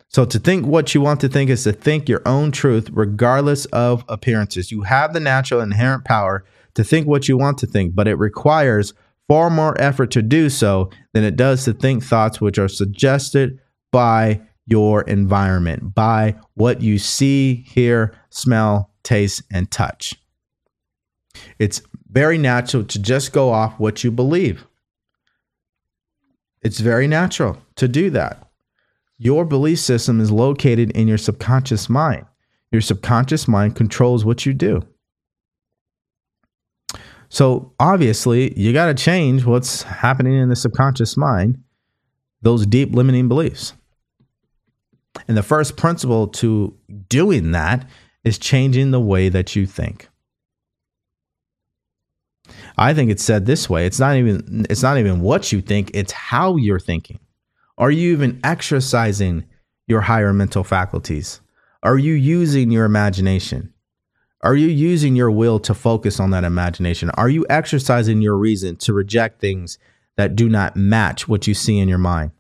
So 0.08 0.24
to 0.24 0.40
think 0.40 0.66
what 0.66 0.96
you 0.96 1.02
want 1.02 1.20
to 1.20 1.28
think 1.28 1.50
is 1.50 1.66
to 1.66 1.74
think 1.74 2.08
your 2.08 2.22
own 2.26 2.52
truth 2.54 2.90
regardless 2.94 3.66
of 3.66 4.06
appearances. 4.08 4.72
You 4.72 4.84
have 4.84 5.14
the 5.14 5.20
natural 5.20 5.60
inherent 5.60 6.06
power 6.06 6.46
to 6.76 6.86
think 6.86 7.06
what 7.06 7.28
you 7.28 7.38
want 7.38 7.58
to 7.58 7.68
think, 7.68 7.96
but 7.96 8.08
it 8.08 8.16
requires 8.16 8.94
far 9.28 9.50
more 9.50 9.80
effort 9.80 10.10
to 10.12 10.22
do 10.22 10.50
so 10.50 10.90
than 11.14 11.26
it 11.26 11.36
does 11.36 11.66
to 11.66 11.74
think 11.74 12.04
thoughts 12.04 12.40
which 12.40 12.58
are 12.58 12.70
suggested 12.70 13.60
by 13.92 14.42
your 14.66 15.02
environment, 15.02 15.94
by 15.94 16.36
what 16.54 16.82
you 16.82 16.98
see, 16.98 17.66
hear, 17.68 18.14
smell, 18.30 18.89
taste, 19.10 19.42
and 19.52 19.72
touch. 19.72 20.14
It's 21.58 21.82
very 22.12 22.38
natural 22.38 22.84
to 22.84 23.00
just 23.00 23.34
go 23.34 23.50
off 23.50 23.80
what 23.80 24.04
you 24.04 24.12
believe. 24.12 24.68
It's 26.62 26.80
very 26.80 27.08
natural 27.08 27.58
to 27.78 27.88
do 27.88 28.12
that. 28.12 28.48
Your 29.18 29.46
belief 29.46 29.80
system 29.80 30.22
is 30.22 30.32
located 30.32 30.92
in 30.92 31.08
your 31.08 31.18
subconscious 31.18 31.90
mind. 31.90 32.26
Your 32.72 32.82
subconscious 32.82 33.48
mind 33.48 33.76
controls 33.76 34.24
what 34.24 34.46
you 34.46 34.54
do. 34.54 34.84
So, 37.30 37.74
obviously, 37.80 38.58
you 38.60 38.74
got 38.74 38.88
to 38.88 38.94
change 38.94 39.44
what's 39.44 39.82
happening 39.84 40.34
in 40.34 40.50
the 40.50 40.56
subconscious 40.56 41.18
mind, 41.18 41.58
those 42.44 42.66
deep 42.68 42.94
limiting 42.94 43.28
beliefs. 43.28 43.74
And 45.28 45.36
the 45.36 45.44
first 45.44 45.78
principle 45.78 46.28
to 46.28 46.76
doing 47.08 47.52
that 47.52 47.88
is 48.24 48.38
changing 48.38 48.92
the 48.92 49.00
way 49.00 49.30
that 49.30 49.56
you 49.56 49.66
think. 49.66 50.10
I 52.78 52.94
think 52.94 53.12
it's 53.12 53.24
said 53.24 53.46
this 53.46 53.70
way. 53.70 53.86
It's 53.86 54.00
not 54.00 54.16
even 54.16 54.66
it's 54.70 54.84
not 54.84 54.98
even 54.98 55.22
what 55.22 55.52
you 55.52 55.62
think, 55.62 55.92
it's 55.94 56.12
how 56.12 56.56
you're 56.56 56.80
thinking. 56.80 57.20
Are 57.78 57.92
you 57.92 58.12
even 58.12 58.40
exercising 58.44 59.46
your 59.88 60.02
higher 60.02 60.34
mental 60.34 60.64
faculties? 60.64 61.42
Are 61.84 61.98
you 61.98 62.14
using 62.14 62.72
your 62.72 62.86
imagination? 62.86 63.74
Are 64.42 64.56
you 64.56 64.68
using 64.68 65.16
your 65.16 65.32
will 65.32 65.60
to 65.60 65.74
focus 65.74 66.20
on 66.20 66.32
that 66.32 66.44
imagination? 66.44 67.10
Are 67.12 67.30
you 67.30 67.46
exercising 67.50 68.22
your 68.22 68.38
reason 68.38 68.78
to 68.78 68.94
reject 68.94 69.42
things 69.42 69.78
that 70.16 70.36
do 70.36 70.48
not 70.48 70.76
match 70.76 71.28
what 71.28 71.48
you 71.48 71.54
see 71.54 71.78
in 71.80 71.90
your 71.90 71.98
mind? 71.98 72.32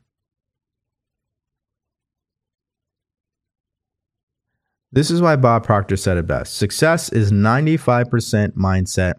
This 4.91 5.11
is 5.11 5.21
why 5.21 5.35
Bob 5.35 5.63
Proctor 5.63 5.97
said 5.97 6.17
it 6.17 6.25
best 6.25 6.55
success 6.55 7.09
is 7.09 7.31
95% 7.31 8.55
mindset, 8.55 9.15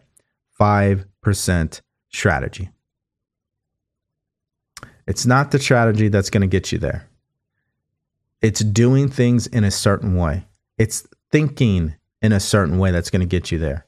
5% 0.59 1.81
strategy. 2.09 2.69
It's 5.07 5.25
not 5.25 5.51
the 5.51 5.59
strategy 5.59 6.09
that's 6.09 6.29
going 6.29 6.41
to 6.41 6.47
get 6.47 6.71
you 6.71 6.77
there. 6.77 7.07
It's 8.41 8.61
doing 8.61 9.07
things 9.07 9.47
in 9.47 9.63
a 9.63 9.71
certain 9.71 10.15
way. 10.15 10.45
It's 10.77 11.07
thinking 11.31 11.95
in 12.21 12.31
a 12.31 12.39
certain 12.39 12.77
way 12.77 12.91
that's 12.91 13.09
going 13.09 13.21
to 13.21 13.25
get 13.25 13.51
you 13.51 13.59
there. 13.59 13.85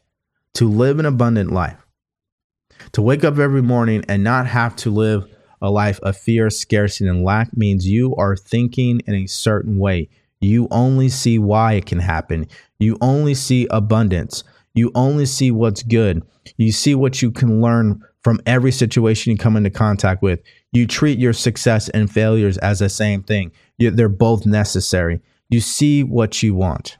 To 0.55 0.69
live 0.69 0.99
an 0.99 1.05
abundant 1.05 1.51
life. 1.51 1.85
To 2.93 3.01
wake 3.01 3.23
up 3.23 3.37
every 3.37 3.61
morning 3.61 4.03
and 4.07 4.23
not 4.23 4.47
have 4.47 4.75
to 4.77 4.91
live 4.91 5.25
a 5.61 5.69
life 5.69 5.99
of 6.01 6.17
fear, 6.17 6.49
scarcity, 6.49 7.07
and 7.09 7.23
lack 7.23 7.55
means 7.55 7.87
you 7.87 8.15
are 8.15 8.35
thinking 8.35 9.01
in 9.07 9.15
a 9.15 9.27
certain 9.27 9.77
way. 9.77 10.09
You 10.43 10.67
only 10.71 11.07
see 11.07 11.39
why 11.39 11.73
it 11.73 11.85
can 11.85 11.99
happen. 11.99 12.47
You 12.77 12.97
only 12.99 13.33
see 13.33 13.65
abundance. 13.71 14.43
You 14.73 14.91
only 14.93 15.25
see 15.25 15.51
what's 15.51 15.83
good. 15.83 16.21
You 16.57 16.73
see 16.73 16.95
what 16.95 17.21
you 17.21 17.31
can 17.31 17.61
learn 17.61 18.03
from 18.23 18.41
every 18.45 18.71
situation 18.71 19.31
you 19.31 19.37
come 19.37 19.55
into 19.55 19.69
contact 19.69 20.21
with. 20.21 20.41
You 20.73 20.85
treat 20.85 21.17
your 21.17 21.31
success 21.31 21.87
and 21.89 22.11
failures 22.11 22.57
as 22.57 22.79
the 22.79 22.89
same 22.89 23.23
thing. 23.23 23.53
You, 23.77 23.91
they're 23.91 24.09
both 24.09 24.45
necessary. 24.45 25.21
You 25.49 25.61
see 25.61 26.03
what 26.03 26.43
you 26.43 26.55
want. 26.55 26.97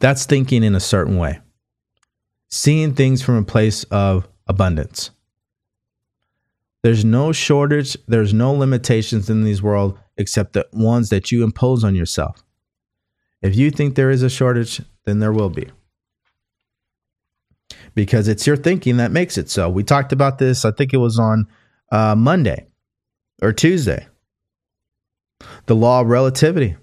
That's 0.00 0.26
thinking 0.26 0.64
in 0.64 0.74
a 0.74 0.80
certain 0.80 1.16
way, 1.16 1.38
seeing 2.48 2.94
things 2.94 3.22
from 3.22 3.36
a 3.36 3.44
place 3.44 3.84
of 3.84 4.28
abundance. 4.48 5.10
There's 6.82 7.04
no 7.04 7.30
shortage, 7.32 7.96
there's 8.08 8.34
no 8.34 8.52
limitations 8.52 9.30
in 9.30 9.44
this 9.44 9.62
world 9.62 9.98
except 10.20 10.52
the 10.52 10.66
ones 10.72 11.08
that 11.08 11.32
you 11.32 11.42
impose 11.42 11.82
on 11.82 11.94
yourself. 11.94 12.44
If 13.42 13.56
you 13.56 13.70
think 13.70 13.94
there 13.94 14.10
is 14.10 14.22
a 14.22 14.28
shortage, 14.28 14.82
then 15.06 15.18
there 15.18 15.32
will 15.32 15.48
be. 15.48 15.68
Because 17.94 18.28
it's 18.28 18.46
your 18.46 18.56
thinking 18.56 18.98
that 18.98 19.10
makes 19.10 19.38
it 19.38 19.48
so. 19.48 19.68
We 19.70 19.82
talked 19.82 20.12
about 20.12 20.38
this, 20.38 20.64
I 20.64 20.72
think 20.72 20.92
it 20.92 20.98
was 20.98 21.18
on 21.18 21.48
uh, 21.90 22.14
Monday 22.14 22.66
or 23.42 23.52
Tuesday. 23.52 24.06
The 25.66 25.74
law 25.74 26.02
of 26.02 26.08
relativity. 26.08 26.76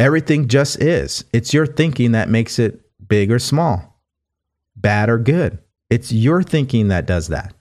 Everything 0.00 0.48
just 0.48 0.82
is. 0.82 1.24
It's 1.32 1.54
your 1.54 1.66
thinking 1.66 2.12
that 2.12 2.28
makes 2.28 2.58
it 2.58 2.80
big 3.06 3.30
or 3.30 3.38
small, 3.38 4.00
bad 4.74 5.08
or 5.08 5.18
good. 5.18 5.60
It's 5.88 6.10
your 6.10 6.42
thinking 6.42 6.88
that 6.88 7.06
does 7.06 7.28
that. 7.28 7.54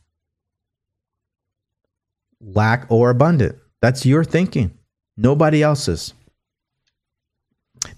Lack 2.41 2.87
or 2.89 3.11
abundant. 3.11 3.55
That's 3.83 4.05
your 4.05 4.23
thinking, 4.23 4.71
nobody 5.17 5.61
else's. 5.61 6.13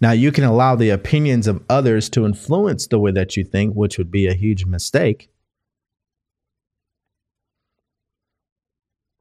Now, 0.02 0.14
you 0.14 0.32
can 0.32 0.44
allow 0.44 0.76
the 0.76 0.90
opinions 0.90 1.46
of 1.46 1.64
others 1.70 2.10
to 2.10 2.26
influence 2.26 2.88
the 2.88 2.98
way 2.98 3.12
that 3.12 3.38
you 3.38 3.44
think, 3.44 3.76
which 3.76 4.00
would 4.00 4.10
be 4.10 4.26
a 4.26 4.34
huge 4.34 4.66
mistake. 4.66 5.30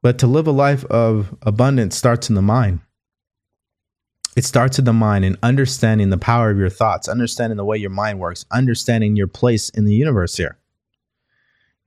But 0.01 0.17
to 0.17 0.25
live 0.25 0.47
a 0.47 0.51
life 0.51 0.83
of 0.85 1.35
abundance 1.43 1.95
starts 1.95 2.29
in 2.29 2.35
the 2.35 2.41
mind. 2.41 2.79
It 4.35 4.43
starts 4.43 4.79
in 4.79 4.85
the 4.85 4.91
mind 4.91 5.23
and 5.23 5.37
understanding 5.43 6.09
the 6.09 6.17
power 6.17 6.49
of 6.49 6.57
your 6.57 6.71
thoughts, 6.71 7.07
understanding 7.07 7.57
the 7.57 7.63
way 7.63 7.77
your 7.77 7.91
mind 7.91 8.19
works, 8.19 8.43
understanding 8.49 9.15
your 9.15 9.27
place 9.27 9.69
in 9.69 9.85
the 9.85 9.93
universe 9.93 10.35
here. 10.35 10.57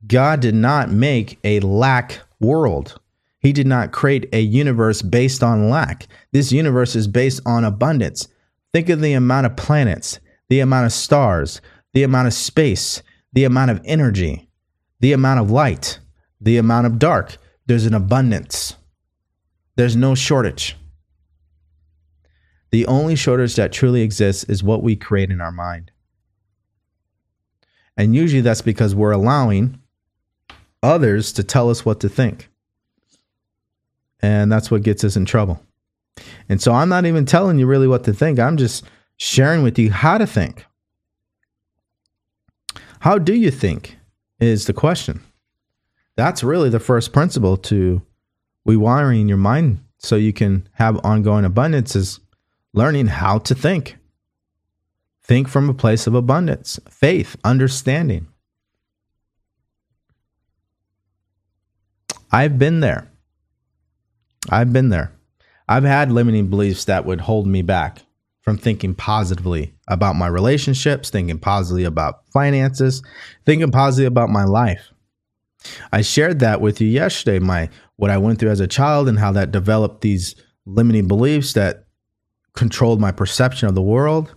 God 0.07 0.39
did 0.39 0.55
not 0.55 0.89
make 0.89 1.41
a 1.43 1.59
lack 1.59 2.21
world. 2.39 3.01
He 3.41 3.53
did 3.53 3.67
not 3.67 3.93
create 3.93 4.29
a 4.33 4.41
universe 4.41 5.03
based 5.03 5.43
on 5.43 5.71
lack. 5.71 6.09
This 6.33 6.53
universe 6.53 6.97
is 6.97 7.07
based 7.07 7.41
on 7.47 7.65
abundance. 7.65 8.29
Think 8.73 8.89
of 8.89 9.01
the 9.01 9.13
amount 9.13 9.47
of 9.47 9.57
planets, 9.57 10.19
the 10.49 10.61
amount 10.61 10.87
of 10.87 10.93
stars, 10.93 11.61
the 11.93 12.03
amount 12.03 12.27
of 12.27 12.35
space, 12.35 13.03
the 13.33 13.45
amount 13.45 13.71
of 13.71 13.81
energy, 13.85 14.49
the 15.01 15.13
amount 15.13 15.41
of 15.41 15.51
light, 15.51 16.01
the 16.41 16.57
amount 16.57 16.87
of 16.87 16.99
dark. 16.99 17.37
There's 17.67 17.87
an 17.87 17.95
abundance. 17.95 18.75
There's 19.77 19.97
no 19.97 20.15
shortage. 20.15 20.77
The 22.71 22.87
only 22.87 23.15
shortage 23.17 23.55
that 23.57 23.73
truly 23.73 24.03
exists 24.03 24.45
is 24.45 24.63
what 24.63 24.83
we 24.83 24.97
create 24.97 25.31
in 25.31 25.41
our 25.41 25.53
mind. 25.53 25.91
And 27.97 28.15
usually 28.15 28.43
that's 28.43 28.63
because 28.63 28.95
we're 28.95 29.13
allowing 29.13 29.81
others 30.83 31.33
to 31.33 31.43
tell 31.43 31.71
us 31.71 31.85
what 31.85 32.01
to 32.01 32.09
think. 32.09 32.49
And 34.21 34.51
that's 34.51 34.71
what 34.71 34.83
gets 34.83 35.05
us 35.05 35.17
in 35.17 35.25
trouble. 35.25 35.63
And 36.49 36.61
so 36.61 36.73
I'm 36.73 36.89
not 36.89 37.07
even 37.07 37.25
telling 37.25 37.59
you 37.59 37.67
really 37.67 37.87
what 37.87 38.05
to 38.05 38.13
think. 38.13 38.39
I'm 38.39 38.57
just 38.57 38.85
sharing 39.17 39.63
with 39.63 39.79
you 39.79 39.93
how 39.93 40.19
to 40.19 40.27
think. 40.27 40.67
How 43.01 43.19
do 43.19 43.35
you 43.35 43.51
think 43.51 43.99
is 44.41 44.67
the 44.67 44.73
question. 44.73 45.23
That's 46.17 46.45
really 46.45 46.71
the 46.71 46.81
first 46.81 47.13
principle 47.13 47.57
to 47.59 48.03
rewiring 48.67 49.29
your 49.29 49.37
mind 49.37 49.85
so 49.99 50.17
you 50.17 50.33
can 50.33 50.69
have 50.75 51.05
ongoing 51.05 51.45
abundance 51.45 51.97
is 51.97 52.21
learning 52.73 53.09
how 53.09 53.39
to 53.39 53.55
think. 53.55 53.97
Think 55.23 55.49
from 55.49 55.69
a 55.69 55.75
place 55.75 56.07
of 56.07 56.15
abundance, 56.15 56.79
faith, 56.89 57.37
understanding. 57.45 58.29
I've 62.31 62.59
been 62.59 62.81
there. 62.81 63.08
I've 64.51 64.73
been 64.73 64.89
there. 64.89 65.13
I've 65.69 65.85
had 65.85 66.11
limiting 66.11 66.49
beliefs 66.49 66.85
that 66.87 67.05
would 67.05 67.21
hold 67.21 67.47
me 67.47 67.63
back 67.63 68.03
from 68.41 68.57
thinking 68.57 68.95
positively 68.95 69.75
about 69.89 70.17
my 70.17 70.27
relationships, 70.27 71.11
thinking 71.11 71.39
positively 71.39 71.85
about 71.85 72.27
finances, 72.33 73.03
thinking 73.45 73.71
positively 73.71 74.07
about 74.07 74.31
my 74.31 74.45
life. 74.45 74.91
I 75.93 76.03
shared 76.03 76.39
that 76.39 76.61
with 76.61 76.81
you 76.81 76.89
yesterday, 76.89 77.39
my 77.39 77.69
what 77.97 78.11
I 78.11 78.19
went 78.19 78.39
through 78.39 78.51
as 78.51 78.61
a 78.61 78.67
child 78.67 79.09
and 79.09 79.19
how 79.19 79.33
that 79.33 79.51
developed 79.51 80.01
these 80.01 80.37
limiting 80.65 81.09
beliefs 81.09 81.53
that 81.55 81.85
controlled 82.55 83.01
my 83.01 83.13
perception 83.13 83.69
of 83.69 83.75
the 83.75 83.83
world. 83.83 84.35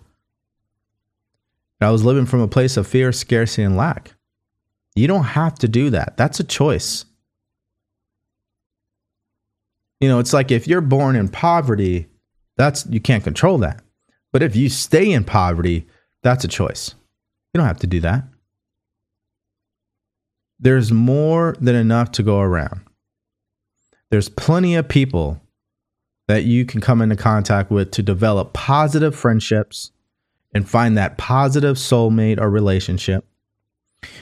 I 1.79 1.89
was 1.89 2.03
living 2.03 2.25
from 2.25 2.41
a 2.41 2.47
place 2.47 2.77
of 2.77 2.87
fear, 2.87 3.11
scarcity, 3.11 3.63
and 3.63 3.77
lack. 3.77 4.13
You 4.95 5.07
don't 5.07 5.23
have 5.23 5.55
to 5.59 5.67
do 5.67 5.89
that. 5.91 6.17
That's 6.17 6.39
a 6.39 6.43
choice. 6.43 7.05
You 10.01 10.09
know, 10.09 10.19
it's 10.19 10.33
like 10.33 10.51
if 10.51 10.67
you're 10.67 10.81
born 10.81 11.15
in 11.15 11.29
poverty, 11.29 12.07
that's 12.57 12.85
you 12.87 12.99
can't 12.99 13.23
control 13.23 13.59
that. 13.59 13.81
But 14.33 14.43
if 14.43 14.55
you 14.55 14.67
stay 14.67 15.11
in 15.11 15.23
poverty, 15.23 15.87
that's 16.23 16.43
a 16.43 16.47
choice. 16.47 16.95
You 17.53 17.59
don't 17.59 17.67
have 17.67 17.79
to 17.79 17.87
do 17.87 17.99
that. 18.01 18.23
There's 20.59 20.91
more 20.91 21.55
than 21.59 21.75
enough 21.75 22.11
to 22.13 22.23
go 22.23 22.39
around. 22.39 22.81
There's 24.09 24.29
plenty 24.29 24.75
of 24.75 24.87
people 24.87 25.41
that 26.27 26.43
you 26.43 26.65
can 26.65 26.81
come 26.81 27.01
into 27.01 27.15
contact 27.15 27.71
with 27.71 27.91
to 27.91 28.03
develop 28.03 28.53
positive 28.53 29.15
friendships 29.15 29.91
and 30.53 30.69
find 30.69 30.97
that 30.97 31.17
positive 31.17 31.77
soulmate 31.77 32.39
or 32.39 32.49
relationship. 32.49 33.25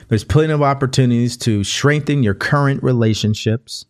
There's 0.07 0.23
plenty 0.23 0.53
of 0.53 0.61
opportunities 0.61 1.37
to 1.37 1.63
strengthen 1.63 2.23
your 2.23 2.33
current 2.33 2.83
relationships. 2.83 3.85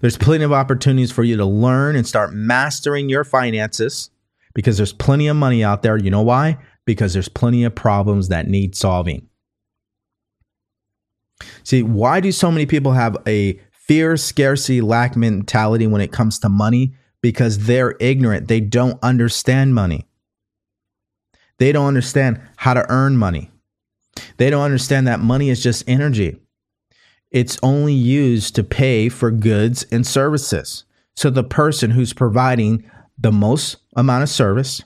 There's 0.00 0.18
plenty 0.18 0.44
of 0.44 0.52
opportunities 0.52 1.12
for 1.12 1.22
you 1.24 1.36
to 1.36 1.44
learn 1.44 1.96
and 1.96 2.06
start 2.06 2.32
mastering 2.32 3.08
your 3.08 3.24
finances 3.24 4.10
because 4.54 4.76
there's 4.76 4.92
plenty 4.92 5.26
of 5.28 5.36
money 5.36 5.62
out 5.64 5.82
there. 5.82 5.96
You 5.96 6.10
know 6.10 6.22
why? 6.22 6.58
Because 6.84 7.12
there's 7.12 7.28
plenty 7.28 7.64
of 7.64 7.74
problems 7.74 8.28
that 8.28 8.48
need 8.48 8.74
solving. 8.74 9.28
See, 11.62 11.82
why 11.82 12.20
do 12.20 12.32
so 12.32 12.50
many 12.50 12.66
people 12.66 12.92
have 12.92 13.16
a 13.26 13.58
fear, 13.72 14.16
scarcity, 14.16 14.80
lack 14.80 15.16
mentality 15.16 15.86
when 15.86 16.00
it 16.00 16.12
comes 16.12 16.38
to 16.40 16.48
money? 16.48 16.94
because 17.22 17.66
they're 17.66 17.96
ignorant. 18.00 18.48
They 18.48 18.60
don't 18.60 18.98
understand 19.02 19.74
money. 19.74 20.06
They 21.58 21.72
don't 21.72 21.86
understand 21.86 22.40
how 22.56 22.74
to 22.74 22.90
earn 22.90 23.16
money. 23.16 23.50
They 24.38 24.50
don't 24.50 24.62
understand 24.62 25.06
that 25.06 25.20
money 25.20 25.50
is 25.50 25.62
just 25.62 25.84
energy. 25.86 26.38
It's 27.30 27.58
only 27.62 27.94
used 27.94 28.54
to 28.56 28.64
pay 28.64 29.08
for 29.08 29.30
goods 29.30 29.84
and 29.90 30.06
services. 30.06 30.84
So 31.16 31.30
the 31.30 31.44
person 31.44 31.90
who's 31.90 32.12
providing 32.12 32.90
the 33.18 33.32
most 33.32 33.76
amount 33.96 34.22
of 34.22 34.28
service, 34.28 34.82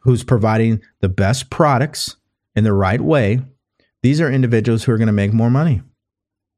who's 0.00 0.24
providing 0.24 0.82
the 1.00 1.08
best 1.08 1.50
products 1.50 2.16
in 2.54 2.64
the 2.64 2.72
right 2.72 3.00
way, 3.00 3.40
these 4.02 4.20
are 4.20 4.30
individuals 4.30 4.84
who 4.84 4.92
are 4.92 4.98
going 4.98 5.06
to 5.06 5.12
make 5.12 5.32
more 5.32 5.50
money 5.50 5.82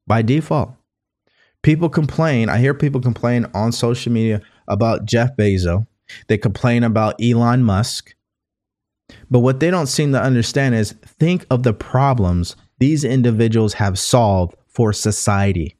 by 0.06 0.22
default. 0.22 0.74
People 1.62 1.88
complain. 1.88 2.48
I 2.48 2.58
hear 2.58 2.74
people 2.74 3.00
complain 3.00 3.46
on 3.54 3.72
social 3.72 4.12
media 4.12 4.40
about 4.66 5.04
Jeff 5.04 5.36
Bezos. 5.36 5.86
They 6.26 6.38
complain 6.38 6.84
about 6.84 7.22
Elon 7.22 7.62
Musk. 7.62 8.14
But 9.30 9.40
what 9.40 9.60
they 9.60 9.70
don't 9.70 9.86
seem 9.86 10.12
to 10.12 10.22
understand 10.22 10.74
is 10.74 10.92
think 11.04 11.46
of 11.50 11.62
the 11.62 11.72
problems 11.72 12.56
these 12.78 13.04
individuals 13.04 13.74
have 13.74 13.98
solved 13.98 14.54
for 14.78 14.92
society. 14.92 15.74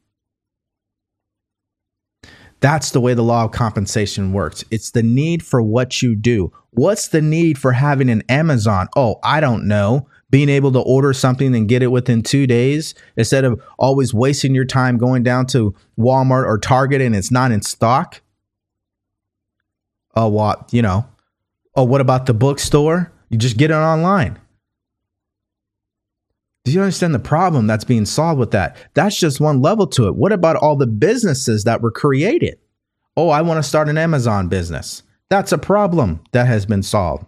That's 2.58 2.90
the 2.90 3.00
way 3.00 3.14
the 3.14 3.22
law 3.22 3.44
of 3.44 3.52
compensation 3.52 4.32
works. 4.32 4.64
It's 4.72 4.90
the 4.90 5.04
need 5.04 5.44
for 5.44 5.62
what 5.62 6.02
you 6.02 6.16
do. 6.16 6.52
What's 6.70 7.06
the 7.06 7.22
need 7.22 7.58
for 7.58 7.70
having 7.70 8.10
an 8.10 8.24
Amazon? 8.28 8.88
Oh, 8.96 9.20
I 9.22 9.38
don't 9.38 9.68
know. 9.68 10.08
being 10.30 10.48
able 10.48 10.72
to 10.72 10.80
order 10.80 11.12
something 11.12 11.54
and 11.54 11.68
get 11.68 11.82
it 11.82 11.88
within 11.88 12.22
two 12.22 12.46
days 12.46 12.94
instead 13.16 13.44
of 13.44 13.62
always 13.78 14.12
wasting 14.12 14.54
your 14.54 14.64
time 14.64 14.98
going 14.98 15.22
down 15.22 15.46
to 15.46 15.74
Walmart 15.98 16.44
or 16.46 16.58
Target 16.58 17.00
and 17.00 17.16
it's 17.16 17.30
not 17.30 17.50
in 17.50 17.62
stock. 17.62 18.20
Oh, 20.14 20.28
what, 20.28 20.72
you 20.72 20.82
know, 20.82 21.06
oh, 21.76 21.84
what 21.84 22.00
about 22.00 22.26
the 22.26 22.34
bookstore? 22.34 23.12
You 23.30 23.38
just 23.38 23.56
get 23.56 23.70
it 23.70 23.74
online. 23.74 24.38
Do 26.68 26.74
you 26.74 26.82
understand 26.82 27.14
the 27.14 27.18
problem 27.18 27.66
that's 27.66 27.84
being 27.84 28.04
solved 28.04 28.38
with 28.38 28.50
that? 28.50 28.76
That's 28.94 29.18
just 29.18 29.40
one 29.40 29.62
level 29.62 29.86
to 29.88 30.08
it. 30.08 30.16
What 30.16 30.32
about 30.32 30.56
all 30.56 30.76
the 30.76 30.86
businesses 30.86 31.64
that 31.64 31.80
were 31.80 31.90
created? 31.90 32.58
Oh, 33.16 33.30
I 33.30 33.42
want 33.42 33.58
to 33.58 33.68
start 33.68 33.88
an 33.88 33.98
Amazon 33.98 34.48
business. 34.48 35.02
That's 35.30 35.52
a 35.52 35.58
problem 35.58 36.20
that 36.32 36.46
has 36.46 36.66
been 36.66 36.82
solved. 36.82 37.26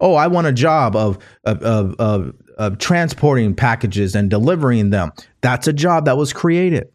Oh, 0.00 0.14
I 0.14 0.26
want 0.26 0.46
a 0.46 0.52
job 0.52 0.94
of, 0.94 1.18
of, 1.44 1.62
of, 1.62 1.94
of, 1.98 2.34
of 2.58 2.78
transporting 2.78 3.54
packages 3.54 4.14
and 4.14 4.28
delivering 4.28 4.90
them. 4.90 5.12
That's 5.40 5.66
a 5.66 5.72
job 5.72 6.04
that 6.04 6.18
was 6.18 6.32
created. 6.32 6.88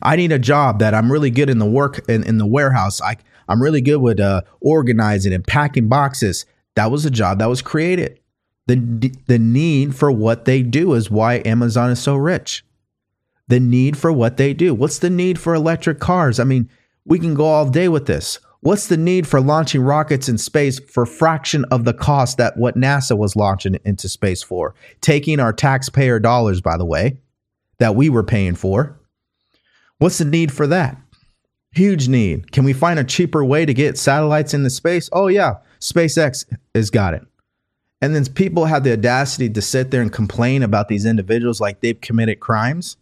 I 0.00 0.16
need 0.16 0.32
a 0.32 0.38
job 0.38 0.78
that 0.78 0.94
I'm 0.94 1.10
really 1.10 1.30
good 1.30 1.50
in 1.50 1.58
the 1.58 1.66
work 1.66 2.08
in, 2.08 2.24
in 2.24 2.38
the 2.38 2.46
warehouse. 2.46 3.00
I, 3.02 3.16
I'm 3.48 3.62
really 3.62 3.80
good 3.80 3.98
with 3.98 4.20
uh, 4.20 4.42
organizing 4.60 5.32
and 5.32 5.46
packing 5.46 5.88
boxes. 5.88 6.46
That 6.76 6.90
was 6.90 7.04
a 7.04 7.10
job 7.10 7.40
that 7.40 7.48
was 7.48 7.62
created. 7.62 8.20
The, 8.66 9.12
the 9.26 9.38
need 9.38 9.94
for 9.94 10.10
what 10.10 10.46
they 10.46 10.62
do 10.62 10.94
is 10.94 11.10
why 11.10 11.42
Amazon 11.44 11.90
is 11.90 12.00
so 12.00 12.16
rich. 12.16 12.64
The 13.48 13.60
need 13.60 13.96
for 13.96 14.10
what 14.10 14.38
they 14.38 14.54
do. 14.54 14.74
What's 14.74 14.98
the 14.98 15.10
need 15.10 15.38
for 15.38 15.54
electric 15.54 16.00
cars? 16.00 16.40
I 16.40 16.44
mean, 16.44 16.70
we 17.04 17.18
can 17.18 17.34
go 17.34 17.44
all 17.44 17.68
day 17.68 17.88
with 17.88 18.06
this. 18.06 18.38
What's 18.60 18.86
the 18.86 18.96
need 18.96 19.26
for 19.26 19.42
launching 19.42 19.82
rockets 19.82 20.26
in 20.26 20.38
space 20.38 20.78
for 20.80 21.04
fraction 21.04 21.66
of 21.66 21.84
the 21.84 21.92
cost 21.92 22.38
that 22.38 22.56
what 22.56 22.76
NASA 22.76 23.14
was 23.14 23.36
launching 23.36 23.78
into 23.84 24.08
space 24.08 24.42
for? 24.42 24.74
Taking 25.02 25.38
our 25.38 25.52
taxpayer 25.52 26.18
dollars, 26.18 26.62
by 26.62 26.78
the 26.78 26.86
way, 26.86 27.18
that 27.78 27.94
we 27.94 28.08
were 28.08 28.22
paying 28.22 28.54
for. 28.54 28.98
What's 29.98 30.16
the 30.16 30.24
need 30.24 30.50
for 30.50 30.66
that? 30.68 30.96
Huge 31.72 32.08
need. 32.08 32.52
Can 32.52 32.64
we 32.64 32.72
find 32.72 32.98
a 32.98 33.04
cheaper 33.04 33.44
way 33.44 33.66
to 33.66 33.74
get 33.74 33.98
satellites 33.98 34.54
into 34.54 34.70
space? 34.70 35.10
Oh, 35.12 35.26
yeah, 35.26 35.56
SpaceX 35.80 36.46
has 36.74 36.88
got 36.88 37.12
it. 37.12 37.22
And 38.00 38.14
then 38.14 38.26
people 38.26 38.66
have 38.66 38.84
the 38.84 38.92
audacity 38.92 39.48
to 39.50 39.62
sit 39.62 39.90
there 39.90 40.02
and 40.02 40.12
complain 40.12 40.62
about 40.62 40.88
these 40.88 41.06
individuals 41.06 41.60
like 41.60 41.80
they've 41.80 42.00
committed 42.00 42.40
crimes. 42.40 42.96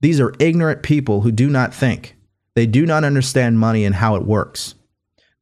These 0.00 0.20
are 0.20 0.34
ignorant 0.38 0.82
people 0.82 1.22
who 1.22 1.32
do 1.32 1.48
not 1.48 1.74
think. 1.74 2.16
They 2.54 2.66
do 2.66 2.84
not 2.84 3.04
understand 3.04 3.58
money 3.58 3.84
and 3.84 3.94
how 3.94 4.16
it 4.16 4.26
works. 4.26 4.74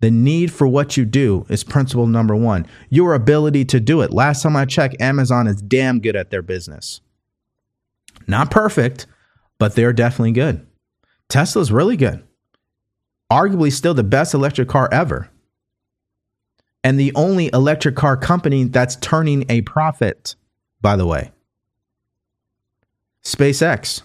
The 0.00 0.10
need 0.10 0.52
for 0.52 0.66
what 0.66 0.96
you 0.96 1.04
do 1.04 1.46
is 1.48 1.64
principle 1.64 2.06
number 2.06 2.36
one. 2.36 2.66
Your 2.90 3.14
ability 3.14 3.64
to 3.66 3.80
do 3.80 4.02
it. 4.02 4.12
Last 4.12 4.42
time 4.42 4.54
I 4.54 4.66
checked, 4.66 5.00
Amazon 5.00 5.46
is 5.46 5.62
damn 5.62 6.00
good 6.00 6.16
at 6.16 6.30
their 6.30 6.42
business. 6.42 7.00
Not 8.26 8.50
perfect, 8.50 9.06
but 9.58 9.74
they're 9.74 9.92
definitely 9.92 10.32
good. 10.32 10.66
Tesla's 11.28 11.72
really 11.72 11.96
good. 11.96 12.22
Arguably 13.32 13.72
still 13.72 13.94
the 13.94 14.04
best 14.04 14.34
electric 14.34 14.68
car 14.68 14.88
ever. 14.92 15.30
And 16.86 17.00
the 17.00 17.12
only 17.16 17.50
electric 17.52 17.96
car 17.96 18.16
company 18.16 18.62
that's 18.62 18.94
turning 18.94 19.44
a 19.48 19.62
profit, 19.62 20.36
by 20.80 20.94
the 20.94 21.04
way. 21.04 21.32
SpaceX. 23.24 24.02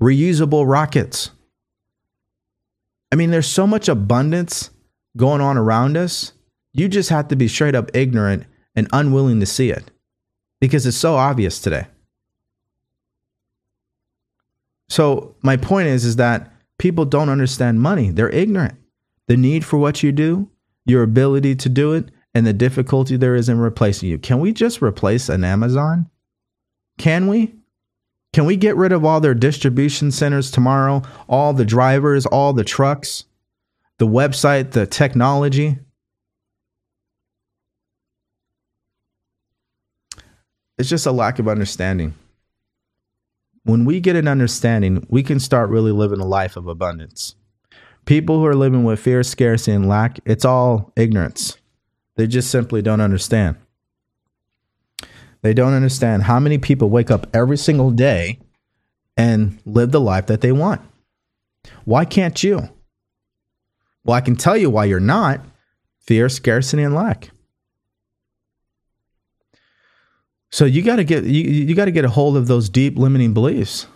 Reusable 0.00 0.70
rockets. 0.70 1.32
I 3.10 3.16
mean, 3.16 3.32
there's 3.32 3.48
so 3.48 3.66
much 3.66 3.88
abundance 3.88 4.70
going 5.16 5.40
on 5.40 5.56
around 5.56 5.96
us. 5.96 6.32
You 6.72 6.88
just 6.88 7.10
have 7.10 7.26
to 7.26 7.34
be 7.34 7.48
straight 7.48 7.74
up 7.74 7.90
ignorant 7.92 8.44
and 8.76 8.86
unwilling 8.92 9.40
to 9.40 9.46
see 9.46 9.70
it 9.70 9.90
because 10.60 10.86
it's 10.86 10.96
so 10.96 11.16
obvious 11.16 11.58
today. 11.58 11.88
So, 14.88 15.34
my 15.42 15.56
point 15.56 15.88
is 15.88 16.04
is 16.04 16.14
that 16.16 16.52
people 16.78 17.04
don't 17.04 17.30
understand 17.30 17.80
money. 17.80 18.10
They're 18.10 18.30
ignorant. 18.30 18.78
The 19.26 19.36
need 19.36 19.64
for 19.64 19.78
what 19.78 20.04
you 20.04 20.12
do, 20.12 20.50
your 20.84 21.02
ability 21.02 21.54
to 21.56 21.68
do 21.68 21.92
it, 21.92 22.10
and 22.34 22.46
the 22.46 22.52
difficulty 22.52 23.16
there 23.16 23.34
is 23.34 23.48
in 23.48 23.58
replacing 23.58 24.08
you. 24.08 24.18
Can 24.18 24.40
we 24.40 24.52
just 24.52 24.82
replace 24.82 25.28
an 25.28 25.44
Amazon? 25.44 26.10
Can 26.98 27.26
we? 27.28 27.54
Can 28.32 28.44
we 28.44 28.56
get 28.56 28.76
rid 28.76 28.90
of 28.90 29.04
all 29.04 29.20
their 29.20 29.34
distribution 29.34 30.10
centers 30.10 30.50
tomorrow? 30.50 31.02
All 31.28 31.52
the 31.52 31.64
drivers, 31.64 32.26
all 32.26 32.52
the 32.52 32.64
trucks, 32.64 33.24
the 33.98 34.06
website, 34.08 34.72
the 34.72 34.86
technology? 34.86 35.78
It's 40.76 40.88
just 40.88 41.06
a 41.06 41.12
lack 41.12 41.38
of 41.38 41.46
understanding. 41.46 42.14
When 43.62 43.84
we 43.84 44.00
get 44.00 44.16
an 44.16 44.26
understanding, 44.26 45.06
we 45.08 45.22
can 45.22 45.38
start 45.38 45.70
really 45.70 45.92
living 45.92 46.20
a 46.20 46.26
life 46.26 46.56
of 46.56 46.66
abundance. 46.66 47.36
People 48.04 48.38
who 48.38 48.46
are 48.46 48.54
living 48.54 48.84
with 48.84 49.00
fear, 49.00 49.22
scarcity, 49.22 49.72
and 49.72 49.88
lack, 49.88 50.20
it's 50.26 50.44
all 50.44 50.92
ignorance. 50.96 51.56
They 52.16 52.26
just 52.26 52.50
simply 52.50 52.82
don't 52.82 53.00
understand. 53.00 53.56
They 55.42 55.54
don't 55.54 55.74
understand 55.74 56.22
how 56.22 56.38
many 56.40 56.58
people 56.58 56.88
wake 56.90 57.10
up 57.10 57.26
every 57.34 57.56
single 57.56 57.90
day 57.90 58.38
and 59.16 59.58
live 59.64 59.90
the 59.90 60.00
life 60.00 60.26
that 60.26 60.40
they 60.40 60.52
want. 60.52 60.80
Why 61.84 62.04
can't 62.04 62.42
you? 62.42 62.68
Well, 64.04 64.16
I 64.16 64.20
can 64.20 64.36
tell 64.36 64.56
you 64.56 64.70
why 64.70 64.84
you're 64.84 65.00
not 65.00 65.40
fear, 66.00 66.28
scarcity, 66.28 66.82
and 66.82 66.94
lack. 66.94 67.30
So 70.50 70.66
you 70.66 70.82
got 70.82 70.96
to 70.96 71.04
get 71.04 71.24
you, 71.24 71.42
you 71.42 71.74
got 71.74 71.86
to 71.86 71.90
get 71.90 72.04
a 72.04 72.10
hold 72.10 72.36
of 72.36 72.46
those 72.46 72.68
deep 72.68 72.96
limiting 72.96 73.34
beliefs. 73.34 73.86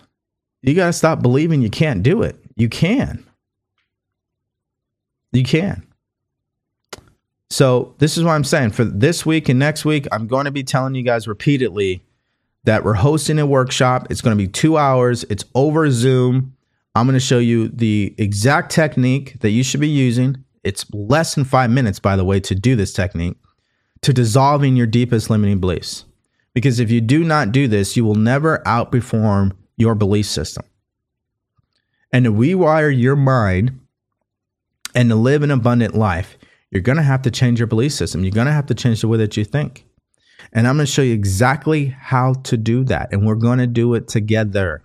You 0.63 0.75
got 0.75 0.87
to 0.87 0.93
stop 0.93 1.23
believing 1.23 1.63
you 1.63 1.71
can't 1.71 2.03
do 2.03 2.23
it. 2.23 2.37
You 2.57 2.69
can. 2.69 3.25
You 5.33 5.43
can. 5.43 5.87
So 7.51 7.95
this 7.99 8.19
is 8.19 8.25
what 8.25 8.33
I'm 8.33 8.45
saying 8.45 8.71
for 8.71 8.85
this 8.85 9.25
week 9.25 9.49
and 9.49 9.59
next 9.59 9.85
week. 9.85 10.07
I'm 10.13 10.27
going 10.27 10.45
to 10.45 10.51
be 10.51 10.63
telling 10.63 10.95
you 10.95 11.03
guys 11.03 11.27
repeatedly 11.27 12.05
that 12.65 12.85
we're 12.85 12.95
hosting 12.95 13.39
a 13.39 13.47
workshop. 13.47 14.07
It's 14.11 14.21
going 14.21 14.37
to 14.37 14.43
be 14.43 14.49
two 14.49 14.77
hours. 14.77 15.25
It's 15.25 15.45
over 15.55 15.91
Zoom. 15.91 16.55
I'm 16.95 17.07
going 17.07 17.15
to 17.15 17.21
show 17.21 17.39
you 17.39 17.69
the 17.69 18.15
exact 18.19 18.73
technique 18.73 19.41
that 19.41 19.51
you 19.51 19.63
should 19.63 19.81
be 19.81 19.89
using. 19.89 20.45
It's 20.65 20.85
less 20.93 21.35
than 21.35 21.45
five 21.45 21.71
minutes, 21.71 21.99
by 21.99 22.17
the 22.17 22.25
way, 22.25 22.41
to 22.41 22.55
do 22.55 22.77
this 22.77 22.93
technique 22.93 23.37
to 24.03 24.13
dissolving 24.13 24.77
your 24.77 24.87
deepest 24.87 25.31
limiting 25.31 25.59
beliefs. 25.59 26.05
Because 26.55 26.81
if 26.81 26.91
you 26.91 27.01
do 27.01 27.25
not 27.25 27.53
do 27.53 27.69
this, 27.69 27.97
you 27.97 28.05
will 28.05 28.15
never 28.15 28.59
outperform 28.67 29.53
your 29.77 29.95
belief 29.95 30.27
system. 30.27 30.65
And 32.13 32.25
to 32.25 32.33
rewire 32.33 32.97
your 32.97 33.17
mind 33.17 33.81
and 34.99 35.11
to 35.11 35.15
live 35.15 35.45
an 35.45 35.53
abundant 35.53 35.95
life, 35.95 36.37
you're 36.73 36.83
going 36.83 36.97
to 36.97 37.05
have 37.05 37.23
to 37.23 37.31
change 37.31 37.61
your 37.61 37.69
belief 37.69 37.93
system. 37.93 38.25
You're 38.25 38.33
going 38.33 38.49
to 38.49 38.53
have 38.53 38.67
to 38.67 38.75
change 38.75 39.01
the 39.01 39.07
way 39.07 39.19
that 39.19 39.37
you 39.37 39.45
think. 39.45 39.87
And 40.53 40.67
I'm 40.67 40.75
going 40.75 40.87
to 40.87 40.93
show 40.93 41.03
you 41.03 41.15
exactly 41.15 41.87
how 41.87 42.35
to 42.43 42.57
do 42.57 42.83
that. 42.85 43.13
And 43.13 43.25
we're 43.25 43.37
going 43.37 43.61
to 43.61 43.69
do 43.69 43.95
it 43.95 44.09
together. 44.09 44.83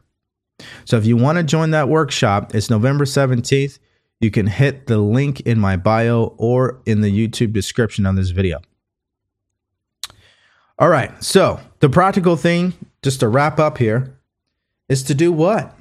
So 0.85 0.97
if 0.97 1.07
you 1.07 1.17
want 1.17 1.39
to 1.39 1.43
join 1.43 1.71
that 1.71 1.89
workshop, 1.89 2.53
it's 2.53 2.69
November 2.69 3.05
17th. 3.05 3.79
You 4.19 4.29
can 4.29 4.45
hit 4.45 4.85
the 4.85 4.99
link 4.99 5.39
in 5.41 5.59
my 5.59 5.77
bio 5.77 6.35
or 6.37 6.83
in 6.85 7.01
the 7.01 7.11
YouTube 7.11 7.51
description 7.51 8.05
on 8.05 8.15
this 8.15 8.29
video. 8.29 8.61
All 10.77 10.89
right. 10.89 11.23
So 11.23 11.59
the 11.79 11.89
practical 11.89 12.35
thing, 12.35 12.73
just 13.01 13.21
to 13.21 13.27
wrap 13.27 13.59
up 13.59 13.79
here, 13.79 14.15
is 14.89 15.01
to 15.03 15.15
do 15.15 15.31
what? 15.33 15.75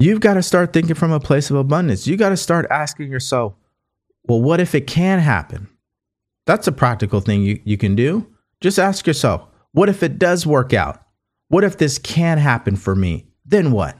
You've 0.00 0.20
got 0.20 0.34
to 0.34 0.44
start 0.44 0.72
thinking 0.72 0.94
from 0.94 1.10
a 1.10 1.18
place 1.18 1.50
of 1.50 1.56
abundance. 1.56 2.06
You 2.06 2.16
got 2.16 2.28
to 2.28 2.36
start 2.36 2.66
asking 2.70 3.10
yourself, 3.10 3.54
well, 4.28 4.40
what 4.40 4.60
if 4.60 4.72
it 4.72 4.86
can 4.86 5.18
happen? 5.18 5.68
That's 6.46 6.68
a 6.68 6.72
practical 6.72 7.20
thing 7.20 7.42
you, 7.42 7.60
you 7.64 7.76
can 7.76 7.96
do. 7.96 8.26
Just 8.60 8.78
ask 8.78 9.08
yourself, 9.08 9.42
what 9.72 9.88
if 9.88 10.04
it 10.04 10.16
does 10.16 10.46
work 10.46 10.72
out? 10.72 11.02
What 11.48 11.64
if 11.64 11.78
this 11.78 11.98
can 11.98 12.38
happen 12.38 12.76
for 12.76 12.94
me? 12.94 13.26
Then 13.44 13.72
what? 13.72 13.96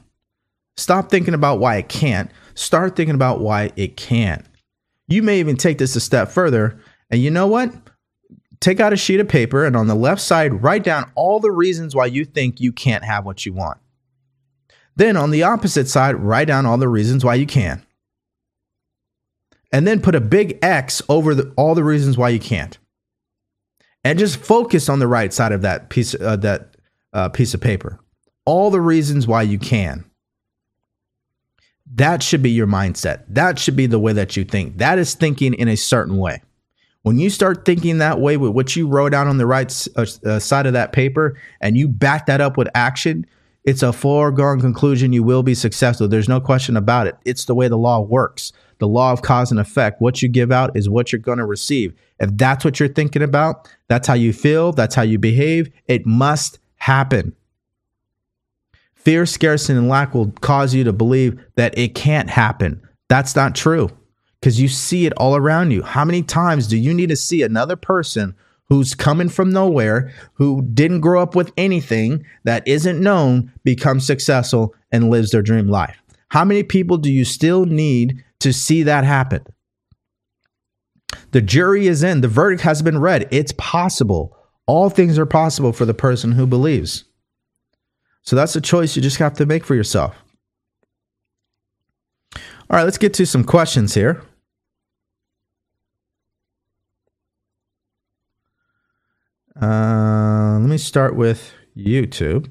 Stop 0.76 1.11
thinking 1.11 1.34
about 1.34 1.59
why 1.59 1.76
it 1.78 1.88
can't. 1.88 2.30
Start 2.55 2.94
thinking 2.94 3.16
about 3.16 3.40
why 3.40 3.72
it 3.74 3.96
can. 3.96 4.46
You 5.09 5.24
may 5.24 5.40
even 5.40 5.57
take 5.57 5.78
this 5.78 5.96
a 5.96 6.01
step 6.01 6.30
further. 6.30 6.78
And 7.11 7.20
you 7.20 7.32
know 7.32 7.49
what? 7.49 7.72
Take 8.61 8.78
out 8.78 8.92
a 8.92 8.96
sheet 8.96 9.18
of 9.18 9.28
paper 9.28 9.64
and 9.64 9.74
on 9.74 9.88
the 9.88 9.96
left 9.96 10.20
side, 10.20 10.62
write 10.62 10.84
down 10.84 11.11
all 11.16 11.40
the 11.40 11.51
reasons 11.51 11.96
why 11.96 12.07
you 12.07 12.24
think 12.24 12.61
you 12.61 12.72
can't 12.72 13.05
have 13.05 13.24
what 13.24 13.44
you 13.44 13.53
want. 13.53 13.78
Then 14.99 15.16
on 15.16 15.30
the 15.30 15.44
opposite 15.44 15.88
side, 15.88 16.16
write 16.16 16.49
down 16.49 16.66
all 16.66 16.76
the 16.76 16.88
reasons 16.88 17.24
why 17.24 17.36
you 17.36 17.46
can. 17.46 17.86
And 19.70 19.86
then 19.86 20.01
put 20.01 20.16
a 20.16 20.20
big 20.20 20.59
X 20.61 21.01
over 21.09 21.36
the, 21.36 21.53
all 21.57 21.76
the 21.76 21.84
reasons 21.84 22.18
why 22.18 22.30
you 22.30 22.40
can't. 22.40 22.76
And 24.03 24.18
just 24.18 24.38
focus 24.38 24.88
on 24.88 24.99
the 24.99 25.07
right 25.07 25.32
side 25.32 25.53
of 25.53 25.62
that 25.62 25.88
piece, 25.88 26.16
uh, 26.16 26.34
that 26.36 26.76
uh, 27.12 27.28
piece 27.28 27.55
of 27.55 27.61
paper. 27.61 28.01
All 28.44 28.70
the 28.70 28.80
reasons 28.80 29.28
why 29.28 29.42
you 29.42 29.59
can. 29.59 30.05
That 31.94 32.20
should 32.20 32.42
be 32.42 32.51
your 32.51 32.66
mindset. 32.66 33.22
That 33.28 33.59
should 33.61 33.76
be 33.76 33.86
the 33.86 34.01
way 34.01 34.12
that 34.14 34.36
you 34.36 34.44
think. 34.44 34.78
That 34.78 34.99
is 34.99 35.14
thinking 35.14 35.55
in 35.55 35.68
a 35.68 35.76
certain 35.76 36.16
way. 36.16 36.42
When 37.03 37.20
you 37.20 37.30
start 37.30 37.64
thinking 37.64 37.99
that 37.99 38.18
way 38.18 38.36
with 38.36 38.51
what 38.51 38.74
you 38.74 38.88
wrote 38.88 39.11
down 39.11 39.28
on 39.28 39.38
the 39.38 39.46
right 39.46 39.88
uh, 39.94 40.07
uh, 40.26 40.38
side 40.40 40.66
of 40.66 40.72
that 40.72 40.92
paper 40.92 41.38
and 41.61 41.78
you 41.78 41.86
back 41.86 42.26
that 42.26 42.40
up 42.40 42.57
with 42.57 42.68
action, 42.74 43.26
it's 43.68 43.82
a 43.82 43.92
foregone 43.92 44.62
conclusion 44.62 45.12
you 45.12 45.22
will 45.22 45.42
be 45.42 45.54
successful. 45.54 46.08
There's 46.08 46.26
no 46.26 46.40
question 46.40 46.74
about 46.74 47.06
it. 47.06 47.16
It's 47.26 47.44
the 47.44 47.54
way 47.54 47.68
the 47.68 47.76
law 47.76 48.00
works. 48.00 48.50
The 48.78 48.88
law 48.88 49.12
of 49.12 49.20
cause 49.20 49.50
and 49.50 49.60
effect. 49.60 50.00
What 50.00 50.22
you 50.22 50.28
give 50.30 50.50
out 50.50 50.74
is 50.74 50.88
what 50.88 51.12
you're 51.12 51.18
going 51.18 51.36
to 51.36 51.44
receive. 51.44 51.92
If 52.18 52.30
that's 52.32 52.64
what 52.64 52.80
you're 52.80 52.88
thinking 52.88 53.20
about, 53.20 53.70
that's 53.88 54.08
how 54.08 54.14
you 54.14 54.32
feel, 54.32 54.72
that's 54.72 54.94
how 54.94 55.02
you 55.02 55.18
behave, 55.18 55.70
it 55.86 56.06
must 56.06 56.58
happen. 56.76 57.36
Fear, 58.94 59.26
scarcity, 59.26 59.78
and 59.78 59.86
lack 59.86 60.14
will 60.14 60.30
cause 60.40 60.72
you 60.72 60.82
to 60.84 60.92
believe 60.94 61.38
that 61.56 61.76
it 61.76 61.94
can't 61.94 62.30
happen. 62.30 62.80
That's 63.10 63.36
not 63.36 63.54
true 63.54 63.90
because 64.40 64.58
you 64.58 64.68
see 64.68 65.04
it 65.04 65.12
all 65.18 65.36
around 65.36 65.72
you. 65.72 65.82
How 65.82 66.06
many 66.06 66.22
times 66.22 66.68
do 66.68 66.78
you 66.78 66.94
need 66.94 67.10
to 67.10 67.16
see 67.16 67.42
another 67.42 67.76
person 67.76 68.34
who's 68.68 68.94
coming 68.94 69.28
from 69.28 69.50
nowhere, 69.50 70.12
who 70.34 70.62
didn't 70.62 71.00
grow 71.00 71.22
up 71.22 71.34
with 71.34 71.52
anything 71.56 72.24
that 72.44 72.66
isn't 72.66 73.00
known, 73.00 73.52
become 73.64 74.00
successful 74.00 74.74
and 74.92 75.10
lives 75.10 75.30
their 75.30 75.42
dream 75.42 75.68
life? 75.68 76.02
How 76.28 76.44
many 76.44 76.62
people 76.62 76.98
do 76.98 77.10
you 77.10 77.24
still 77.24 77.64
need 77.64 78.22
to 78.40 78.52
see 78.52 78.82
that 78.82 79.04
happen? 79.04 79.44
The 81.30 81.40
jury 81.40 81.86
is 81.86 82.02
in, 82.02 82.20
the 82.20 82.28
verdict 82.28 82.62
has 82.62 82.82
been 82.82 82.98
read. 82.98 83.28
It's 83.30 83.52
possible. 83.52 84.36
All 84.66 84.90
things 84.90 85.18
are 85.18 85.26
possible 85.26 85.72
for 85.72 85.84
the 85.84 85.94
person 85.94 86.32
who 86.32 86.46
believes. 86.46 87.04
So 88.22 88.36
that's 88.36 88.56
a 88.56 88.60
choice 88.60 88.94
you 88.94 89.02
just 89.02 89.18
have 89.18 89.34
to 89.34 89.46
make 89.46 89.64
for 89.64 89.74
yourself. 89.74 90.14
All 92.70 92.76
right, 92.76 92.84
let's 92.84 92.98
get 92.98 93.14
to 93.14 93.24
some 93.24 93.44
questions 93.44 93.94
here. 93.94 94.22
Uh, 99.61 100.59
let 100.61 100.68
me 100.68 100.78
start 100.78 101.16
with 101.16 101.52
YouTube. 101.76 102.44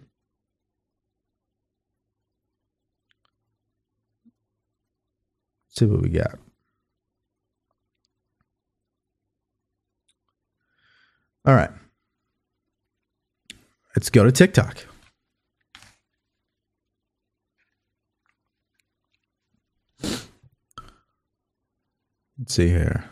Let's 5.66 5.80
see 5.80 5.86
what 5.86 6.01
we 6.01 6.10
got. 6.10 6.38
All 11.45 11.55
right. 11.55 11.72
Let's 13.95 14.10
go 14.10 14.26
to 14.26 14.32
TikTok. 14.32 14.86
Let's 22.38 22.53
see 22.53 22.68
here. 22.68 23.10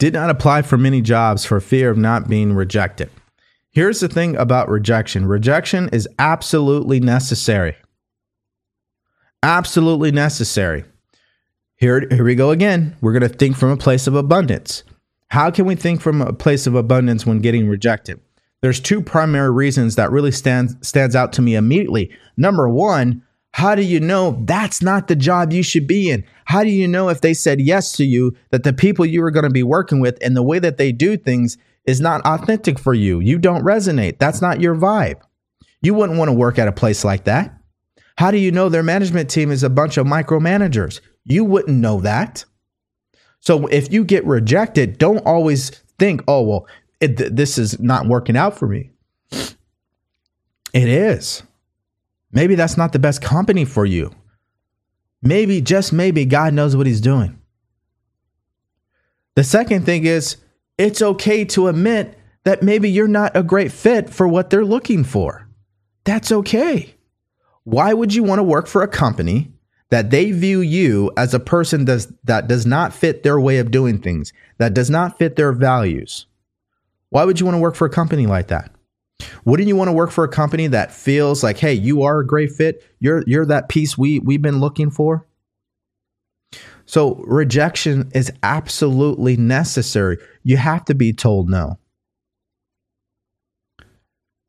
Did 0.00 0.14
not 0.14 0.30
apply 0.30 0.62
for 0.62 0.78
many 0.78 1.02
jobs 1.02 1.44
for 1.44 1.60
fear 1.60 1.90
of 1.90 1.98
not 1.98 2.26
being 2.26 2.54
rejected. 2.54 3.10
Here's 3.70 4.00
the 4.00 4.08
thing 4.08 4.34
about 4.34 4.70
rejection 4.70 5.26
rejection 5.26 5.90
is 5.92 6.08
absolutely 6.18 7.00
necessary. 7.00 7.76
Absolutely 9.42 10.10
necessary. 10.10 10.84
Here, 11.76 12.08
here 12.08 12.24
we 12.24 12.34
go 12.34 12.50
again. 12.50 12.96
We're 13.02 13.12
going 13.12 13.30
to 13.30 13.36
think 13.36 13.58
from 13.58 13.68
a 13.68 13.76
place 13.76 14.06
of 14.06 14.14
abundance. 14.14 14.84
How 15.28 15.50
can 15.50 15.66
we 15.66 15.74
think 15.74 16.00
from 16.00 16.22
a 16.22 16.32
place 16.32 16.66
of 16.66 16.74
abundance 16.74 17.26
when 17.26 17.40
getting 17.40 17.68
rejected? 17.68 18.18
There's 18.62 18.80
two 18.80 19.02
primary 19.02 19.50
reasons 19.50 19.96
that 19.96 20.10
really 20.10 20.32
stands 20.32 20.76
stands 20.80 21.14
out 21.14 21.34
to 21.34 21.42
me 21.42 21.56
immediately. 21.56 22.10
Number 22.38 22.70
one, 22.70 23.22
how 23.52 23.74
do 23.74 23.82
you 23.82 24.00
know 24.00 24.42
that's 24.44 24.80
not 24.80 25.08
the 25.08 25.16
job 25.16 25.52
you 25.52 25.62
should 25.62 25.86
be 25.86 26.10
in? 26.10 26.24
How 26.44 26.62
do 26.62 26.70
you 26.70 26.86
know 26.86 27.08
if 27.08 27.20
they 27.20 27.34
said 27.34 27.60
yes 27.60 27.92
to 27.92 28.04
you 28.04 28.36
that 28.50 28.62
the 28.62 28.72
people 28.72 29.04
you 29.04 29.22
are 29.24 29.30
going 29.30 29.44
to 29.44 29.50
be 29.50 29.62
working 29.62 30.00
with 30.00 30.18
and 30.22 30.36
the 30.36 30.42
way 30.42 30.58
that 30.58 30.76
they 30.76 30.92
do 30.92 31.16
things 31.16 31.58
is 31.84 32.00
not 32.00 32.24
authentic 32.24 32.78
for 32.78 32.94
you? 32.94 33.20
You 33.20 33.38
don't 33.38 33.64
resonate. 33.64 34.18
That's 34.18 34.40
not 34.40 34.60
your 34.60 34.76
vibe. 34.76 35.20
You 35.82 35.94
wouldn't 35.94 36.18
want 36.18 36.28
to 36.28 36.34
work 36.34 36.58
at 36.58 36.68
a 36.68 36.72
place 36.72 37.04
like 37.04 37.24
that. 37.24 37.56
How 38.16 38.30
do 38.30 38.38
you 38.38 38.52
know 38.52 38.68
their 38.68 38.82
management 38.82 39.30
team 39.30 39.50
is 39.50 39.62
a 39.62 39.70
bunch 39.70 39.96
of 39.96 40.06
micromanagers? 40.06 41.00
You 41.24 41.44
wouldn't 41.44 41.78
know 41.78 42.00
that. 42.00 42.44
So 43.40 43.66
if 43.66 43.92
you 43.92 44.04
get 44.04 44.24
rejected, 44.26 44.98
don't 44.98 45.24
always 45.26 45.70
think, 45.98 46.22
oh, 46.28 46.42
well, 46.42 46.66
it, 47.00 47.34
this 47.34 47.56
is 47.56 47.80
not 47.80 48.06
working 48.06 48.36
out 48.36 48.58
for 48.58 48.68
me. 48.68 48.90
It 50.72 50.88
is. 50.88 51.42
Maybe 52.32 52.54
that's 52.54 52.76
not 52.76 52.92
the 52.92 52.98
best 52.98 53.22
company 53.22 53.64
for 53.64 53.84
you. 53.84 54.14
Maybe, 55.22 55.60
just 55.60 55.92
maybe, 55.92 56.24
God 56.24 56.54
knows 56.54 56.76
what 56.76 56.86
He's 56.86 57.00
doing. 57.00 57.38
The 59.34 59.44
second 59.44 59.84
thing 59.84 60.06
is, 60.06 60.36
it's 60.78 61.02
okay 61.02 61.44
to 61.46 61.68
admit 61.68 62.18
that 62.44 62.62
maybe 62.62 62.90
you're 62.90 63.08
not 63.08 63.36
a 63.36 63.42
great 63.42 63.72
fit 63.72 64.10
for 64.10 64.26
what 64.26 64.50
they're 64.50 64.64
looking 64.64 65.04
for. 65.04 65.46
That's 66.04 66.32
okay. 66.32 66.94
Why 67.64 67.92
would 67.92 68.14
you 68.14 68.22
want 68.22 68.38
to 68.38 68.44
work 68.44 68.66
for 68.66 68.82
a 68.82 68.88
company 68.88 69.52
that 69.90 70.10
they 70.10 70.32
view 70.32 70.60
you 70.60 71.12
as 71.16 71.34
a 71.34 71.40
person 71.40 71.84
does, 71.84 72.12
that 72.24 72.48
does 72.48 72.64
not 72.64 72.94
fit 72.94 73.22
their 73.22 73.38
way 73.38 73.58
of 73.58 73.70
doing 73.70 74.00
things, 74.00 74.32
that 74.58 74.72
does 74.72 74.88
not 74.88 75.18
fit 75.18 75.36
their 75.36 75.52
values? 75.52 76.26
Why 77.10 77.24
would 77.24 77.40
you 77.40 77.46
want 77.46 77.56
to 77.56 77.60
work 77.60 77.74
for 77.74 77.86
a 77.86 77.90
company 77.90 78.26
like 78.26 78.48
that? 78.48 78.72
Wouldn't 79.44 79.68
you 79.68 79.76
want 79.76 79.88
to 79.88 79.92
work 79.92 80.10
for 80.10 80.24
a 80.24 80.28
company 80.28 80.66
that 80.68 80.92
feels 80.92 81.42
like, 81.42 81.58
hey, 81.58 81.74
you 81.74 82.02
are 82.02 82.20
a 82.20 82.26
great 82.26 82.52
fit? 82.52 82.84
You're 83.00 83.22
you're 83.26 83.46
that 83.46 83.68
piece 83.68 83.96
we 83.96 84.18
we've 84.20 84.42
been 84.42 84.60
looking 84.60 84.90
for? 84.90 85.26
So 86.86 87.14
rejection 87.26 88.10
is 88.14 88.32
absolutely 88.42 89.36
necessary. 89.36 90.18
You 90.42 90.56
have 90.56 90.84
to 90.86 90.94
be 90.94 91.12
told 91.12 91.48
no. 91.48 91.78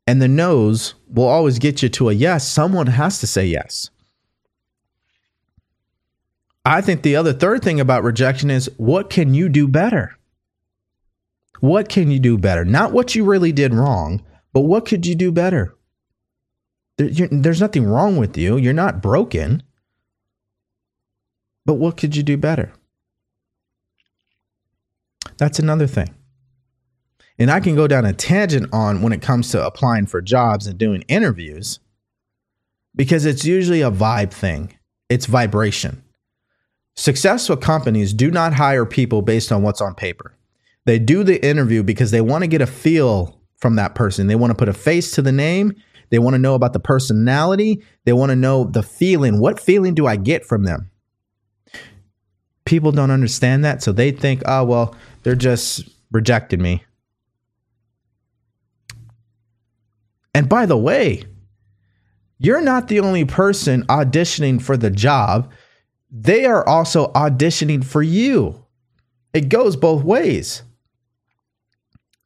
And 0.06 0.20
the 0.20 0.28
no's 0.28 0.94
will 1.08 1.28
always 1.28 1.60
get 1.60 1.82
you 1.82 1.88
to 1.90 2.08
a 2.08 2.12
yes. 2.12 2.46
Someone 2.46 2.88
has 2.88 3.20
to 3.20 3.26
say 3.26 3.46
yes. 3.46 3.90
I 6.64 6.80
think 6.80 7.02
the 7.02 7.16
other 7.16 7.32
third 7.32 7.62
thing 7.62 7.80
about 7.80 8.04
rejection 8.04 8.50
is 8.50 8.70
what 8.76 9.10
can 9.10 9.34
you 9.34 9.48
do 9.48 9.68
better? 9.68 10.16
What 11.60 11.88
can 11.88 12.10
you 12.10 12.18
do 12.18 12.38
better? 12.38 12.64
Not 12.64 12.92
what 12.92 13.14
you 13.14 13.24
really 13.24 13.52
did 13.52 13.72
wrong, 13.72 14.22
but 14.52 14.62
what 14.62 14.86
could 14.86 15.06
you 15.06 15.14
do 15.14 15.32
better? 15.32 15.74
There, 16.98 17.28
there's 17.30 17.60
nothing 17.60 17.84
wrong 17.84 18.16
with 18.16 18.36
you. 18.36 18.56
You're 18.56 18.72
not 18.72 19.02
broken. 19.02 19.62
But 21.64 21.74
what 21.74 21.96
could 21.96 22.16
you 22.16 22.22
do 22.22 22.36
better? 22.36 22.72
That's 25.38 25.58
another 25.58 25.86
thing. 25.86 26.14
And 27.38 27.50
I 27.50 27.60
can 27.60 27.74
go 27.74 27.86
down 27.86 28.04
a 28.04 28.12
tangent 28.12 28.68
on 28.72 29.02
when 29.02 29.12
it 29.12 29.22
comes 29.22 29.50
to 29.50 29.64
applying 29.64 30.06
for 30.06 30.20
jobs 30.20 30.66
and 30.66 30.78
doing 30.78 31.02
interviews 31.08 31.80
because 32.94 33.24
it's 33.24 33.44
usually 33.44 33.80
a 33.80 33.90
vibe 33.90 34.32
thing, 34.32 34.76
it's 35.08 35.26
vibration. 35.26 36.02
Successful 36.94 37.56
companies 37.56 38.12
do 38.12 38.30
not 38.30 38.52
hire 38.52 38.84
people 38.84 39.22
based 39.22 39.50
on 39.50 39.62
what's 39.62 39.80
on 39.80 39.94
paper. 39.94 40.36
They 40.84 40.98
do 40.98 41.24
the 41.24 41.44
interview 41.44 41.82
because 41.82 42.10
they 42.10 42.20
want 42.20 42.42
to 42.42 42.48
get 42.48 42.60
a 42.60 42.66
feel 42.66 43.40
from 43.62 43.76
that 43.76 43.94
person. 43.94 44.26
They 44.26 44.34
want 44.34 44.50
to 44.50 44.56
put 44.56 44.68
a 44.68 44.74
face 44.74 45.12
to 45.12 45.22
the 45.22 45.32
name. 45.32 45.72
They 46.10 46.18
want 46.18 46.34
to 46.34 46.38
know 46.38 46.54
about 46.54 46.74
the 46.74 46.80
personality. 46.80 47.82
They 48.04 48.12
want 48.12 48.30
to 48.30 48.36
know 48.36 48.64
the 48.64 48.82
feeling. 48.82 49.38
What 49.38 49.60
feeling 49.60 49.94
do 49.94 50.06
I 50.06 50.16
get 50.16 50.44
from 50.44 50.64
them? 50.64 50.90
People 52.66 52.92
don't 52.92 53.12
understand 53.12 53.64
that. 53.64 53.82
So 53.82 53.92
they 53.92 54.10
think, 54.10 54.42
oh, 54.44 54.64
well, 54.64 54.96
they're 55.22 55.36
just 55.36 55.88
rejecting 56.10 56.60
me. 56.60 56.84
And 60.34 60.48
by 60.48 60.66
the 60.66 60.76
way, 60.76 61.22
you're 62.38 62.60
not 62.60 62.88
the 62.88 63.00
only 63.00 63.24
person 63.24 63.86
auditioning 63.86 64.60
for 64.60 64.76
the 64.76 64.90
job. 64.90 65.52
They 66.10 66.46
are 66.46 66.66
also 66.66 67.12
auditioning 67.12 67.84
for 67.84 68.02
you. 68.02 68.66
It 69.32 69.48
goes 69.48 69.76
both 69.76 70.02
ways. 70.02 70.62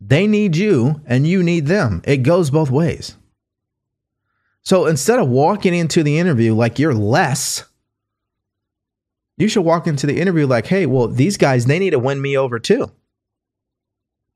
They 0.07 0.26
need 0.28 0.57
you 0.57 1.00
and 1.07 1.26
you 1.26 1.42
need 1.42 1.66
them. 1.66 2.00
It 2.04 2.18
goes 2.18 2.50
both 2.50 2.70
ways. 2.70 3.16
So 4.62 4.86
instead 4.86 5.18
of 5.18 5.28
walking 5.28 5.74
into 5.74 6.02
the 6.02 6.18
interview 6.18 6.54
like 6.54 6.78
you're 6.78 6.94
less, 6.94 7.64
you 9.36 9.48
should 9.48 9.64
walk 9.64 9.86
into 9.86 10.07
the 10.07 10.20
interview 10.20 10.46
like, 10.46 10.66
hey, 10.66 10.86
well, 10.86 11.09
these 11.09 11.36
guys, 11.36 11.66
they 11.66 11.78
need 11.78 11.90
to 11.90 11.98
win 11.98 12.22
me 12.22 12.36
over 12.36 12.59
too. 12.59 12.90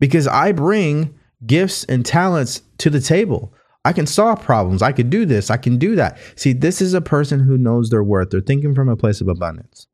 Because 0.00 0.26
I 0.26 0.52
bring 0.52 1.14
gifts 1.46 1.84
and 1.84 2.04
talents 2.04 2.62
to 2.78 2.90
the 2.90 3.00
table. 3.00 3.54
I 3.84 3.92
can 3.92 4.06
solve 4.06 4.42
problems. 4.42 4.82
I 4.82 4.92
can 4.92 5.08
do 5.08 5.24
this. 5.24 5.50
I 5.50 5.56
can 5.56 5.78
do 5.78 5.94
that. 5.96 6.18
See, 6.36 6.52
this 6.52 6.82
is 6.82 6.94
a 6.94 7.00
person 7.00 7.40
who 7.40 7.56
knows 7.56 7.90
their 7.90 8.04
worth. 8.04 8.30
They're 8.30 8.40
thinking 8.40 8.74
from 8.74 8.88
a 8.88 8.96
place 8.96 9.20
of 9.20 9.28
abundance. 9.28 9.86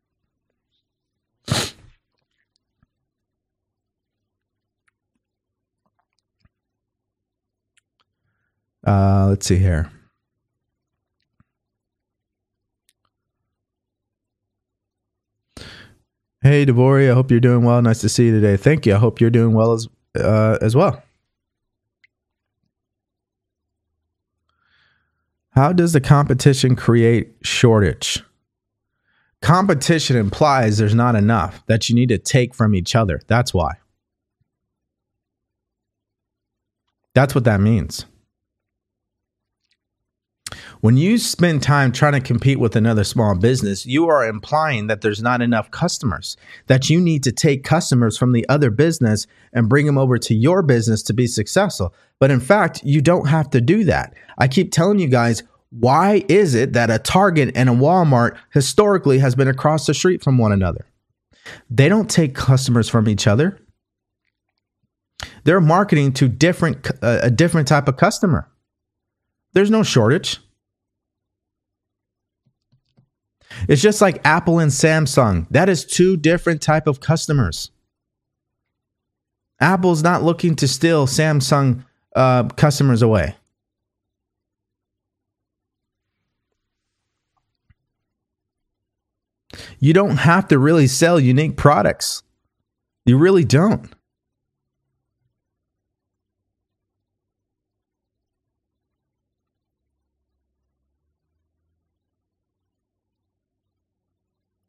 Uh, 8.86 9.26
let's 9.28 9.46
see 9.46 9.56
here. 9.56 9.90
Hey, 16.42 16.64
DeVory, 16.64 17.10
I 17.10 17.14
hope 17.14 17.32
you're 17.32 17.40
doing 17.40 17.64
well. 17.64 17.82
Nice 17.82 18.00
to 18.02 18.08
see 18.08 18.26
you 18.26 18.32
today. 18.32 18.56
Thank 18.56 18.86
you. 18.86 18.94
I 18.94 18.98
hope 18.98 19.20
you're 19.20 19.30
doing 19.30 19.52
well 19.52 19.72
as 19.72 19.88
uh, 20.16 20.58
as 20.60 20.76
well. 20.76 21.02
How 25.50 25.72
does 25.72 25.92
the 25.92 26.00
competition 26.00 26.76
create 26.76 27.32
shortage? 27.42 28.22
Competition 29.42 30.16
implies 30.16 30.78
there's 30.78 30.94
not 30.94 31.16
enough 31.16 31.64
that 31.66 31.88
you 31.88 31.94
need 31.94 32.10
to 32.10 32.18
take 32.18 32.54
from 32.54 32.74
each 32.74 32.94
other. 32.94 33.20
That's 33.26 33.52
why. 33.52 33.72
That's 37.14 37.34
what 37.34 37.44
that 37.44 37.60
means. 37.60 38.04
When 40.80 40.96
you 40.96 41.16
spend 41.18 41.62
time 41.62 41.90
trying 41.90 42.12
to 42.12 42.20
compete 42.20 42.60
with 42.60 42.76
another 42.76 43.04
small 43.04 43.34
business, 43.34 43.86
you 43.86 44.08
are 44.08 44.26
implying 44.26 44.88
that 44.88 45.00
there's 45.00 45.22
not 45.22 45.40
enough 45.40 45.70
customers, 45.70 46.36
that 46.66 46.90
you 46.90 47.00
need 47.00 47.22
to 47.24 47.32
take 47.32 47.64
customers 47.64 48.18
from 48.18 48.32
the 48.32 48.46
other 48.48 48.70
business 48.70 49.26
and 49.52 49.68
bring 49.68 49.86
them 49.86 49.98
over 49.98 50.18
to 50.18 50.34
your 50.34 50.62
business 50.62 51.02
to 51.04 51.14
be 51.14 51.26
successful. 51.26 51.94
But 52.18 52.30
in 52.30 52.40
fact, 52.40 52.82
you 52.84 53.00
don't 53.00 53.28
have 53.28 53.50
to 53.50 53.60
do 53.60 53.84
that. 53.84 54.14
I 54.38 54.48
keep 54.48 54.70
telling 54.70 54.98
you 54.98 55.08
guys, 55.08 55.42
why 55.70 56.24
is 56.28 56.54
it 56.54 56.74
that 56.74 56.90
a 56.90 56.98
Target 56.98 57.52
and 57.54 57.68
a 57.68 57.72
Walmart 57.72 58.36
historically 58.52 59.18
has 59.18 59.34
been 59.34 59.48
across 59.48 59.86
the 59.86 59.94
street 59.94 60.22
from 60.22 60.38
one 60.38 60.52
another? 60.52 60.86
They 61.70 61.88
don't 61.88 62.10
take 62.10 62.34
customers 62.34 62.88
from 62.88 63.08
each 63.08 63.26
other. 63.26 63.58
They're 65.44 65.60
marketing 65.60 66.12
to 66.14 66.28
different 66.28 66.90
uh, 67.02 67.20
a 67.22 67.30
different 67.30 67.68
type 67.68 67.88
of 67.88 67.96
customer. 67.96 68.48
There's 69.52 69.70
no 69.70 69.82
shortage. 69.82 70.40
It's 73.68 73.82
just 73.82 74.00
like 74.00 74.20
Apple 74.24 74.58
and 74.58 74.70
Samsung. 74.70 75.46
That 75.50 75.68
is 75.68 75.84
two 75.84 76.16
different 76.16 76.62
type 76.62 76.86
of 76.86 77.00
customers. 77.00 77.70
Apple's 79.60 80.02
not 80.02 80.22
looking 80.22 80.54
to 80.56 80.68
steal 80.68 81.06
Samsung 81.06 81.84
uh, 82.14 82.44
customers 82.48 83.02
away. 83.02 83.34
You 89.78 89.92
don't 89.92 90.18
have 90.18 90.48
to 90.48 90.58
really 90.58 90.86
sell 90.86 91.18
unique 91.18 91.56
products. 91.56 92.22
You 93.04 93.16
really 93.16 93.44
don't. 93.44 93.95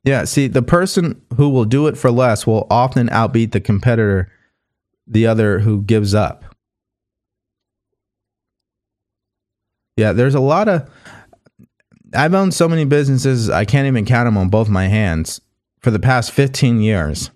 Yeah, 0.08 0.24
see, 0.24 0.48
the 0.48 0.62
person 0.62 1.22
who 1.36 1.50
will 1.50 1.66
do 1.66 1.88
it 1.88 1.98
for 1.98 2.10
less 2.10 2.48
will 2.48 2.66
often 2.70 3.10
outbeat 3.10 3.52
the 3.52 3.60
competitor, 3.60 4.32
the 5.06 5.28
other 5.28 5.60
who 5.60 5.82
gives 5.82 6.16
up. 6.16 6.46
Yeah, 9.98 10.14
there's 10.14 10.34
a 10.34 10.40
lot 10.40 10.70
of. 10.70 10.90
I've 12.14 12.34
owned 12.34 12.54
so 12.54 12.70
many 12.70 12.86
businesses, 12.86 13.50
I 13.50 13.66
can't 13.66 13.86
even 13.86 14.06
count 14.06 14.28
them 14.28 14.38
on 14.38 14.48
both 14.48 14.70
my 14.70 14.88
hands 14.88 15.42
for 15.82 15.92
the 15.92 16.00
past 16.00 16.32
15 16.32 16.80
years. 16.80 17.30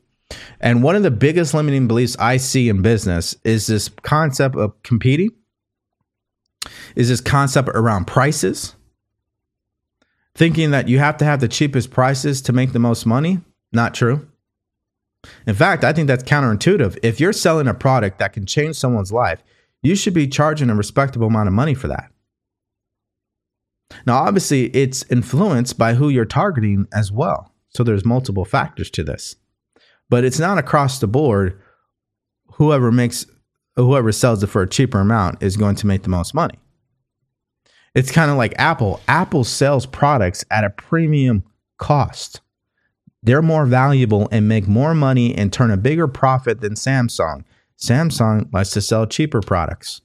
And 0.62 0.82
one 0.82 0.96
of 0.96 1.04
the 1.04 1.12
biggest 1.12 1.54
limiting 1.54 1.90
beliefs 1.90 2.16
I 2.20 2.38
see 2.38 2.70
in 2.70 2.82
business 2.82 3.36
is 3.44 3.68
this 3.68 3.90
concept 4.04 4.56
of 4.56 4.82
competing, 4.84 5.32
is 6.96 7.10
this 7.10 7.20
concept 7.20 7.68
around 7.68 8.08
prices 8.08 8.78
thinking 10.36 10.72
that 10.72 10.88
you 10.88 11.00
have 11.00 11.18
to 11.18 11.26
have 11.26 11.40
the 11.40 11.48
cheapest 11.48 11.92
prices 11.92 12.42
to 12.44 12.54
make 12.54 12.74
the 12.74 12.80
most 12.80 13.06
money. 13.06 13.40
Not 13.72 13.94
true. 13.94 14.28
In 15.46 15.56
fact, 15.56 15.84
I 15.84 15.94
think 15.94 16.08
that's 16.08 16.24
counterintuitive. 16.24 16.98
If 17.04 17.20
you're 17.20 17.34
selling 17.34 17.68
a 17.68 17.74
product 17.74 18.20
that 18.20 18.34
can 18.34 18.46
change 18.46 18.76
someone's 18.76 19.12
life, 19.12 19.44
you 19.84 19.96
should 19.96 20.14
be 20.14 20.28
charging 20.28 20.70
a 20.70 20.76
respectable 20.76 21.28
amount 21.28 21.48
of 21.48 21.54
money 21.54 21.74
for 21.74 21.88
that. 21.88 22.12
Now, 24.06 24.18
obviously, 24.20 24.66
it's 24.68 25.04
influenced 25.10 25.78
by 25.78 25.96
who 25.96 26.10
you're 26.10 26.26
targeting 26.26 26.88
as 26.94 27.12
well. 27.12 27.54
So 27.70 27.84
there's 27.84 28.06
multiple 28.06 28.46
factors 28.46 28.90
to 28.92 29.04
this. 29.04 29.36
But 30.10 30.24
it's 30.24 30.40
not 30.40 30.58
across 30.58 31.00
the 31.00 31.08
board 31.08 31.62
whoever 32.54 32.92
makes 32.92 33.26
whoever 33.76 34.12
sells 34.12 34.44
it 34.44 34.48
for 34.48 34.62
a 34.62 34.68
cheaper 34.68 35.00
amount 35.00 35.42
is 35.42 35.58
going 35.58 35.76
to 35.76 35.88
make 35.88 36.04
the 36.04 36.10
most 36.10 36.34
money. 36.34 36.60
It's 37.94 38.12
kind 38.12 38.32
of 38.32 38.38
like 38.38 38.54
Apple. 38.58 39.02
Apple 39.08 39.44
sells 39.44 39.86
products 39.86 40.46
at 40.50 40.64
a 40.64 40.70
premium 40.70 41.44
cost. 41.78 42.42
They're 43.24 43.42
more 43.42 43.66
valuable 43.66 44.30
and 44.32 44.48
make 44.48 44.68
more 44.68 44.96
money 44.96 45.36
and 45.36 45.52
turn 45.52 45.72
a 45.72 45.78
bigger 45.78 46.08
profit 46.08 46.62
than 46.62 46.74
Samsung. 46.74 47.44
Samsung 47.78 48.52
likes 48.54 48.72
to 48.72 48.82
sell 48.82 49.06
cheaper 49.06 49.42
products. 49.42 50.02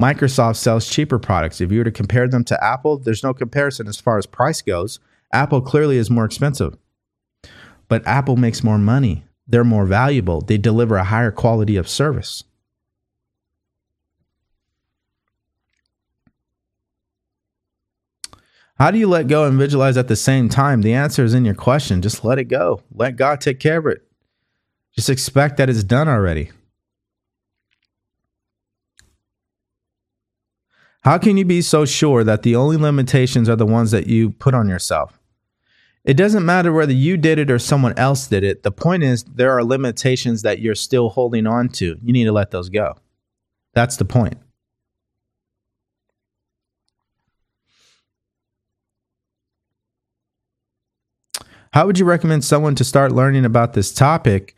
Microsoft 0.00 0.56
sells 0.56 0.88
cheaper 0.88 1.18
products. 1.18 1.60
If 1.60 1.70
you 1.70 1.78
were 1.78 1.84
to 1.84 1.90
compare 1.90 2.28
them 2.28 2.44
to 2.44 2.64
Apple, 2.64 2.98
there's 2.98 3.22
no 3.22 3.34
comparison 3.34 3.88
as 3.88 4.00
far 4.00 4.18
as 4.18 4.26
price 4.26 4.62
goes. 4.62 5.00
Apple 5.32 5.60
clearly 5.60 5.96
is 5.96 6.10
more 6.10 6.24
expensive. 6.24 6.76
But 7.88 8.06
Apple 8.06 8.36
makes 8.36 8.64
more 8.64 8.78
money. 8.78 9.24
They're 9.46 9.64
more 9.64 9.84
valuable. 9.84 10.40
They 10.40 10.56
deliver 10.56 10.96
a 10.96 11.04
higher 11.04 11.30
quality 11.30 11.76
of 11.76 11.88
service. 11.88 12.44
How 18.82 18.90
do 18.90 18.98
you 18.98 19.06
let 19.06 19.28
go 19.28 19.44
and 19.44 19.56
visualize 19.56 19.96
at 19.96 20.08
the 20.08 20.16
same 20.16 20.48
time? 20.48 20.82
The 20.82 20.92
answer 20.92 21.22
is 21.22 21.34
in 21.34 21.44
your 21.44 21.54
question. 21.54 22.02
Just 22.02 22.24
let 22.24 22.40
it 22.40 22.46
go. 22.46 22.82
Let 22.92 23.14
God 23.14 23.40
take 23.40 23.60
care 23.60 23.78
of 23.78 23.86
it. 23.86 24.02
Just 24.96 25.08
expect 25.08 25.56
that 25.58 25.70
it's 25.70 25.84
done 25.84 26.08
already. 26.08 26.50
How 31.02 31.16
can 31.16 31.36
you 31.36 31.44
be 31.44 31.62
so 31.62 31.84
sure 31.84 32.24
that 32.24 32.42
the 32.42 32.56
only 32.56 32.76
limitations 32.76 33.48
are 33.48 33.54
the 33.54 33.64
ones 33.64 33.92
that 33.92 34.08
you 34.08 34.30
put 34.30 34.52
on 34.52 34.68
yourself? 34.68 35.16
It 36.02 36.14
doesn't 36.14 36.44
matter 36.44 36.72
whether 36.72 36.92
you 36.92 37.16
did 37.16 37.38
it 37.38 37.52
or 37.52 37.60
someone 37.60 37.96
else 37.96 38.26
did 38.26 38.42
it. 38.42 38.64
The 38.64 38.72
point 38.72 39.04
is, 39.04 39.22
there 39.22 39.52
are 39.52 39.62
limitations 39.62 40.42
that 40.42 40.58
you're 40.58 40.74
still 40.74 41.10
holding 41.10 41.46
on 41.46 41.68
to. 41.68 41.96
You 42.02 42.12
need 42.12 42.24
to 42.24 42.32
let 42.32 42.50
those 42.50 42.68
go. 42.68 42.96
That's 43.74 43.96
the 43.96 44.04
point. 44.04 44.38
How 51.72 51.86
would 51.86 51.98
you 51.98 52.04
recommend 52.04 52.44
someone 52.44 52.74
to 52.74 52.84
start 52.84 53.12
learning 53.12 53.46
about 53.46 53.72
this 53.72 53.94
topic? 53.94 54.54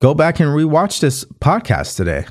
Go 0.00 0.14
back 0.14 0.40
and 0.40 0.48
rewatch 0.48 0.98
this 0.98 1.24
podcast 1.24 1.96
today. 1.96 2.24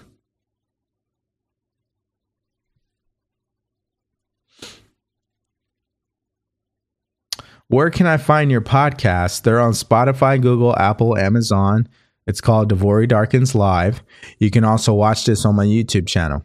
Where 7.68 7.92
can 7.92 8.08
I 8.08 8.18
find 8.18 8.50
your 8.50 8.62
podcast? 8.62 9.44
They're 9.44 9.60
on 9.60 9.74
Spotify, 9.74 10.42
Google, 10.42 10.76
Apple, 10.78 11.16
Amazon. 11.16 11.88
It's 12.26 12.42
called 12.42 12.72
DeVory 12.72 13.08
Darkins 13.08 13.54
Live. 13.54 14.02
You 14.40 14.50
can 14.50 14.64
also 14.64 14.94
watch 14.94 15.26
this 15.26 15.46
on 15.46 15.56
my 15.56 15.66
YouTube 15.66 16.08
channel. 16.08 16.44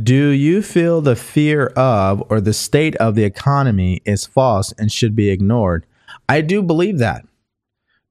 Do 0.00 0.28
you 0.28 0.62
feel 0.62 1.00
the 1.00 1.16
fear 1.16 1.66
of 1.68 2.22
or 2.30 2.40
the 2.40 2.52
state 2.52 2.94
of 2.96 3.16
the 3.16 3.24
economy 3.24 4.00
is 4.04 4.26
false 4.26 4.72
and 4.78 4.92
should 4.92 5.16
be 5.16 5.28
ignored? 5.28 5.86
I 6.28 6.40
do 6.40 6.62
believe 6.62 6.98
that. 6.98 7.26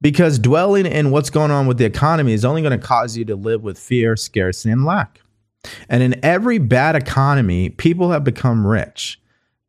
Because 0.00 0.38
dwelling 0.38 0.84
in 0.84 1.10
what's 1.10 1.30
going 1.30 1.50
on 1.50 1.66
with 1.66 1.78
the 1.78 1.86
economy 1.86 2.34
is 2.34 2.44
only 2.44 2.60
going 2.60 2.78
to 2.78 2.86
cause 2.86 3.16
you 3.16 3.24
to 3.24 3.34
live 3.34 3.62
with 3.62 3.78
fear, 3.78 4.16
scarcity, 4.16 4.70
and 4.70 4.84
lack. 4.84 5.20
And 5.88 6.02
in 6.02 6.22
every 6.22 6.58
bad 6.58 6.94
economy, 6.94 7.70
people 7.70 8.10
have 8.10 8.22
become 8.22 8.66
rich, 8.66 9.20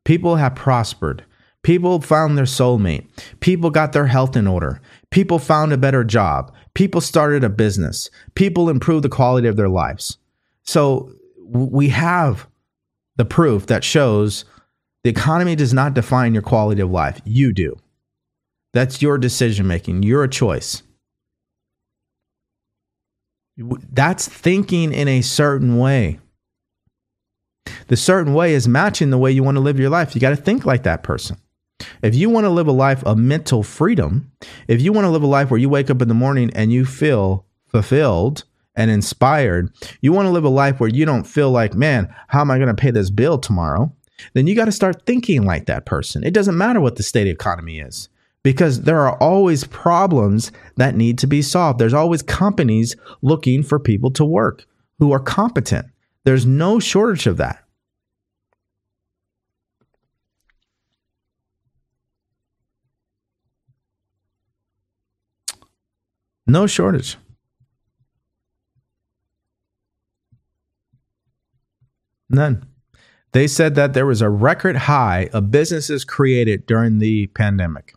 people 0.04 0.36
have 0.36 0.56
prospered, 0.56 1.24
people 1.64 2.02
found 2.02 2.38
their 2.38 2.46
soulmate, 2.46 3.08
people 3.40 3.70
got 3.70 3.94
their 3.94 4.08
health 4.08 4.36
in 4.36 4.46
order, 4.46 4.82
people 5.10 5.40
found 5.40 5.72
a 5.72 5.78
better 5.78 6.04
job, 6.04 6.54
people 6.74 7.02
started 7.02 7.44
a 7.44 7.50
business, 7.50 8.10
people 8.36 8.70
improved 8.70 9.06
the 9.06 9.10
quality 9.10 9.48
of 9.48 9.56
their 9.56 9.70
lives. 9.70 10.18
So 10.64 11.12
we 11.50 11.90
have 11.90 12.48
the 13.18 13.26
proof 13.26 13.68
that 13.68 13.84
shows 13.84 14.46
the 15.04 15.10
economy 15.10 15.56
does 15.56 15.74
not 15.74 15.94
define 15.94 16.34
your 16.34 16.44
quality 16.44 16.82
of 16.82 16.92
life. 16.92 17.22
You 17.26 17.54
do. 17.54 17.78
That's 18.74 19.02
your 19.02 19.18
decision 19.18 19.68
making, 19.68 20.04
You're 20.04 20.24
a 20.24 20.30
choice. 20.30 20.84
That's 23.58 24.28
thinking 24.28 24.94
in 24.94 25.08
a 25.08 25.22
certain 25.22 25.78
way. 25.78 26.20
The 27.88 27.98
certain 27.98 28.34
way 28.34 28.54
is 28.54 28.68
matching 28.68 29.10
the 29.10 29.18
way 29.18 29.32
you 29.32 29.44
want 29.44 29.56
to 29.56 29.62
live 29.62 29.80
your 29.80 29.90
life. 29.90 30.16
You 30.16 30.22
got 30.22 30.30
to 30.30 30.36
think 30.38 30.66
like 30.66 30.84
that 30.84 31.04
person. 31.04 31.38
If 32.02 32.16
you 32.16 32.30
want 32.30 32.46
to 32.46 32.50
live 32.50 32.68
a 32.68 32.74
life 32.74 33.04
of 33.04 33.18
mental 33.18 33.64
freedom, 33.64 34.32
if 34.68 34.82
you 34.82 34.94
want 34.94 35.06
to 35.06 35.10
live 35.10 35.24
a 35.24 35.28
life 35.28 35.52
where 35.52 35.60
you 35.60 35.70
wake 35.70 35.90
up 35.90 36.02
in 36.02 36.08
the 36.08 36.14
morning 36.14 36.52
and 36.54 36.72
you 36.72 36.86
feel 36.86 37.46
fulfilled 37.68 38.44
and 38.76 38.92
inspired. 38.92 39.74
You 40.02 40.14
want 40.14 40.28
to 40.28 40.32
live 40.32 40.46
a 40.46 40.50
life 40.50 40.80
where 40.80 40.90
you 40.90 41.06
don't 41.06 41.26
feel 41.26 41.52
like, 41.52 41.74
man, 41.76 42.14
how 42.28 42.42
am 42.42 42.52
I 42.52 42.58
going 42.58 42.68
to 42.68 42.74
pay 42.74 42.92
this 42.92 43.10
bill 43.10 43.38
tomorrow? 43.38 43.94
then 44.34 44.48
you 44.48 44.56
got 44.56 44.66
to 44.66 44.72
start 44.72 45.06
thinking 45.06 45.44
like 45.44 45.66
that 45.66 45.86
person. 45.86 46.24
It 46.24 46.34
doesn't 46.34 46.58
matter 46.58 46.82
what 46.82 46.96
the 46.96 47.04
state 47.04 47.28
economy 47.28 47.80
is 47.80 48.10
because 48.44 48.82
there 48.82 49.00
are 49.00 49.18
always 49.18 49.64
problems 49.66 50.52
that 50.78 50.96
need 50.96 51.18
to 51.20 51.28
be 51.28 51.42
solved. 51.42 51.80
There's 51.80 51.94
always 51.94 52.22
companies 52.22 52.96
looking 53.22 53.64
for 53.64 53.80
people 53.80 54.12
to 54.12 54.26
work 54.26 54.66
who 55.00 55.12
are 55.12 55.20
competent. 55.20 55.88
There's 56.24 56.46
no 56.46 56.80
shortage 56.80 57.28
of 57.28 57.38
that. 57.38 57.64
No 66.48 66.66
shortage. 66.66 67.16
None. 72.30 72.66
They 73.32 73.48
said 73.48 73.76
that 73.76 73.94
there 73.94 74.06
was 74.06 74.22
a 74.22 74.30
record 74.30 74.76
high 74.76 75.30
of 75.34 75.52
businesses 75.52 76.04
created 76.04 76.66
during 76.66 76.98
the 77.00 77.28
pandemic. 77.28 77.94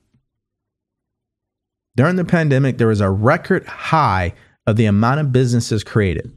During 1.96 2.16
the 2.16 2.24
pandemic, 2.24 2.78
there 2.78 2.86
was 2.86 3.00
a 3.00 3.10
record 3.10 3.66
high 3.66 4.34
of 4.66 4.76
the 4.76 4.86
amount 4.86 5.20
of 5.20 5.32
businesses 5.32 5.84
created. 5.84 6.34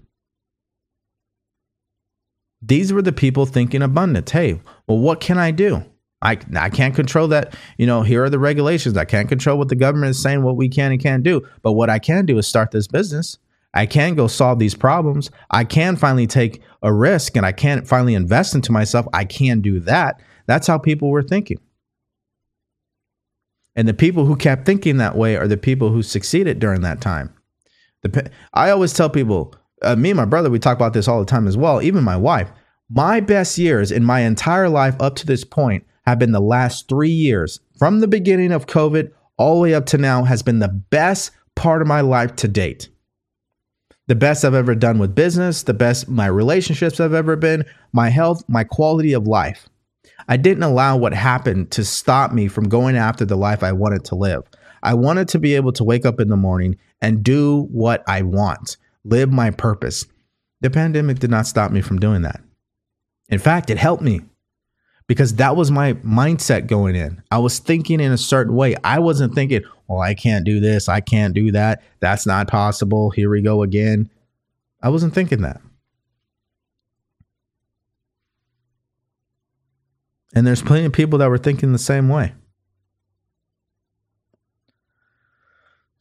These 2.61 2.91
were 2.91 3.01
the 3.01 3.13
people 3.13 3.45
thinking 3.45 3.81
abundance. 3.81 4.31
Hey, 4.31 4.59
well, 4.87 4.97
what 4.97 5.19
can 5.19 5.37
I 5.37 5.51
do? 5.51 5.83
I, 6.21 6.39
I 6.55 6.69
can't 6.69 6.95
control 6.95 7.27
that. 7.27 7.55
You 7.77 7.85
know, 7.85 8.01
here 8.01 8.23
are 8.23 8.29
the 8.29 8.39
regulations. 8.39 8.97
I 8.97 9.05
can't 9.05 9.29
control 9.29 9.57
what 9.57 9.69
the 9.69 9.75
government 9.75 10.09
is 10.09 10.21
saying, 10.21 10.41
what 10.41 10.55
we 10.55 10.67
can 10.67 10.91
and 10.91 11.01
can't 11.01 11.23
do. 11.23 11.47
But 11.61 11.73
what 11.73 11.89
I 11.89 11.99
can 11.99 12.25
do 12.25 12.37
is 12.37 12.47
start 12.47 12.71
this 12.71 12.87
business. 12.87 13.37
I 13.75 13.85
can 13.85 14.15
go 14.15 14.27
solve 14.27 14.57
these 14.57 14.73
problems. 14.73 15.29
I 15.51 15.65
can 15.65 15.97
finally 15.97 16.27
take 16.27 16.61
a 16.81 16.93
risk 16.93 17.35
and 17.35 17.45
I 17.45 17.51
can 17.51 17.83
finally 17.83 18.15
invest 18.15 18.55
into 18.55 18.71
myself. 18.71 19.05
I 19.13 19.25
can 19.25 19.59
do 19.59 19.81
that. 19.81 20.21
That's 20.47 20.65
how 20.65 20.77
people 20.77 21.09
were 21.09 21.21
thinking. 21.21 21.59
And 23.75 23.87
the 23.87 23.93
people 23.93 24.25
who 24.25 24.37
kept 24.37 24.65
thinking 24.65 24.97
that 24.97 25.17
way 25.17 25.35
are 25.35 25.49
the 25.49 25.57
people 25.57 25.89
who 25.89 26.01
succeeded 26.01 26.59
during 26.59 26.81
that 26.81 27.01
time. 27.01 27.33
The, 28.03 28.31
I 28.53 28.69
always 28.69 28.93
tell 28.93 29.09
people, 29.09 29.53
uh, 29.81 29.97
me 29.97 30.11
and 30.11 30.17
my 30.17 30.25
brother, 30.25 30.49
we 30.49 30.59
talk 30.59 30.77
about 30.77 30.93
this 30.93 31.09
all 31.09 31.19
the 31.19 31.25
time 31.25 31.45
as 31.45 31.57
well, 31.57 31.81
even 31.81 32.03
my 32.03 32.15
wife. 32.15 32.49
My 32.89 33.19
best 33.19 33.57
years 33.57 33.91
in 33.91 34.05
my 34.05 34.21
entire 34.21 34.69
life 34.69 34.95
up 35.01 35.15
to 35.17 35.25
this 35.25 35.43
point 35.43 35.85
have 36.05 36.19
been 36.19 36.31
the 36.31 36.39
last 36.39 36.87
three 36.87 37.09
years. 37.09 37.59
From 37.77 37.99
the 37.99 38.07
beginning 38.07 38.53
of 38.53 38.67
COVID 38.67 39.11
all 39.37 39.55
the 39.55 39.61
way 39.61 39.73
up 39.73 39.87
to 39.87 39.97
now 39.97 40.23
has 40.23 40.41
been 40.43 40.59
the 40.59 40.69
best 40.69 41.31
part 41.55 41.81
of 41.81 41.87
my 41.89 41.99
life 41.99 42.37
to 42.37 42.47
date 42.47 42.87
the 44.07 44.15
best 44.15 44.45
I've 44.45 44.53
ever 44.53 44.75
done 44.75 44.99
with 44.99 45.15
business, 45.15 45.63
the 45.63 45.73
best 45.73 46.07
my 46.07 46.27
relationships 46.27 46.97
have 46.99 47.13
ever 47.13 47.35
been, 47.35 47.65
my 47.91 48.09
health, 48.09 48.43
my 48.47 48.63
quality 48.63 49.13
of 49.13 49.27
life. 49.27 49.67
I 50.27 50.37
didn't 50.37 50.63
allow 50.63 50.97
what 50.97 51.13
happened 51.13 51.71
to 51.71 51.85
stop 51.85 52.31
me 52.31 52.47
from 52.47 52.69
going 52.69 52.95
after 52.95 53.25
the 53.25 53.35
life 53.35 53.63
I 53.63 53.71
wanted 53.71 54.05
to 54.05 54.15
live. 54.15 54.43
I 54.83 54.93
wanted 54.93 55.27
to 55.29 55.39
be 55.39 55.55
able 55.55 55.71
to 55.73 55.83
wake 55.83 56.05
up 56.05 56.19
in 56.19 56.29
the 56.29 56.37
morning 56.37 56.77
and 57.01 57.23
do 57.23 57.63
what 57.71 58.03
I 58.07 58.21
want, 58.21 58.77
live 59.03 59.31
my 59.31 59.51
purpose. 59.51 60.05
The 60.61 60.69
pandemic 60.69 61.19
did 61.19 61.29
not 61.29 61.47
stop 61.47 61.71
me 61.71 61.81
from 61.81 61.99
doing 61.99 62.21
that. 62.23 62.41
In 63.29 63.39
fact, 63.39 63.69
it 63.69 63.77
helped 63.77 64.03
me 64.03 64.21
because 65.07 65.35
that 65.35 65.55
was 65.55 65.71
my 65.71 65.93
mindset 65.93 66.67
going 66.67 66.95
in. 66.95 67.21
I 67.31 67.39
was 67.39 67.59
thinking 67.59 67.99
in 67.99 68.11
a 68.11 68.17
certain 68.17 68.55
way. 68.55 68.75
I 68.83 68.99
wasn't 68.99 69.35
thinking, 69.35 69.61
well, 69.87 70.01
I 70.01 70.13
can't 70.13 70.45
do 70.45 70.59
this, 70.59 70.89
I 70.89 71.01
can't 71.01 71.33
do 71.33 71.51
that, 71.51 71.83
that's 71.99 72.25
not 72.25 72.47
possible, 72.47 73.09
here 73.09 73.29
we 73.29 73.41
go 73.41 73.63
again. 73.63 74.09
I 74.81 74.89
wasn't 74.89 75.13
thinking 75.13 75.41
that. 75.41 75.61
And 80.35 80.45
there's 80.45 80.61
plenty 80.61 80.85
of 80.85 80.91
people 80.91 81.19
that 81.19 81.29
were 81.29 81.37
thinking 81.37 81.71
the 81.71 81.79
same 81.79 82.09
way. 82.09 82.33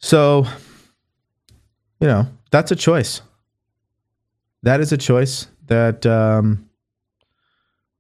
So, 0.01 0.45
you 2.01 2.09
know, 2.09 2.27
that's 2.51 2.73
a 2.73 2.77
choice. 2.77 3.23
That 4.63 4.81
is 4.81 4.93
a 4.93 4.99
choice 4.99 5.47
that 5.67 6.05
um, 6.05 6.69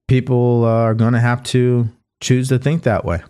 people 0.08 0.64
are 0.64 0.94
going 0.94 1.14
to 1.14 1.20
have 1.20 1.42
to 1.44 1.88
choose 2.20 2.48
to 2.48 2.58
think 2.58 2.82
that 2.82 3.04
way. 3.04 3.22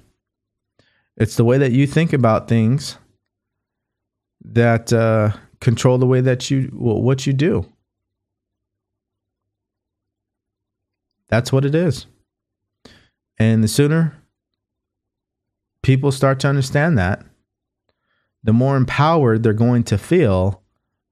It's 1.17 1.37
the 1.37 1.45
way 1.45 1.59
that 1.59 1.73
you 1.73 1.87
think 1.87 2.13
about 2.13 2.49
things 2.49 2.99
that 4.45 4.93
uh, 4.93 5.33
control 5.61 5.99
the 5.99 6.07
way 6.07 6.21
that 6.21 6.51
you 6.51 6.71
well, 6.75 7.01
what 7.01 7.27
you 7.27 7.33
do. 7.33 7.67
That's 11.29 11.53
what 11.53 11.65
it 11.65 11.75
is. 11.75 12.07
And 13.39 13.65
the 13.65 13.69
sooner 13.69 14.15
people 15.83 16.13
start 16.13 16.41
to 16.41 16.49
understand 16.49 16.99
that, 16.99 17.25
the 18.43 18.53
more 18.53 18.77
empowered 18.77 19.43
they're 19.43 19.53
going 19.53 19.85
to 19.85 19.99
feel 19.99 20.63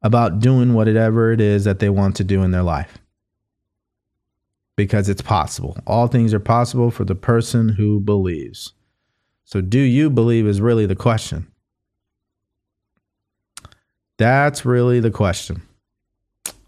about 0.03 0.41
doing 0.41 0.75
whatever 0.75 1.33
it 1.33 1.41
is 1.41 1.65
that 1.65 1.79
they 1.79 1.89
want 1.89 2.17
to 2.17 2.25
do 2.25 2.43
in 2.43 2.51
their 2.51 2.63
life 2.63 2.99
because 4.77 5.09
it's 5.09 5.23
possible. 5.23 5.77
All 5.87 6.09
things 6.09 6.35
are 6.35 6.41
possible 6.41 6.91
for 6.91 7.05
the 7.05 7.15
person 7.15 7.71
who 7.71 8.01
believes. 8.01 8.73
So, 9.45 9.61
do 9.61 9.79
you 9.79 10.11
believe 10.11 10.47
is 10.47 10.61
really 10.61 10.87
the 10.87 10.97
question? 10.97 11.49
That's 14.19 14.65
really 14.65 15.01
the 15.01 15.11
question. 15.11 15.63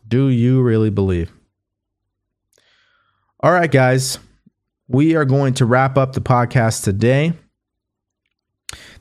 Do 0.06 0.28
you 0.28 0.62
really 0.62 0.90
believe? 0.90 1.32
All 3.40 3.52
right, 3.52 3.70
guys, 3.70 4.18
we 4.88 5.14
are 5.14 5.24
going 5.24 5.54
to 5.54 5.66
wrap 5.66 5.96
up 5.96 6.12
the 6.12 6.20
podcast 6.20 6.82
today. 6.84 7.32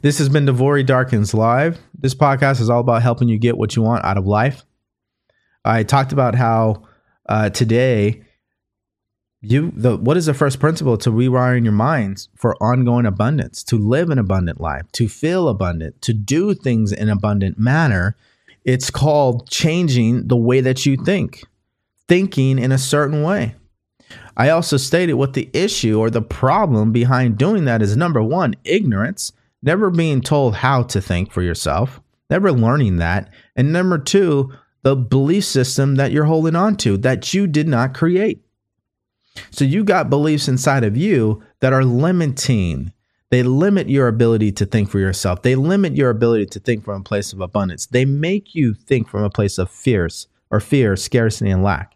This 0.01 0.17
has 0.17 0.29
been 0.29 0.45
DeVory 0.45 0.85
Darkins 0.85 1.33
Live. 1.33 1.79
This 1.97 2.13
podcast 2.13 2.59
is 2.59 2.69
all 2.69 2.81
about 2.81 3.01
helping 3.01 3.29
you 3.29 3.37
get 3.37 3.57
what 3.57 3.75
you 3.75 3.81
want 3.81 4.03
out 4.03 4.17
of 4.17 4.27
life. 4.27 4.65
I 5.65 5.83
talked 5.83 6.11
about 6.11 6.35
how 6.35 6.83
uh, 7.27 7.49
today 7.49 8.23
you 9.43 9.71
the 9.75 9.97
what 9.97 10.15
is 10.15 10.25
the 10.25 10.33
first 10.33 10.59
principle 10.59 10.97
to 10.97 11.11
rewiring 11.11 11.63
your 11.63 11.73
minds 11.73 12.29
for 12.35 12.55
ongoing 12.63 13.05
abundance 13.05 13.63
to 13.65 13.77
live 13.77 14.09
an 14.09 14.17
abundant 14.17 14.61
life 14.61 14.89
to 14.93 15.09
feel 15.09 15.49
abundant 15.49 16.01
to 16.01 16.13
do 16.13 16.53
things 16.53 16.91
in 16.91 17.09
abundant 17.09 17.59
manner? 17.59 18.15
It's 18.63 18.89
called 18.89 19.49
changing 19.49 20.29
the 20.29 20.37
way 20.37 20.61
that 20.61 20.85
you 20.85 20.95
think 20.95 21.43
thinking 22.07 22.57
in 22.59 22.71
a 22.71 22.77
certain 22.77 23.23
way. 23.23 23.55
I 24.37 24.49
also 24.49 24.77
stated 24.77 25.13
what 25.13 25.33
the 25.33 25.49
issue 25.53 25.99
or 25.99 26.09
the 26.09 26.21
problem 26.21 26.91
behind 26.91 27.37
doing 27.37 27.65
that 27.65 27.81
is. 27.81 27.97
Number 27.97 28.23
one 28.23 28.55
ignorance 28.63 29.31
never 29.61 29.89
being 29.89 30.21
told 30.21 30.55
how 30.55 30.83
to 30.83 31.01
think 31.01 31.31
for 31.31 31.41
yourself 31.41 31.99
never 32.29 32.51
learning 32.51 32.97
that. 32.97 33.29
And 33.55 33.73
number 33.73 33.97
two 33.97 34.53
the 34.83 34.95
belief 34.95 35.45
system 35.45 35.95
that 35.95 36.11
you're 36.11 36.25
holding 36.25 36.55
on 36.55 36.75
to 36.75 36.97
that 36.97 37.33
you 37.33 37.47
did 37.47 37.67
not 37.67 37.93
create 37.93 38.41
so 39.51 39.65
you 39.65 39.83
got 39.83 40.09
beliefs 40.09 40.47
inside 40.47 40.83
of 40.83 40.97
you 40.97 41.43
that 41.59 41.73
are 41.73 41.85
limiting. 41.85 42.91
They 43.29 43.43
limit 43.43 43.89
your 43.89 44.07
ability 44.07 44.51
to 44.53 44.65
think 44.65 44.89
for 44.89 44.99
yourself. 44.99 45.41
They 45.41 45.55
limit 45.55 45.95
your 45.95 46.09
ability 46.09 46.47
to 46.47 46.59
think 46.59 46.83
from 46.83 47.01
a 47.01 47.03
place 47.03 47.33
of 47.33 47.41
abundance. 47.41 47.87
They 47.87 48.05
make 48.05 48.53
you 48.53 48.73
think 48.73 49.07
from 49.07 49.23
a 49.23 49.29
place 49.29 49.57
of 49.57 49.71
fears 49.71 50.27
or 50.51 50.59
fear, 50.59 50.95
scarcity, 50.95 51.49
and 51.49 51.63
lack. 51.63 51.95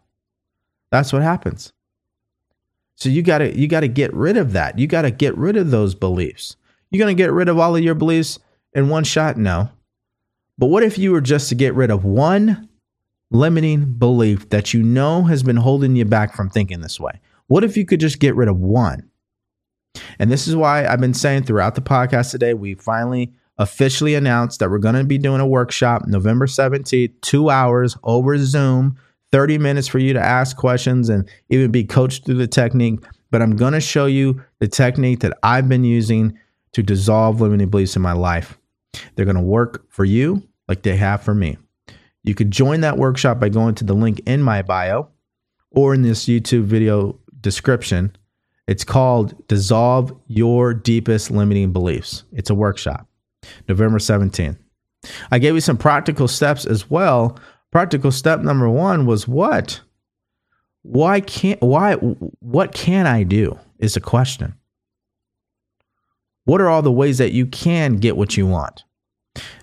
That's 0.90 1.12
what 1.12 1.22
happens. 1.22 1.72
So 2.96 3.08
you 3.08 3.22
gotta 3.22 3.56
you 3.56 3.68
gotta 3.68 3.86
get 3.86 4.12
rid 4.12 4.36
of 4.36 4.52
that. 4.52 4.78
You 4.78 4.88
gotta 4.88 5.12
get 5.12 5.36
rid 5.38 5.56
of 5.56 5.70
those 5.70 5.94
beliefs. 5.94 6.56
You're 6.90 6.98
gonna 6.98 7.14
get 7.14 7.32
rid 7.32 7.48
of 7.48 7.58
all 7.58 7.76
of 7.76 7.84
your 7.84 7.94
beliefs 7.94 8.40
in 8.72 8.88
one 8.88 9.04
shot? 9.04 9.36
No. 9.36 9.70
But 10.58 10.66
what 10.66 10.82
if 10.82 10.98
you 10.98 11.12
were 11.12 11.20
just 11.20 11.48
to 11.50 11.54
get 11.54 11.74
rid 11.74 11.92
of 11.92 12.04
one 12.04 12.68
limiting 13.30 13.92
belief 13.92 14.48
that 14.48 14.74
you 14.74 14.82
know 14.82 15.22
has 15.24 15.44
been 15.44 15.58
holding 15.58 15.94
you 15.94 16.04
back 16.04 16.34
from 16.34 16.50
thinking 16.50 16.80
this 16.80 16.98
way? 16.98 17.20
What 17.48 17.64
if 17.64 17.76
you 17.76 17.84
could 17.84 18.00
just 18.00 18.20
get 18.20 18.36
rid 18.36 18.48
of 18.48 18.58
one? 18.58 19.10
And 20.18 20.30
this 20.30 20.46
is 20.46 20.54
why 20.54 20.86
I've 20.86 21.00
been 21.00 21.14
saying 21.14 21.44
throughout 21.44 21.74
the 21.74 21.80
podcast 21.80 22.30
today, 22.30 22.54
we 22.54 22.74
finally 22.74 23.32
officially 23.56 24.14
announced 24.14 24.60
that 24.60 24.70
we're 24.70 24.78
going 24.78 24.94
to 24.94 25.04
be 25.04 25.18
doing 25.18 25.40
a 25.40 25.46
workshop 25.46 26.02
November 26.06 26.46
17th, 26.46 27.20
two 27.22 27.50
hours 27.50 27.96
over 28.04 28.38
Zoom, 28.38 28.96
30 29.32 29.58
minutes 29.58 29.88
for 29.88 29.98
you 29.98 30.12
to 30.12 30.20
ask 30.20 30.56
questions 30.56 31.08
and 31.08 31.28
even 31.48 31.70
be 31.70 31.84
coached 31.84 32.24
through 32.24 32.36
the 32.36 32.46
technique. 32.46 33.00
But 33.30 33.42
I'm 33.42 33.56
going 33.56 33.72
to 33.72 33.80
show 33.80 34.06
you 34.06 34.42
the 34.58 34.68
technique 34.68 35.20
that 35.20 35.36
I've 35.42 35.68
been 35.68 35.84
using 35.84 36.38
to 36.72 36.82
dissolve 36.82 37.40
limiting 37.40 37.68
beliefs 37.68 37.96
in 37.96 38.02
my 38.02 38.12
life. 38.12 38.58
They're 39.14 39.24
going 39.24 39.36
to 39.36 39.42
work 39.42 39.86
for 39.90 40.04
you 40.04 40.42
like 40.68 40.82
they 40.82 40.96
have 40.96 41.22
for 41.22 41.34
me. 41.34 41.56
You 42.24 42.34
could 42.34 42.50
join 42.50 42.82
that 42.82 42.98
workshop 42.98 43.40
by 43.40 43.48
going 43.48 43.74
to 43.76 43.84
the 43.84 43.94
link 43.94 44.20
in 44.26 44.42
my 44.42 44.62
bio 44.62 45.08
or 45.70 45.94
in 45.94 46.02
this 46.02 46.26
YouTube 46.26 46.64
video 46.64 47.18
description. 47.40 48.16
It's 48.66 48.84
called 48.84 49.46
Dissolve 49.48 50.12
Your 50.26 50.74
Deepest 50.74 51.30
Limiting 51.30 51.72
Beliefs. 51.72 52.24
It's 52.32 52.50
a 52.50 52.54
workshop, 52.54 53.08
November 53.68 53.98
17th. 53.98 54.58
I 55.30 55.38
gave 55.38 55.54
you 55.54 55.60
some 55.60 55.78
practical 55.78 56.28
steps 56.28 56.66
as 56.66 56.90
well. 56.90 57.38
Practical 57.70 58.10
step 58.10 58.40
number 58.40 58.68
one 58.68 59.06
was 59.06 59.28
what? 59.28 59.80
Why 60.82 61.20
can't 61.20 61.60
why 61.60 61.94
what 61.94 62.72
can 62.72 63.06
I 63.06 63.22
do? 63.22 63.58
is 63.78 63.96
a 63.96 64.00
question. 64.00 64.54
What 66.44 66.60
are 66.60 66.68
all 66.68 66.82
the 66.82 66.92
ways 66.92 67.18
that 67.18 67.32
you 67.32 67.46
can 67.46 67.96
get 67.96 68.16
what 68.16 68.36
you 68.36 68.46
want? 68.46 68.84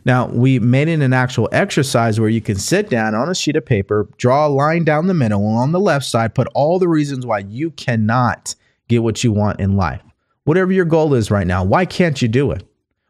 Now, 0.05 0.27
we 0.27 0.59
made 0.59 0.87
it 0.87 1.01
an 1.01 1.13
actual 1.13 1.49
exercise 1.51 2.19
where 2.19 2.29
you 2.29 2.41
can 2.41 2.57
sit 2.57 2.89
down 2.89 3.15
on 3.15 3.29
a 3.29 3.35
sheet 3.35 3.55
of 3.55 3.65
paper, 3.65 4.07
draw 4.17 4.47
a 4.47 4.49
line 4.49 4.83
down 4.83 5.07
the 5.07 5.13
middle, 5.13 5.47
and 5.47 5.57
on 5.57 5.71
the 5.71 5.79
left 5.79 6.05
side, 6.05 6.35
put 6.35 6.47
all 6.53 6.79
the 6.79 6.87
reasons 6.87 7.25
why 7.25 7.39
you 7.39 7.71
cannot 7.71 8.55
get 8.87 9.03
what 9.03 9.23
you 9.23 9.31
want 9.31 9.59
in 9.59 9.75
life. 9.75 10.01
Whatever 10.43 10.71
your 10.71 10.85
goal 10.85 11.13
is 11.15 11.31
right 11.31 11.47
now, 11.47 11.63
why 11.63 11.85
can't 11.85 12.21
you 12.21 12.27
do 12.27 12.51
it? 12.51 12.63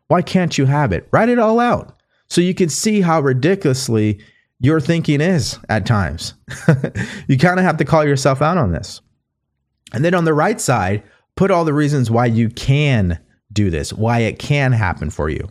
Why 0.08 0.22
can't 0.22 0.58
you 0.58 0.66
have 0.66 0.94
it? 0.94 1.08
Write 1.12 1.30
it 1.30 1.40
all 1.40 1.60
out 1.60 2.00
so 2.28 2.42
you 2.42 2.54
can 2.54 2.70
see 2.70 3.02
how 3.02 3.20
ridiculously 3.20 4.20
your 4.60 4.80
thinking 4.80 5.22
is 5.22 5.60
at 5.70 5.86
times. 5.86 6.34
you 7.28 7.38
kind 7.38 7.60
of 7.60 7.66
have 7.66 7.78
to 7.78 7.86
call 7.86 8.06
yourself 8.06 8.42
out 8.42 8.58
on 8.58 8.72
this. 8.72 9.02
And 9.94 10.04
then 10.04 10.14
on 10.14 10.26
the 10.26 10.34
right 10.34 10.60
side, 10.60 11.04
put 11.36 11.52
all 11.52 11.66
the 11.66 11.74
reasons 11.74 12.10
why 12.10 12.28
you 12.28 12.50
can 12.50 13.20
do 13.52 13.70
this, 13.70 13.94
why 13.94 14.20
it 14.20 14.40
can 14.40 14.72
happen 14.72 15.10
for 15.10 15.30
you. 15.30 15.50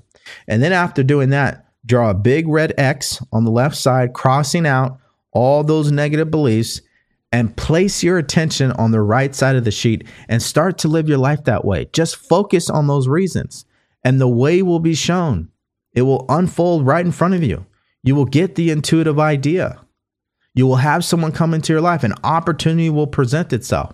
And 0.48 0.62
then 0.62 0.72
after 0.72 1.02
doing 1.02 1.30
that, 1.30 1.66
draw 1.86 2.10
a 2.10 2.14
big 2.14 2.48
red 2.48 2.72
X 2.78 3.22
on 3.32 3.44
the 3.44 3.50
left 3.50 3.76
side, 3.76 4.14
crossing 4.14 4.66
out 4.66 4.98
all 5.32 5.62
those 5.62 5.90
negative 5.90 6.30
beliefs 6.30 6.80
and 7.32 7.56
place 7.56 8.02
your 8.02 8.16
attention 8.16 8.70
on 8.72 8.92
the 8.92 9.02
right 9.02 9.34
side 9.34 9.56
of 9.56 9.64
the 9.64 9.70
sheet 9.70 10.06
and 10.28 10.40
start 10.40 10.78
to 10.78 10.88
live 10.88 11.08
your 11.08 11.18
life 11.18 11.44
that 11.44 11.64
way. 11.64 11.88
Just 11.92 12.16
focus 12.16 12.70
on 12.70 12.86
those 12.86 13.08
reasons, 13.08 13.64
and 14.04 14.20
the 14.20 14.28
way 14.28 14.62
will 14.62 14.78
be 14.78 14.94
shown. 14.94 15.48
It 15.92 16.02
will 16.02 16.26
unfold 16.28 16.86
right 16.86 17.04
in 17.04 17.12
front 17.12 17.34
of 17.34 17.42
you. 17.42 17.66
You 18.02 18.14
will 18.14 18.24
get 18.24 18.54
the 18.54 18.70
intuitive 18.70 19.18
idea. 19.18 19.80
You 20.54 20.66
will 20.66 20.76
have 20.76 21.04
someone 21.04 21.32
come 21.32 21.54
into 21.54 21.72
your 21.72 21.82
life, 21.82 22.04
an 22.04 22.14
opportunity 22.22 22.88
will 22.88 23.08
present 23.08 23.52
itself. 23.52 23.92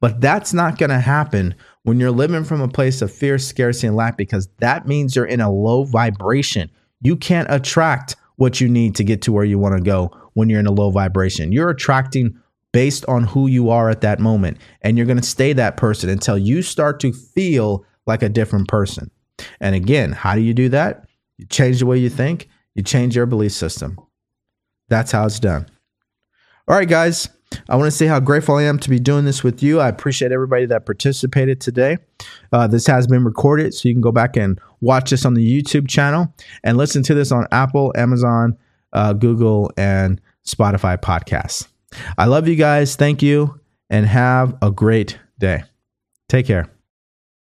But 0.00 0.20
that's 0.20 0.52
not 0.52 0.76
going 0.76 0.90
to 0.90 0.98
happen 0.98 1.54
when 1.86 2.00
you're 2.00 2.10
living 2.10 2.42
from 2.42 2.60
a 2.60 2.66
place 2.66 3.00
of 3.00 3.12
fear, 3.12 3.38
scarcity, 3.38 3.86
and 3.86 3.94
lack 3.94 4.16
because 4.16 4.48
that 4.58 4.88
means 4.88 5.14
you're 5.14 5.24
in 5.24 5.40
a 5.40 5.48
low 5.48 5.84
vibration. 5.84 6.68
You 7.00 7.14
can't 7.14 7.46
attract 7.48 8.16
what 8.34 8.60
you 8.60 8.68
need 8.68 8.96
to 8.96 9.04
get 9.04 9.22
to 9.22 9.32
where 9.32 9.44
you 9.44 9.56
want 9.56 9.76
to 9.76 9.82
go 9.82 10.10
when 10.34 10.50
you're 10.50 10.58
in 10.58 10.66
a 10.66 10.72
low 10.72 10.90
vibration. 10.90 11.52
You're 11.52 11.70
attracting 11.70 12.36
based 12.72 13.06
on 13.06 13.22
who 13.22 13.46
you 13.46 13.70
are 13.70 13.88
at 13.88 14.00
that 14.00 14.18
moment. 14.18 14.58
And 14.82 14.96
you're 14.96 15.06
going 15.06 15.20
to 15.20 15.22
stay 15.22 15.52
that 15.52 15.76
person 15.76 16.10
until 16.10 16.36
you 16.36 16.60
start 16.60 16.98
to 17.00 17.12
feel 17.12 17.84
like 18.04 18.24
a 18.24 18.28
different 18.28 18.66
person. 18.66 19.08
And 19.60 19.76
again, 19.76 20.10
how 20.10 20.34
do 20.34 20.40
you 20.40 20.54
do 20.54 20.68
that? 20.70 21.06
You 21.38 21.46
change 21.46 21.78
the 21.78 21.86
way 21.86 21.98
you 21.98 22.10
think, 22.10 22.48
you 22.74 22.82
change 22.82 23.14
your 23.14 23.26
belief 23.26 23.52
system. 23.52 23.96
That's 24.88 25.12
how 25.12 25.26
it's 25.26 25.38
done. 25.38 25.66
All 26.66 26.76
right, 26.76 26.88
guys. 26.88 27.28
I 27.68 27.76
want 27.76 27.86
to 27.86 27.96
say 27.96 28.06
how 28.06 28.20
grateful 28.20 28.56
I 28.56 28.64
am 28.64 28.78
to 28.80 28.90
be 28.90 28.98
doing 28.98 29.24
this 29.24 29.42
with 29.42 29.62
you. 29.62 29.80
I 29.80 29.88
appreciate 29.88 30.32
everybody 30.32 30.66
that 30.66 30.86
participated 30.86 31.60
today. 31.60 31.98
Uh, 32.52 32.66
this 32.66 32.86
has 32.86 33.06
been 33.06 33.24
recorded, 33.24 33.74
so 33.74 33.88
you 33.88 33.94
can 33.94 34.02
go 34.02 34.12
back 34.12 34.36
and 34.36 34.60
watch 34.80 35.10
this 35.10 35.24
on 35.24 35.34
the 35.34 35.62
YouTube 35.62 35.88
channel 35.88 36.32
and 36.64 36.76
listen 36.76 37.02
to 37.04 37.14
this 37.14 37.32
on 37.32 37.46
Apple, 37.52 37.92
Amazon, 37.96 38.56
uh, 38.92 39.12
Google, 39.12 39.70
and 39.76 40.20
Spotify 40.44 40.96
podcasts. 40.98 41.68
I 42.18 42.26
love 42.26 42.48
you 42.48 42.56
guys. 42.56 42.96
Thank 42.96 43.22
you, 43.22 43.60
and 43.90 44.06
have 44.06 44.56
a 44.62 44.70
great 44.70 45.18
day. 45.38 45.64
Take 46.28 46.46
care. 46.46 46.75